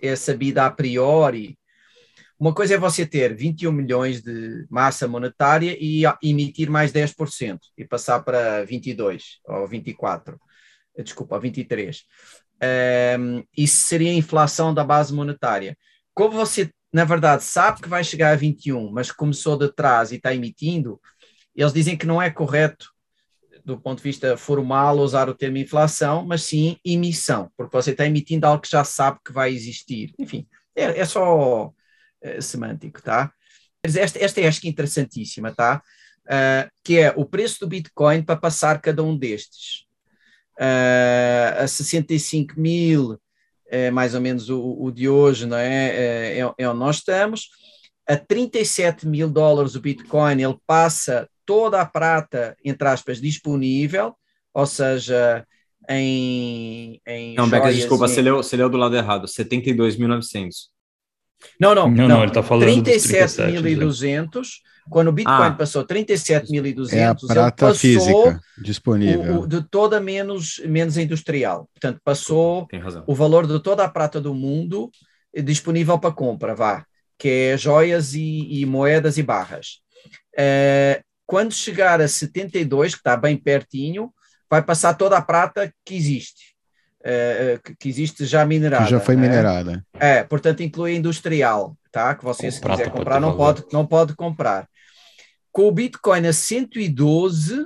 é 0.00 0.16
sabido 0.16 0.58
a 0.58 0.70
priori, 0.70 1.58
uma 2.38 2.54
coisa 2.54 2.74
é 2.74 2.78
você 2.78 3.04
ter 3.04 3.34
21 3.34 3.70
milhões 3.70 4.22
de 4.22 4.66
massa 4.70 5.06
monetária 5.06 5.76
e 5.78 6.02
emitir 6.22 6.70
mais 6.70 6.90
10% 6.90 7.58
e 7.76 7.84
passar 7.84 8.20
para 8.20 8.64
22 8.64 9.40
ou 9.46 9.66
24, 9.66 10.40
desculpa, 10.96 11.38
23 11.38 12.04
um, 13.18 13.42
isso 13.56 13.86
seria 13.86 14.10
a 14.10 14.14
inflação 14.14 14.74
da 14.74 14.84
base 14.84 15.12
monetária. 15.12 15.76
Como 16.14 16.32
você, 16.32 16.70
na 16.92 17.04
verdade, 17.04 17.42
sabe 17.42 17.80
que 17.80 17.88
vai 17.88 18.04
chegar 18.04 18.32
a 18.32 18.36
21, 18.36 18.90
mas 18.90 19.10
começou 19.10 19.56
de 19.56 19.72
trás 19.72 20.12
e 20.12 20.16
está 20.16 20.34
emitindo, 20.34 21.00
eles 21.54 21.72
dizem 21.72 21.96
que 21.96 22.06
não 22.06 22.20
é 22.20 22.30
correto, 22.30 22.90
do 23.64 23.78
ponto 23.80 23.98
de 23.98 24.04
vista 24.04 24.36
formal, 24.36 24.98
usar 24.98 25.28
o 25.28 25.34
termo 25.34 25.58
inflação, 25.58 26.24
mas 26.24 26.42
sim 26.42 26.76
emissão, 26.84 27.50
porque 27.56 27.76
você 27.76 27.90
está 27.92 28.06
emitindo 28.06 28.46
algo 28.46 28.62
que 28.62 28.70
já 28.70 28.84
sabe 28.84 29.18
que 29.24 29.32
vai 29.32 29.52
existir. 29.52 30.12
Enfim, 30.18 30.46
é, 30.74 31.00
é 31.00 31.04
só 31.04 31.72
é, 32.20 32.40
semântico, 32.40 33.02
tá? 33.02 33.32
Esta, 33.82 34.18
esta 34.18 34.40
é 34.40 34.46
acho 34.46 34.60
que 34.60 34.68
interessantíssima, 34.68 35.52
tá? 35.52 35.82
Uh, 36.26 36.70
que 36.84 36.98
é 36.98 37.12
o 37.16 37.24
preço 37.24 37.60
do 37.60 37.66
Bitcoin 37.66 38.22
para 38.22 38.36
passar 38.36 38.80
cada 38.80 39.02
um 39.02 39.16
destes 39.16 39.86
uh, 40.60 41.62
a 41.62 41.66
65 41.66 42.60
mil, 42.60 43.18
é 43.66 43.90
mais 43.90 44.14
ou 44.14 44.20
menos 44.20 44.50
o, 44.50 44.76
o 44.80 44.90
de 44.90 45.08
hoje, 45.08 45.46
não 45.46 45.56
é? 45.56 45.88
É, 45.88 46.38
é? 46.38 46.54
é, 46.58 46.68
onde 46.68 46.78
nós 46.78 46.96
estamos. 46.96 47.48
A 48.06 48.16
37 48.16 49.06
mil 49.06 49.30
dólares 49.30 49.74
o 49.74 49.80
Bitcoin, 49.80 50.42
ele 50.42 50.58
passa 50.66 51.28
toda 51.50 51.80
a 51.80 51.84
prata, 51.84 52.56
entre 52.64 52.86
aspas, 52.86 53.20
disponível, 53.20 54.14
ou 54.54 54.66
seja, 54.66 55.44
em. 55.88 57.00
em 57.04 57.34
não, 57.34 57.50
Beca, 57.50 57.72
desculpa, 57.72 58.06
você, 58.06 58.22
leu, 58.22 58.36
você 58.36 58.56
leu 58.56 58.70
do 58.70 58.78
lado 58.78 58.94
errado, 58.94 59.26
72.900. 59.26 60.68
Não, 61.58 61.74
não, 61.74 61.90
não, 61.90 62.06
não, 62.06 62.18
ele 62.18 62.28
está 62.28 62.40
falando 62.40 62.68
37.200 62.68 64.46
quando 64.88 65.08
o 65.08 65.12
Bitcoin 65.12 65.46
ah, 65.46 65.50
passou 65.52 65.84
37.200, 65.84 66.92
é 66.92 67.04
a 67.06 67.14
prata 67.14 67.66
passou 67.66 67.74
física 67.74 68.40
disponível. 68.62 69.40
O, 69.40 69.42
o, 69.42 69.46
de 69.48 69.62
toda 69.68 70.00
menos, 70.00 70.60
menos 70.66 70.96
industrial. 70.96 71.68
Portanto, 71.74 72.00
passou 72.04 72.68
o 73.08 73.14
valor 73.14 73.46
de 73.46 73.58
toda 73.60 73.84
a 73.84 73.88
prata 73.88 74.20
do 74.20 74.34
mundo 74.34 74.88
disponível 75.42 75.98
para 75.98 76.14
compra, 76.14 76.54
vá, 76.54 76.84
que 77.18 77.28
é 77.28 77.58
joias 77.58 78.14
e, 78.14 78.60
e 78.60 78.66
moedas 78.66 79.18
e 79.18 79.22
barras. 79.22 79.80
Uh, 80.38 81.02
quando 81.30 81.54
chegar 81.54 82.00
a 82.00 82.08
72, 82.08 82.94
que 82.94 82.98
está 82.98 83.16
bem 83.16 83.36
pertinho, 83.36 84.12
vai 84.50 84.60
passar 84.60 84.94
toda 84.94 85.16
a 85.16 85.22
prata 85.22 85.72
que 85.84 85.94
existe. 85.94 86.56
Uh, 87.02 87.76
que 87.78 87.88
existe 87.88 88.26
já 88.26 88.44
minerada. 88.44 88.84
Que 88.84 88.90
já 88.90 88.98
foi 88.98 89.14
né? 89.14 89.28
minerada. 89.28 89.86
É, 89.94 90.24
portanto, 90.24 90.60
inclui 90.64 90.96
industrial, 90.96 91.76
tá? 91.92 92.16
Que 92.16 92.24
você, 92.24 92.50
se 92.50 92.60
quiser 92.60 92.90
comprar, 92.90 93.20
não 93.20 93.36
pode, 93.36 93.64
não 93.72 93.86
pode 93.86 94.16
comprar 94.16 94.68
com 95.52 95.68
o 95.68 95.72
Bitcoin 95.72 96.26
a 96.26 96.32
112, 96.32 97.64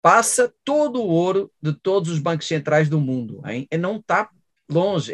passa 0.00 0.50
todo 0.64 1.02
o 1.02 1.08
ouro 1.08 1.52
de 1.60 1.74
todos 1.74 2.10
os 2.10 2.18
bancos 2.18 2.48
centrais 2.48 2.88
do 2.88 2.98
mundo. 2.98 3.42
Hein? 3.46 3.68
E 3.70 3.76
não 3.76 3.96
está 3.96 4.30
longe. 4.66 5.12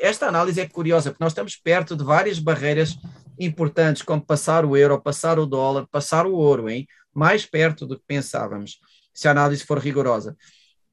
esta 0.00 0.26
análise 0.26 0.60
é 0.60 0.68
curiosa, 0.68 1.10
porque 1.10 1.24
nós 1.24 1.32
estamos 1.32 1.56
perto 1.56 1.96
de 1.96 2.04
várias 2.04 2.38
barreiras 2.38 2.96
importantes 3.38 4.02
como 4.02 4.24
passar 4.24 4.64
o 4.64 4.76
euro, 4.76 5.00
passar 5.00 5.38
o 5.38 5.46
dólar, 5.46 5.86
passar 5.90 6.26
o 6.26 6.34
ouro, 6.34 6.68
hein? 6.68 6.86
mais 7.14 7.44
perto 7.44 7.86
do 7.86 7.96
que 7.96 8.04
pensávamos, 8.06 8.78
se 9.12 9.26
a 9.26 9.32
análise 9.32 9.64
for 9.64 9.78
rigorosa. 9.78 10.36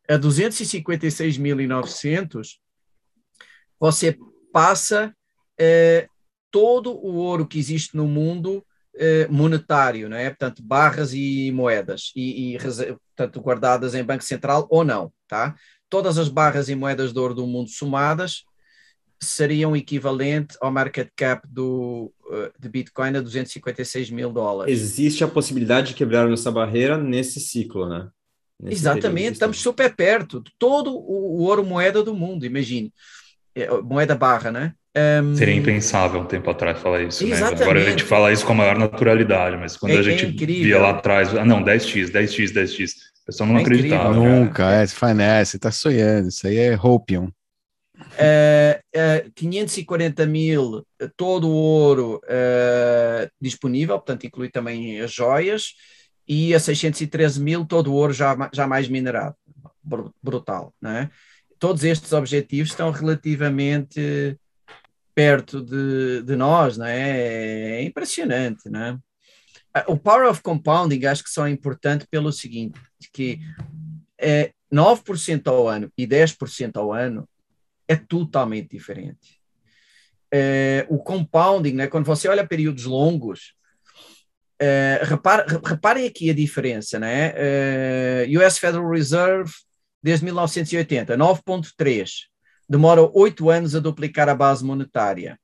A 0.10 0.18
256.900, 0.18 2.58
você 3.80 4.18
passa 4.52 5.16
eh, 5.58 6.08
todo 6.50 6.92
o 6.92 7.16
ouro 7.16 7.48
que 7.48 7.60
existe 7.60 7.96
no 7.96 8.08
mundo 8.08 8.66
eh, 8.96 9.28
monetário, 9.28 10.10
não 10.10 10.18
é? 10.18 10.30
Portanto, 10.30 10.64
barras 10.64 11.14
e 11.14 11.52
moedas, 11.52 12.12
e, 12.16 12.56
e 12.56 12.58
portanto, 12.58 13.42
guardadas 13.42 13.94
em 13.94 14.04
Banco 14.04 14.24
Central 14.24 14.68
ou 14.70 14.84
não, 14.84 15.12
tá? 15.28 15.56
Todas 15.90 16.18
as 16.18 16.30
barras 16.30 16.70
e 16.70 16.76
moedas 16.76 17.14
de 17.14 17.20
ouro 17.20 17.34
do 17.34 17.46
mundo 17.46 17.70
somadas 17.70 18.44
seriam 19.28 19.76
equivalente 19.76 20.56
ao 20.62 20.72
market 20.72 21.10
cap 21.16 21.48
do, 21.48 22.12
uh, 22.28 22.52
de 22.60 22.70
Bitcoin 22.70 23.18
a 23.18 23.22
256 23.22 24.10
mil 24.10 24.32
dólares. 24.32 24.74
Existe 24.74 25.24
a 25.24 25.28
possibilidade 25.28 25.90
de 25.90 25.94
quebrar 25.94 26.32
essa 26.32 26.52
barreira 26.52 26.98
nesse 26.98 27.40
ciclo, 27.40 27.88
né? 27.88 28.08
Nesse 28.62 28.78
Exatamente, 28.78 29.34
estamos 29.34 29.60
super 29.60 29.94
perto 29.94 30.42
de 30.42 30.52
todo 30.58 30.92
o, 30.92 31.40
o 31.40 31.42
ouro 31.42 31.64
moeda 31.64 32.02
do 32.02 32.16
mundo, 32.16 32.46
imagine. 32.46 32.94
É, 33.54 33.70
moeda 33.82 34.16
barra, 34.16 34.52
né? 34.52 34.74
Um... 35.22 35.36
Seria 35.36 35.56
impensável 35.56 36.22
um 36.22 36.26
tempo 36.26 36.50
atrás 36.50 36.80
falar 36.80 37.04
isso, 37.04 37.28
né? 37.28 37.36
Agora 37.38 37.82
a 37.82 37.84
gente 37.84 38.04
fala 38.04 38.32
isso 38.32 38.46
com 38.46 38.54
a 38.54 38.56
maior 38.56 38.78
naturalidade, 38.78 39.58
mas 39.58 39.76
quando 39.76 39.92
é, 39.92 39.98
a 39.98 40.02
gente 40.02 40.26
é 40.26 40.46
via 40.48 40.80
lá 40.80 40.92
atrás, 40.92 41.36
ah, 41.36 41.44
não, 41.44 41.62
10x, 41.62 42.12
10x, 42.12 42.54
10x, 42.54 42.92
o 43.24 43.26
pessoal 43.26 43.50
não 43.50 43.58
é 43.58 43.62
acreditava. 43.62 44.14
Nunca, 44.14 44.72
é, 44.72 45.14
nessa, 45.14 45.60
tá 45.60 45.70
sonhando, 45.70 46.30
isso 46.30 46.48
aí 46.48 46.58
é 46.58 46.80
Hopium. 46.82 47.30
Uh, 48.16 49.28
uh, 49.28 49.32
540 49.36 50.26
mil, 50.26 50.88
todo 51.18 51.50
o 51.50 51.54
ouro 51.54 52.22
uh, 52.24 53.30
disponível, 53.42 53.98
portanto 53.98 54.26
inclui 54.26 54.50
também 54.50 55.02
as 55.02 55.12
joias, 55.12 55.74
e 56.28 56.56
a 56.56 56.60
613 56.60 57.42
mil, 57.42 57.66
todo 57.66 57.92
o 57.92 57.94
ouro 57.94 58.14
já, 58.14 58.36
já 58.54 58.66
mais 58.66 58.88
minerado. 58.88 59.36
Brutal, 60.24 60.74
né? 60.82 61.12
Todos 61.60 61.84
estes 61.84 62.12
objetivos 62.14 62.72
estão 62.72 62.90
relativamente 62.90 64.38
perto 65.14 65.62
de, 65.62 66.24
de 66.24 66.36
nós, 66.36 66.78
né? 66.78 67.80
É 67.80 67.84
impressionante, 67.84 68.70
né? 68.70 68.98
O 69.88 69.98
power 69.98 70.30
of 70.30 70.42
compounding 70.42 71.06
acho 71.06 71.24
que 71.24 71.30
só 71.30 71.48
é 71.48 71.52
importante 71.52 72.08
pelo 72.10 72.32
seguinte, 72.32 72.80
que 73.14 73.40
é 74.20 74.52
9% 74.74 75.48
ao 75.48 75.68
ano 75.68 75.92
e 75.98 76.08
10% 76.08 76.78
ao 76.78 76.94
ano 76.94 77.28
é 77.88 77.96
totalmente 77.96 78.70
diferente. 78.70 79.40
É, 80.32 80.86
o 80.90 80.98
compounding, 80.98 81.74
né, 81.74 81.88
quando 81.88 82.06
você 82.06 82.28
olha 82.28 82.48
períodos 82.48 82.86
longos, 82.86 83.54
é, 84.60 85.02
repare, 85.04 85.46
reparem 85.66 86.08
aqui 86.08 86.30
a 86.30 86.34
diferença, 86.34 86.98
né? 86.98 87.34
É, 87.36 88.26
US 88.30 88.58
Federal 88.58 88.90
Reserve 88.90 89.52
desde 90.02 90.26
1980, 90.26 91.18
9,3 91.18 92.10
demora 92.68 93.02
oito 93.14 93.50
anos 93.50 93.76
a 93.76 93.80
duplicar 93.80 94.28
a 94.28 94.36
base 94.36 94.64
monetária. 94.64 95.40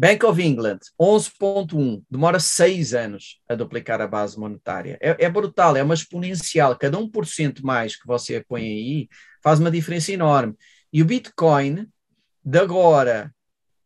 Bank 0.00 0.24
of 0.24 0.40
England, 0.40 0.78
11,1, 1.00 2.04
demora 2.08 2.38
seis 2.38 2.94
anos 2.94 3.40
a 3.48 3.56
duplicar 3.56 4.00
a 4.00 4.06
base 4.06 4.38
monetária. 4.38 4.96
É, 5.00 5.24
é, 5.24 5.28
brutal, 5.28 5.76
é 5.76 5.82
uma 5.82 5.94
exponencial. 5.94 6.76
Cada 6.76 6.96
1% 6.98 7.62
mais 7.62 7.96
que 7.96 8.06
você 8.06 8.44
põe 8.48 8.62
aí 8.62 9.08
faz 9.42 9.58
uma 9.58 9.72
diferença 9.72 10.12
enorme. 10.12 10.54
E 10.92 11.02
o 11.02 11.04
Bitcoin, 11.04 11.86
de 12.44 12.58
agora 12.58 13.34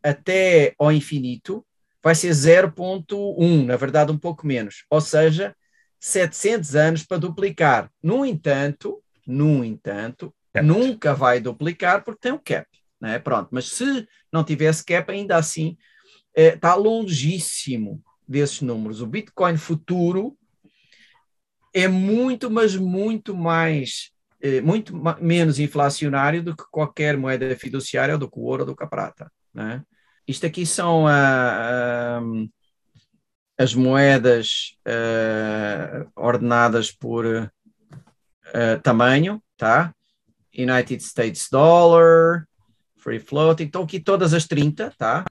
até 0.02 0.74
ao 0.78 0.90
infinito, 0.92 1.64
vai 2.02 2.14
ser 2.14 2.30
0,1, 2.30 3.64
na 3.64 3.76
verdade, 3.76 4.10
um 4.10 4.18
pouco 4.18 4.46
menos. 4.46 4.84
Ou 4.90 5.00
seja, 5.00 5.54
700 6.00 6.74
anos 6.74 7.04
para 7.04 7.18
duplicar. 7.18 7.90
No 8.02 8.26
entanto, 8.26 9.02
no 9.26 9.64
entanto, 9.64 10.34
Cap. 10.52 10.66
nunca 10.66 11.14
vai 11.14 11.40
duplicar 11.40 12.04
porque 12.04 12.20
tem 12.20 12.32
um 12.32 12.38
cap, 12.38 12.66
né? 13.00 13.18
Pronto, 13.18 13.48
mas 13.52 13.68
se 13.68 14.06
não 14.32 14.42
tivesse 14.42 14.84
cap, 14.84 15.10
ainda 15.10 15.36
assim 15.36 15.76
está 16.34 16.72
eh, 16.72 16.76
longíssimo 16.76 18.02
desses 18.26 18.60
números. 18.60 19.00
O 19.00 19.06
Bitcoin 19.06 19.56
futuro 19.56 20.36
é 21.72 21.86
muito, 21.88 22.50
mas 22.50 22.74
muito 22.76 23.34
mais, 23.34 24.11
muito 24.62 24.92
menos 25.20 25.60
inflacionário 25.60 26.42
do 26.42 26.56
que 26.56 26.64
qualquer 26.70 27.16
moeda 27.16 27.54
fiduciária, 27.56 28.18
do 28.18 28.28
que 28.28 28.38
o 28.38 28.42
ouro 28.42 28.62
ou 28.62 28.66
do 28.66 28.76
que 28.76 28.82
a 28.82 28.88
prata, 28.88 29.30
né? 29.54 29.82
Isto 30.26 30.46
aqui 30.46 30.64
são 30.64 31.06
a, 31.06 32.18
a, 32.18 32.20
as 33.58 33.74
moedas 33.74 34.76
uh, 34.86 36.10
ordenadas 36.16 36.90
por 36.90 37.50
tamanho, 38.82 39.42
tá? 39.56 39.94
United 40.54 41.02
States 41.02 41.48
Dollar, 41.50 42.46
Free 42.98 43.18
Floating, 43.18 43.64
estão 43.64 43.82
aqui 43.82 43.98
todas 43.98 44.34
as 44.34 44.46
30, 44.46 44.92
tá? 44.98 45.24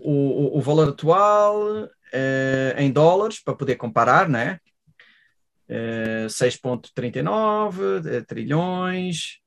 O, 0.00 0.58
o, 0.58 0.60
valor 0.60 0.88
atual 0.88 1.88
em 2.76 2.90
dólares, 2.90 3.40
para 3.40 3.54
poder 3.54 3.76
comparar, 3.76 4.28
né? 4.28 4.58
Uh, 5.70 6.26
6,39 6.26 8.26
trilhões, 8.26 9.38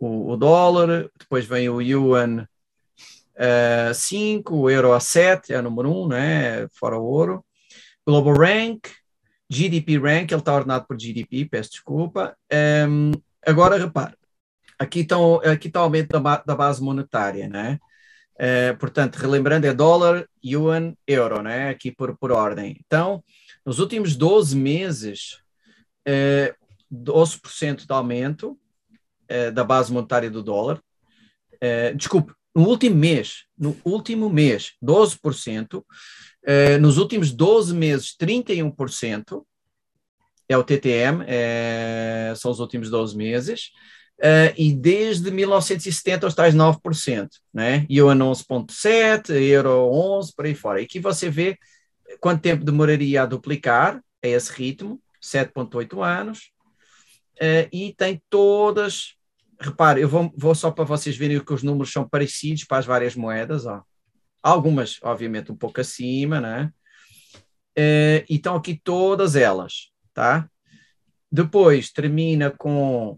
o, 0.00 0.32
o, 0.32 0.36
dólar, 0.36 1.10
depois 1.18 1.44
vem 1.44 1.68
o 1.68 1.82
yuan 1.82 2.48
uh, 3.36 3.94
5, 3.94 4.56
o 4.56 4.70
euro 4.70 4.94
a 4.94 5.00
7, 5.00 5.52
é 5.52 5.58
o 5.58 5.62
número 5.62 5.90
1, 6.04 6.08
né? 6.08 6.68
Fora 6.68 6.98
o 6.98 7.04
ouro. 7.04 7.44
Global 8.06 8.34
Rank, 8.34 8.88
GDP 9.48 9.98
Rank, 9.98 10.32
ele 10.32 10.40
está 10.40 10.54
ordenado 10.54 10.86
por 10.86 10.96
GDP, 10.96 11.44
peço 11.44 11.72
desculpa. 11.72 12.34
Um, 12.88 13.12
agora, 13.46 13.76
repare, 13.76 14.14
aqui, 14.78 15.00
estão, 15.00 15.36
aqui 15.40 15.68
está 15.68 15.80
o 15.80 15.84
aumento 15.84 16.18
da, 16.18 16.42
da 16.44 16.56
base 16.56 16.82
monetária, 16.82 17.48
né? 17.48 17.78
Uh, 18.34 18.76
portanto, 18.78 19.16
relembrando, 19.16 19.66
é 19.66 19.74
dólar, 19.74 20.26
yuan, 20.42 20.94
euro, 21.06 21.42
né? 21.42 21.68
Aqui 21.68 21.92
por, 21.92 22.16
por 22.16 22.32
ordem. 22.32 22.80
Então, 22.84 23.22
nos 23.64 23.78
últimos 23.78 24.16
12 24.16 24.56
meses, 24.56 25.41
uh, 26.08 26.62
12% 26.92 27.86
de 27.86 27.92
aumento 27.92 28.58
uh, 29.30 29.52
da 29.52 29.64
base 29.64 29.92
monetária 29.92 30.30
do 30.30 30.42
dólar. 30.42 30.80
Uh, 31.54 31.96
desculpe, 31.96 32.32
no 32.54 32.68
último 32.68 32.96
mês, 32.96 33.44
no 33.58 33.76
último 33.84 34.28
mês, 34.28 34.72
12%. 34.82 35.78
Uh, 35.78 36.80
nos 36.80 36.98
últimos 36.98 37.32
12 37.32 37.74
meses, 37.74 38.14
31%, 38.20 39.44
é 40.48 40.56
o 40.56 40.64
TTM, 40.64 41.24
é, 41.26 42.34
são 42.36 42.50
os 42.50 42.60
últimos 42.60 42.90
12 42.90 43.16
meses, 43.16 43.70
e 44.58 44.70
desde 44.74 45.30
1970 45.30 46.26
os 46.26 46.34
tais 46.34 46.54
9%, 46.54 47.28
né? 47.54 47.86
Yuan 47.90 48.18
11.7, 48.18 49.30
Euro 49.30 49.88
11, 49.90 50.34
por 50.34 50.44
aí 50.44 50.54
fora. 50.54 50.80
E 50.80 50.84
aqui 50.84 51.00
você 51.00 51.30
vê 51.30 51.56
quanto 52.20 52.42
tempo 52.42 52.64
demoraria 52.64 53.22
a 53.22 53.26
duplicar 53.26 54.02
a 54.22 54.28
esse 54.28 54.52
ritmo, 54.52 55.00
7.8 55.22 56.02
anos, 56.02 56.50
uh, 57.40 57.68
e 57.72 57.94
tem 57.94 58.22
todas, 58.28 59.14
repare, 59.60 60.00
eu 60.00 60.08
vou, 60.08 60.32
vou 60.36 60.54
só 60.54 60.70
para 60.70 60.84
vocês 60.84 61.16
verem 61.16 61.44
que 61.44 61.52
os 61.52 61.62
números 61.62 61.92
são 61.92 62.08
parecidos 62.08 62.64
para 62.64 62.78
as 62.78 62.86
várias 62.86 63.14
moedas, 63.14 63.66
ó 63.66 63.82
algumas, 64.42 64.98
obviamente, 65.02 65.52
um 65.52 65.56
pouco 65.56 65.80
acima, 65.80 66.40
né? 66.40 66.72
Uh, 67.78 68.20
e 68.28 68.36
estão 68.36 68.56
aqui 68.56 68.78
todas 68.82 69.36
elas, 69.36 69.90
tá? 70.12 70.48
Depois 71.30 71.90
termina 71.90 72.50
com 72.50 73.16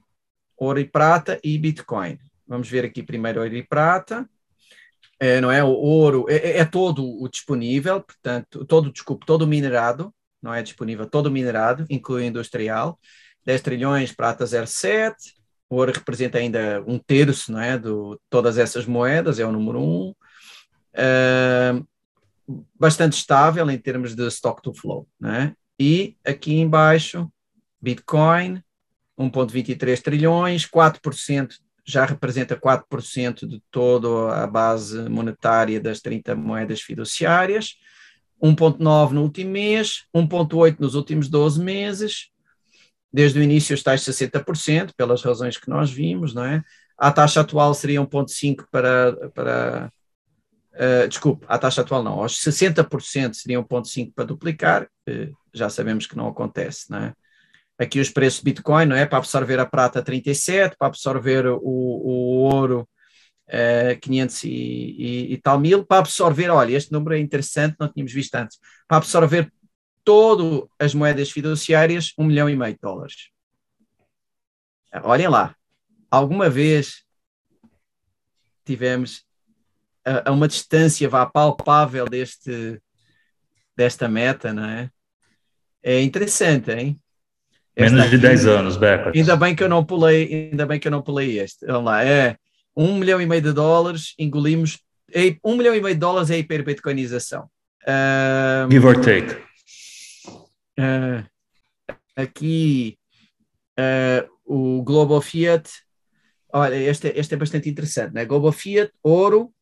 ouro 0.57 0.79
e 0.79 0.85
prata 0.85 1.41
e 1.43 1.59
Bitcoin. 1.59 2.19
Vamos 2.47 2.69
ver 2.69 2.85
aqui 2.85 3.03
primeiro 3.03 3.41
ouro 3.41 3.57
e 3.57 3.67
prata. 3.67 4.29
É, 5.19 5.41
não 5.41 5.51
é? 5.51 5.65
O 5.65 5.71
ouro 5.71 6.27
é, 6.29 6.37
é, 6.37 6.59
é, 6.59 6.65
todo 6.65 7.05
o 7.05 7.29
disponível, 7.29 8.03
portanto, 8.03 8.65
todo, 8.67 8.93
desculpe, 8.93 9.25
todo 9.25 9.43
o 9.43 9.47
minerado, 9.47 10.15
não 10.45 10.53
é 10.53 10.63
disponível, 10.63 11.09
todo 11.09 11.27
o 11.27 11.31
minerado, 11.31 11.87
incluindo 11.89 12.39
industrial. 12.39 13.01
10 13.47 13.63
trilhões, 13.63 14.13
prata 14.13 14.45
0,7. 14.45 15.15
O 15.71 15.77
ouro 15.77 15.91
representa 15.91 16.37
ainda 16.37 16.85
um 16.87 16.99
terço, 16.99 17.51
não 17.51 17.61
é? 17.61 17.79
De 17.79 17.89
todas 18.29 18.59
essas 18.59 18.85
moedas, 18.85 19.39
é 19.39 19.47
o 19.47 19.51
número 19.51 19.81
um 19.81 20.15
uh, 20.95 21.87
bastante 22.79 23.15
estável 23.15 23.69
em 23.71 23.79
termos 23.79 24.15
de 24.15 24.27
stock 24.29 24.61
to 24.63 24.75
flow. 24.75 25.09
Né? 25.19 25.55
E 25.81 26.15
aqui 26.25 26.55
embaixo, 26.55 27.33
Bitcoin, 27.81 28.63
1,23 29.19 30.03
trilhões, 30.03 30.67
4%, 30.67 31.55
já 31.87 32.05
representa 32.05 32.55
4% 32.55 33.47
de 33.47 33.63
toda 33.71 34.43
a 34.43 34.47
base 34.47 35.09
monetária 35.09 35.81
das 35.81 36.01
30 36.01 36.35
moedas 36.35 36.83
fiduciárias, 36.83 37.77
1,9 38.43 39.11
no 39.13 39.23
último 39.23 39.51
mês, 39.51 40.05
1,8 40.15 40.77
nos 40.79 40.95
últimos 40.95 41.29
12 41.29 41.63
meses, 41.63 42.31
desde 43.13 43.39
o 43.39 43.43
início 43.43 43.75
está 43.75 43.95
60%, 43.95 44.93
pelas 44.97 45.23
razões 45.23 45.57
que 45.57 45.71
nós 45.71 45.91
vimos, 45.91 46.35
não 46.35 46.45
é? 46.45 46.63
A 46.99 47.11
taxa 47.11 47.41
atual 47.41 47.75
seria 47.75 48.01
1,5 48.01 48.65
para, 48.71 49.31
para 49.31 49.93
uh, 50.75 51.09
desculpe, 51.09 51.45
à 51.49 51.59
taxa 51.59 51.81
atual 51.81 52.03
não, 52.03 52.21
aos 52.21 52.37
60% 52.39 53.35
seria 53.35 53.63
1,5 53.63 54.13
para 54.15 54.25
duplicar, 54.25 54.89
já 55.53 55.69
sabemos 55.69 56.07
que 56.07 56.17
não 56.17 56.29
acontece, 56.29 56.91
não 56.91 56.99
é? 56.99 57.13
Aqui 57.79 57.99
os 57.99 58.11
preços 58.11 58.39
de 58.39 58.45
Bitcoin, 58.45 58.87
não 58.87 58.97
é? 58.97 59.05
Para 59.05 59.19
absorver 59.19 59.59
a 59.59 59.67
prata 59.67 60.03
37, 60.03 60.77
para 60.77 60.87
absorver 60.87 61.47
o, 61.47 61.61
o 61.61 62.49
ouro 62.53 62.89
uh, 63.49 63.99
500 64.01 64.45
e, 64.45 64.49
e, 64.49 65.33
e, 65.33 65.37
tal 65.39 65.59
mil, 65.59 65.85
para 65.85 65.99
absorver, 65.99 66.51
olha, 66.51 66.77
este 66.77 66.93
número 66.93 67.15
é 67.15 67.19
interessante, 67.19 67.77
não 67.79 67.93
tínhamos 67.93 68.13
visto 68.13 68.35
antes, 68.35 68.59
para 68.87 68.99
absorver 68.99 69.53
todas 70.03 70.69
as 70.79 70.95
moedas 70.95 71.31
fiduciárias, 71.31 72.13
um 72.19 72.25
milhão 72.25 72.49
e 72.49 72.57
meio 72.57 72.75
de 72.75 72.81
dólares. 72.81 73.31
Olhem 75.03 75.29
lá, 75.29 75.55
alguma 76.11 76.49
vez 76.49 77.03
tivemos 78.65 79.25
a, 80.05 80.31
a 80.31 80.33
uma 80.33 80.47
distância 80.47 81.09
vá 81.09 81.27
palpável 81.27 82.07
deste, 82.07 82.81
desta 83.77 84.09
meta, 84.09 84.53
não 84.53 84.65
é? 84.65 84.91
É 85.83 86.01
interessante, 86.01 86.71
hein? 86.71 87.01
Esta 87.77 87.97
Menos 87.97 88.11
de 88.11 88.19
10 88.19 88.47
anos, 88.47 88.77
Beca. 88.77 89.11
Ainda 89.13 89.37
bem 89.37 89.55
que 89.55 89.63
eu 89.63 89.69
não 89.69 89.85
pulei, 89.85 90.51
ainda 90.51 90.65
bem 90.65 90.79
que 90.79 90.87
eu 90.87 90.93
não 90.93 91.03
pulei 91.03 91.41
este. 91.41 91.67
Vamos 91.67 91.85
lá, 91.87 92.05
é 92.05 92.37
um 92.77 92.99
milhão 92.99 93.21
e 93.21 93.27
meio 93.27 93.43
de 93.43 93.53
dólares, 93.53 94.15
engolimos 94.19 94.79
um 95.45 95.57
milhão 95.57 95.75
e 95.75 95.81
meio 95.81 95.95
de 95.95 96.01
dólares 96.01 96.31
é 96.31 96.35
a 96.35 96.39
hiperbitcoinização. 96.39 97.49
Give 98.71 98.87
or 98.87 99.01
take. 99.01 99.35
Uh, 100.79 101.25
aqui 102.17 102.99
uh, 103.79 104.29
o 104.45 104.83
Global 104.83 105.21
Fiat, 105.21 105.71
olha, 106.53 106.75
este, 106.75 107.09
é, 107.09 107.19
este 107.19 107.35
é 107.35 107.37
bastante 107.37 107.69
interessante, 107.69 108.13
né? 108.15 108.25
Global 108.25 108.53
Fiat, 108.53 108.93
ouro, 109.03 109.53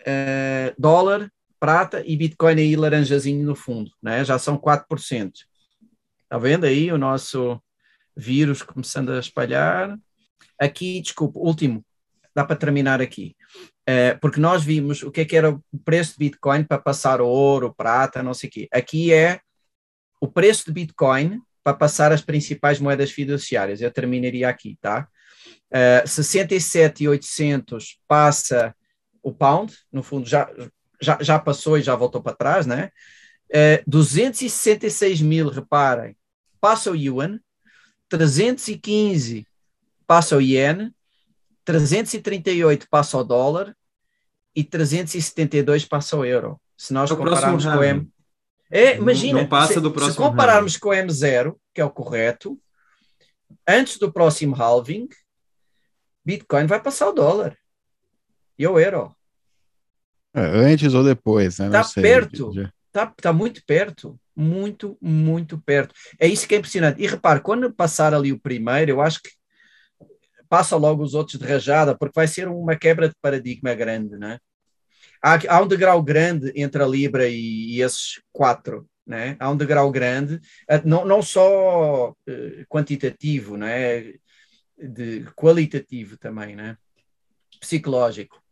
uh, 0.00 0.74
dólar, 0.78 1.30
prata 1.58 2.02
e 2.04 2.16
Bitcoin 2.16 2.58
aí 2.58 2.76
laranjazinho 2.76 3.46
no 3.46 3.54
fundo, 3.54 3.90
né? 4.02 4.24
Já 4.24 4.38
são 4.38 4.58
4%. 4.58 5.32
Está 6.24 6.38
vendo 6.38 6.64
aí 6.64 6.92
o 6.92 6.98
nosso 6.98 7.60
vírus 8.16 8.62
começando 8.62 9.12
a 9.12 9.18
espalhar? 9.18 9.98
Aqui, 10.58 11.00
desculpa, 11.00 11.38
último, 11.38 11.84
dá 12.34 12.44
para 12.44 12.56
terminar 12.56 13.00
aqui. 13.00 13.36
Uh, 13.88 14.18
porque 14.20 14.40
nós 14.40 14.62
vimos 14.62 15.02
o 15.02 15.10
que 15.10 15.22
é 15.22 15.24
que 15.24 15.36
era 15.36 15.50
o 15.50 15.62
preço 15.84 16.12
de 16.12 16.18
Bitcoin 16.18 16.64
para 16.64 16.78
passar 16.78 17.20
ouro, 17.20 17.74
prata, 17.74 18.22
não 18.22 18.34
sei 18.34 18.48
o 18.48 18.52
quê. 18.52 18.68
Aqui 18.72 19.12
é 19.12 19.40
o 20.20 20.28
preço 20.28 20.66
de 20.66 20.72
Bitcoin 20.72 21.40
para 21.62 21.76
passar 21.76 22.12
as 22.12 22.22
principais 22.22 22.78
moedas 22.78 23.10
fiduciárias. 23.10 23.80
Eu 23.80 23.90
terminaria 23.90 24.48
aqui, 24.48 24.78
tá? 24.80 25.08
Uh, 25.72 26.06
67,800 26.06 27.98
passa 28.06 28.74
o 29.22 29.32
pound, 29.32 29.76
no 29.92 30.02
fundo 30.02 30.28
já, 30.28 30.50
já, 31.00 31.18
já 31.20 31.38
passou 31.38 31.78
e 31.78 31.82
já 31.82 31.94
voltou 31.94 32.22
para 32.22 32.36
trás, 32.36 32.66
né? 32.66 32.90
Uh, 33.50 33.82
266 33.86 35.20
mil, 35.20 35.48
reparem, 35.48 36.16
passa 36.60 36.90
o 36.90 36.96
yuan, 36.96 37.40
315 38.08 39.46
passa 40.06 40.36
o 40.36 40.40
yen, 40.40 40.92
338 41.64 42.88
passa 42.88 43.18
o 43.18 43.24
dólar 43.24 43.76
e 44.54 44.64
372 44.64 45.84
passa 45.84 46.16
o 46.16 46.24
euro. 46.24 46.60
Se 46.76 46.92
nós 46.92 47.10
é 47.10 47.16
compararmos 47.16 47.64
com 47.64 47.70
o 47.70 47.84
M... 47.84 48.08
É, 48.70 48.96
imagina, 48.96 49.48
se, 49.66 49.74
se, 49.74 50.16
compararmos 50.16 50.76
com 50.76 50.90
o 50.90 50.92
M0, 50.92 51.56
que 51.74 51.80
é 51.80 51.84
o 51.84 51.90
correto, 51.90 52.56
antes 53.66 53.98
do 53.98 54.12
próximo 54.12 54.54
halving, 54.54 55.08
Bitcoin 56.24 56.66
vai 56.66 56.80
passar 56.80 57.08
o 57.08 57.12
dólar 57.12 57.56
e 58.56 58.66
o 58.66 58.78
euro. 58.78 59.14
É, 60.32 60.40
antes 60.42 60.94
ou 60.94 61.02
depois, 61.02 61.58
né? 61.58 61.66
Está 61.66 62.00
perto, 62.00 62.52
está 62.86 63.06
tá 63.06 63.32
muito 63.32 63.60
perto, 63.66 64.18
muito, 64.36 64.96
muito 65.00 65.58
perto. 65.58 65.92
É 66.18 66.28
isso 66.28 66.46
que 66.46 66.54
é 66.54 66.58
impressionante. 66.58 67.02
E 67.02 67.06
repare, 67.06 67.40
quando 67.40 67.72
passar 67.72 68.14
ali 68.14 68.32
o 68.32 68.38
primeiro, 68.38 68.92
eu 68.92 69.00
acho 69.00 69.20
que 69.22 69.30
passa 70.50 70.76
logo 70.76 71.02
os 71.04 71.14
outros 71.14 71.38
de 71.38 71.46
rajada, 71.46 71.96
porque 71.96 72.18
vai 72.18 72.26
ser 72.26 72.48
uma 72.48 72.76
quebra 72.76 73.08
de 73.08 73.14
paradigma 73.22 73.72
grande, 73.72 74.18
né? 74.18 74.40
Há, 75.22 75.38
há 75.48 75.62
um 75.62 75.68
degrau 75.68 76.02
grande 76.02 76.52
entre 76.56 76.82
a 76.82 76.86
Libra 76.86 77.28
e, 77.28 77.76
e 77.76 77.80
esses 77.80 78.20
quatro, 78.32 78.84
né? 79.06 79.36
Há 79.38 79.48
um 79.48 79.56
degrau 79.56 79.88
grande, 79.92 80.40
eh, 80.68 80.82
não, 80.84 81.04
não 81.04 81.22
só 81.22 82.10
uh, 82.10 82.66
quantitativo, 82.68 83.56
né? 83.56 84.12
De 84.76 85.24
qualitativo 85.36 86.18
também, 86.18 86.56
né? 86.56 86.76
Psicológico. 87.60 88.42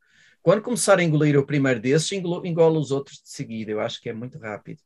Quando 0.40 0.62
começar 0.62 1.00
a 1.00 1.02
engolir 1.02 1.36
o 1.36 1.44
primeiro 1.44 1.80
desses, 1.80 2.12
engole 2.12 2.78
os 2.78 2.92
outros 2.92 3.16
de 3.18 3.28
seguida. 3.28 3.72
Eu 3.72 3.80
acho 3.80 4.00
que 4.00 4.08
é 4.08 4.12
muito 4.12 4.38
rápido. 4.38 4.78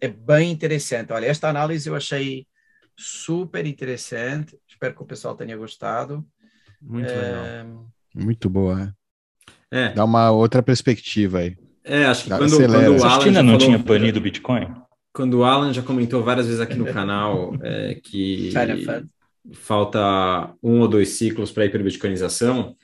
É 0.00 0.06
bem 0.06 0.50
interessante. 0.50 1.14
Olha, 1.14 1.26
esta 1.26 1.48
análise 1.48 1.88
eu 1.88 1.94
achei 1.94 2.46
super 2.94 3.64
interessante. 3.64 4.58
Espero 4.68 4.94
que 4.94 5.02
o 5.02 5.06
pessoal 5.06 5.34
tenha 5.34 5.56
gostado. 5.56 6.26
Muito 6.80 7.08
legal. 7.08 7.86
Muito 8.14 8.50
boa. 8.50 8.94
É. 9.70 9.84
é. 9.84 9.92
Dá 9.92 10.04
uma 10.04 10.30
outra 10.30 10.62
perspectiva 10.62 11.38
aí. 11.38 11.56
É, 11.84 12.04
acho 12.04 12.24
que 12.24 12.30
quando, 12.30 12.56
quando, 12.56 13.00
o 13.00 13.04
Alan. 13.04 13.24
ainda 13.24 13.42
não 13.42 13.52
falou, 13.52 13.66
tinha 13.66 13.78
banido 13.78 14.18
o 14.18 14.22
Bitcoin? 14.22 14.68
Quando 15.12 15.34
o 15.38 15.44
Alan 15.44 15.72
já 15.72 15.82
comentou 15.82 16.22
várias 16.22 16.46
vezes 16.46 16.60
aqui 16.60 16.74
no 16.74 16.92
canal 16.92 17.54
é, 17.62 17.98
que 18.02 18.52
falta 19.54 20.52
um 20.62 20.80
ou 20.80 20.88
dois 20.88 21.10
ciclos 21.10 21.50
para 21.50 21.62
a 21.62 21.66
hiperbitcoinização, 21.66 22.76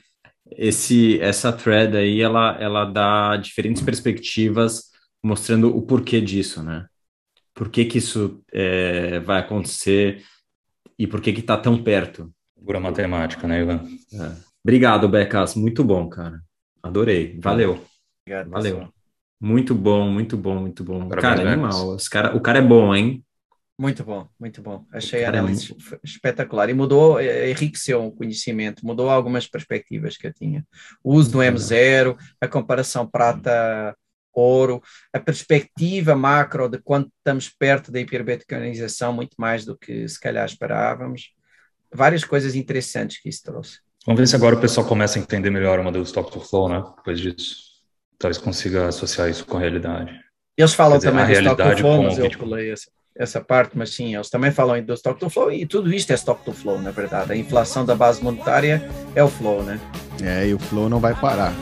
esse, 0.51 1.19
essa 1.21 1.51
thread 1.51 1.95
aí 1.95 2.21
ela, 2.21 2.57
ela 2.59 2.85
dá 2.85 3.37
diferentes 3.37 3.81
perspectivas 3.81 4.91
mostrando 5.23 5.75
o 5.75 5.81
porquê 5.81 6.21
disso, 6.21 6.61
né? 6.63 6.85
Por 7.53 7.69
que, 7.69 7.85
que 7.85 7.99
isso 7.99 8.43
é, 8.51 9.19
vai 9.19 9.39
acontecer 9.39 10.23
e 10.97 11.07
por 11.07 11.21
que 11.21 11.33
que 11.33 11.39
está 11.39 11.57
tão 11.57 11.81
perto. 11.81 12.31
Pura 12.65 12.79
matemática, 12.79 13.47
né, 13.47 13.61
Ivan? 13.61 13.87
É. 14.13 14.31
Obrigado, 14.63 15.07
Becas. 15.07 15.55
Muito 15.55 15.83
bom, 15.83 16.09
cara. 16.09 16.41
Adorei. 16.81 17.39
Valeu. 17.39 17.79
Obrigado, 18.25 18.49
Valeu. 18.49 18.75
Pessoal. 18.77 18.93
Muito 19.39 19.75
bom, 19.75 20.09
muito 20.09 20.35
bom, 20.37 20.59
muito 20.59 20.83
bom. 20.83 21.07
Parabéns, 21.07 21.21
cara, 21.21 21.51
animal. 21.51 21.89
Os 21.89 22.07
cara, 22.07 22.35
o 22.35 22.41
cara 22.41 22.59
é 22.59 22.61
bom, 22.61 22.95
hein? 22.95 23.23
Muito 23.77 24.03
bom, 24.03 24.27
muito 24.39 24.61
bom. 24.61 24.85
Achei 24.91 25.25
a 25.25 25.29
análise 25.29 25.75
é 25.91 25.99
espetacular 26.03 26.69
e 26.69 26.73
mudou, 26.73 27.19
eh, 27.19 27.51
enriqueceu 27.51 28.05
o 28.05 28.11
conhecimento, 28.11 28.85
mudou 28.85 29.09
algumas 29.09 29.45
perspectivas 29.45 30.15
que 30.15 30.25
eu 30.25 30.33
tinha. 30.33 30.65
O 31.03 31.13
uso 31.13 31.33
do 31.33 31.39
M0, 31.39 32.17
a 32.39 32.47
comparação 32.47 33.05
prata-ouro, 33.05 34.81
a 35.13 35.19
perspectiva 35.19 36.15
macro 36.15 36.69
de 36.69 36.79
quando 36.79 37.11
estamos 37.17 37.49
perto 37.49 37.91
da 37.91 37.99
hiperbetonização, 37.99 39.11
muito 39.11 39.35
mais 39.37 39.65
do 39.65 39.77
que 39.77 40.07
se 40.07 40.19
calhar 40.19 40.45
esperávamos 40.45 41.35
várias 41.95 42.23
coisas 42.23 42.55
interessantes 42.55 43.21
que 43.21 43.29
isso 43.29 43.43
trouxe. 43.43 43.79
Vamos 44.05 44.19
ver 44.19 44.27
se 44.27 44.35
agora 44.35 44.55
o 44.55 44.59
pessoal 44.59 44.85
começa 44.85 45.17
a 45.17 45.21
entender 45.21 45.49
melhor 45.49 45.79
o 45.79 45.83
modelo 45.83 46.03
Stock 46.03 46.31
to 46.31 46.39
Flow, 46.39 46.69
né? 46.69 46.83
Depois 46.97 47.19
disso, 47.19 47.55
talvez 48.19 48.37
consiga 48.37 48.87
associar 48.87 49.29
isso 49.29 49.45
com 49.45 49.57
a 49.57 49.59
realidade. 49.59 50.13
Eles 50.57 50.73
falam 50.73 50.97
dizer, 50.97 51.11
também 51.11 51.25
do 51.25 51.33
Stock 51.33 51.71
to 51.71 51.77
Flow, 51.77 52.03
mas 52.03 52.17
eu 52.17 52.29
pulei 52.31 52.71
essa, 52.71 52.87
essa 53.17 53.41
parte, 53.41 53.77
mas 53.77 53.89
sim, 53.89 54.15
eles 54.15 54.29
também 54.29 54.51
falam 54.51 54.81
do 54.83 54.93
Stock 54.93 55.19
to 55.19 55.29
Flow 55.29 55.51
e 55.51 55.65
tudo 55.65 55.91
isto 55.93 56.11
é 56.11 56.15
Stock 56.15 56.43
to 56.45 56.53
Flow, 56.53 56.79
na 56.79 56.91
verdade. 56.91 57.31
A 57.31 57.35
inflação 57.35 57.83
da 57.83 57.95
base 57.95 58.23
monetária 58.23 58.87
é 59.15 59.23
o 59.23 59.27
flow, 59.27 59.63
né? 59.63 59.79
É, 60.23 60.47
e 60.47 60.53
o 60.53 60.59
flow 60.59 60.87
não 60.87 60.99
vai 60.99 61.15
parar. 61.15 61.53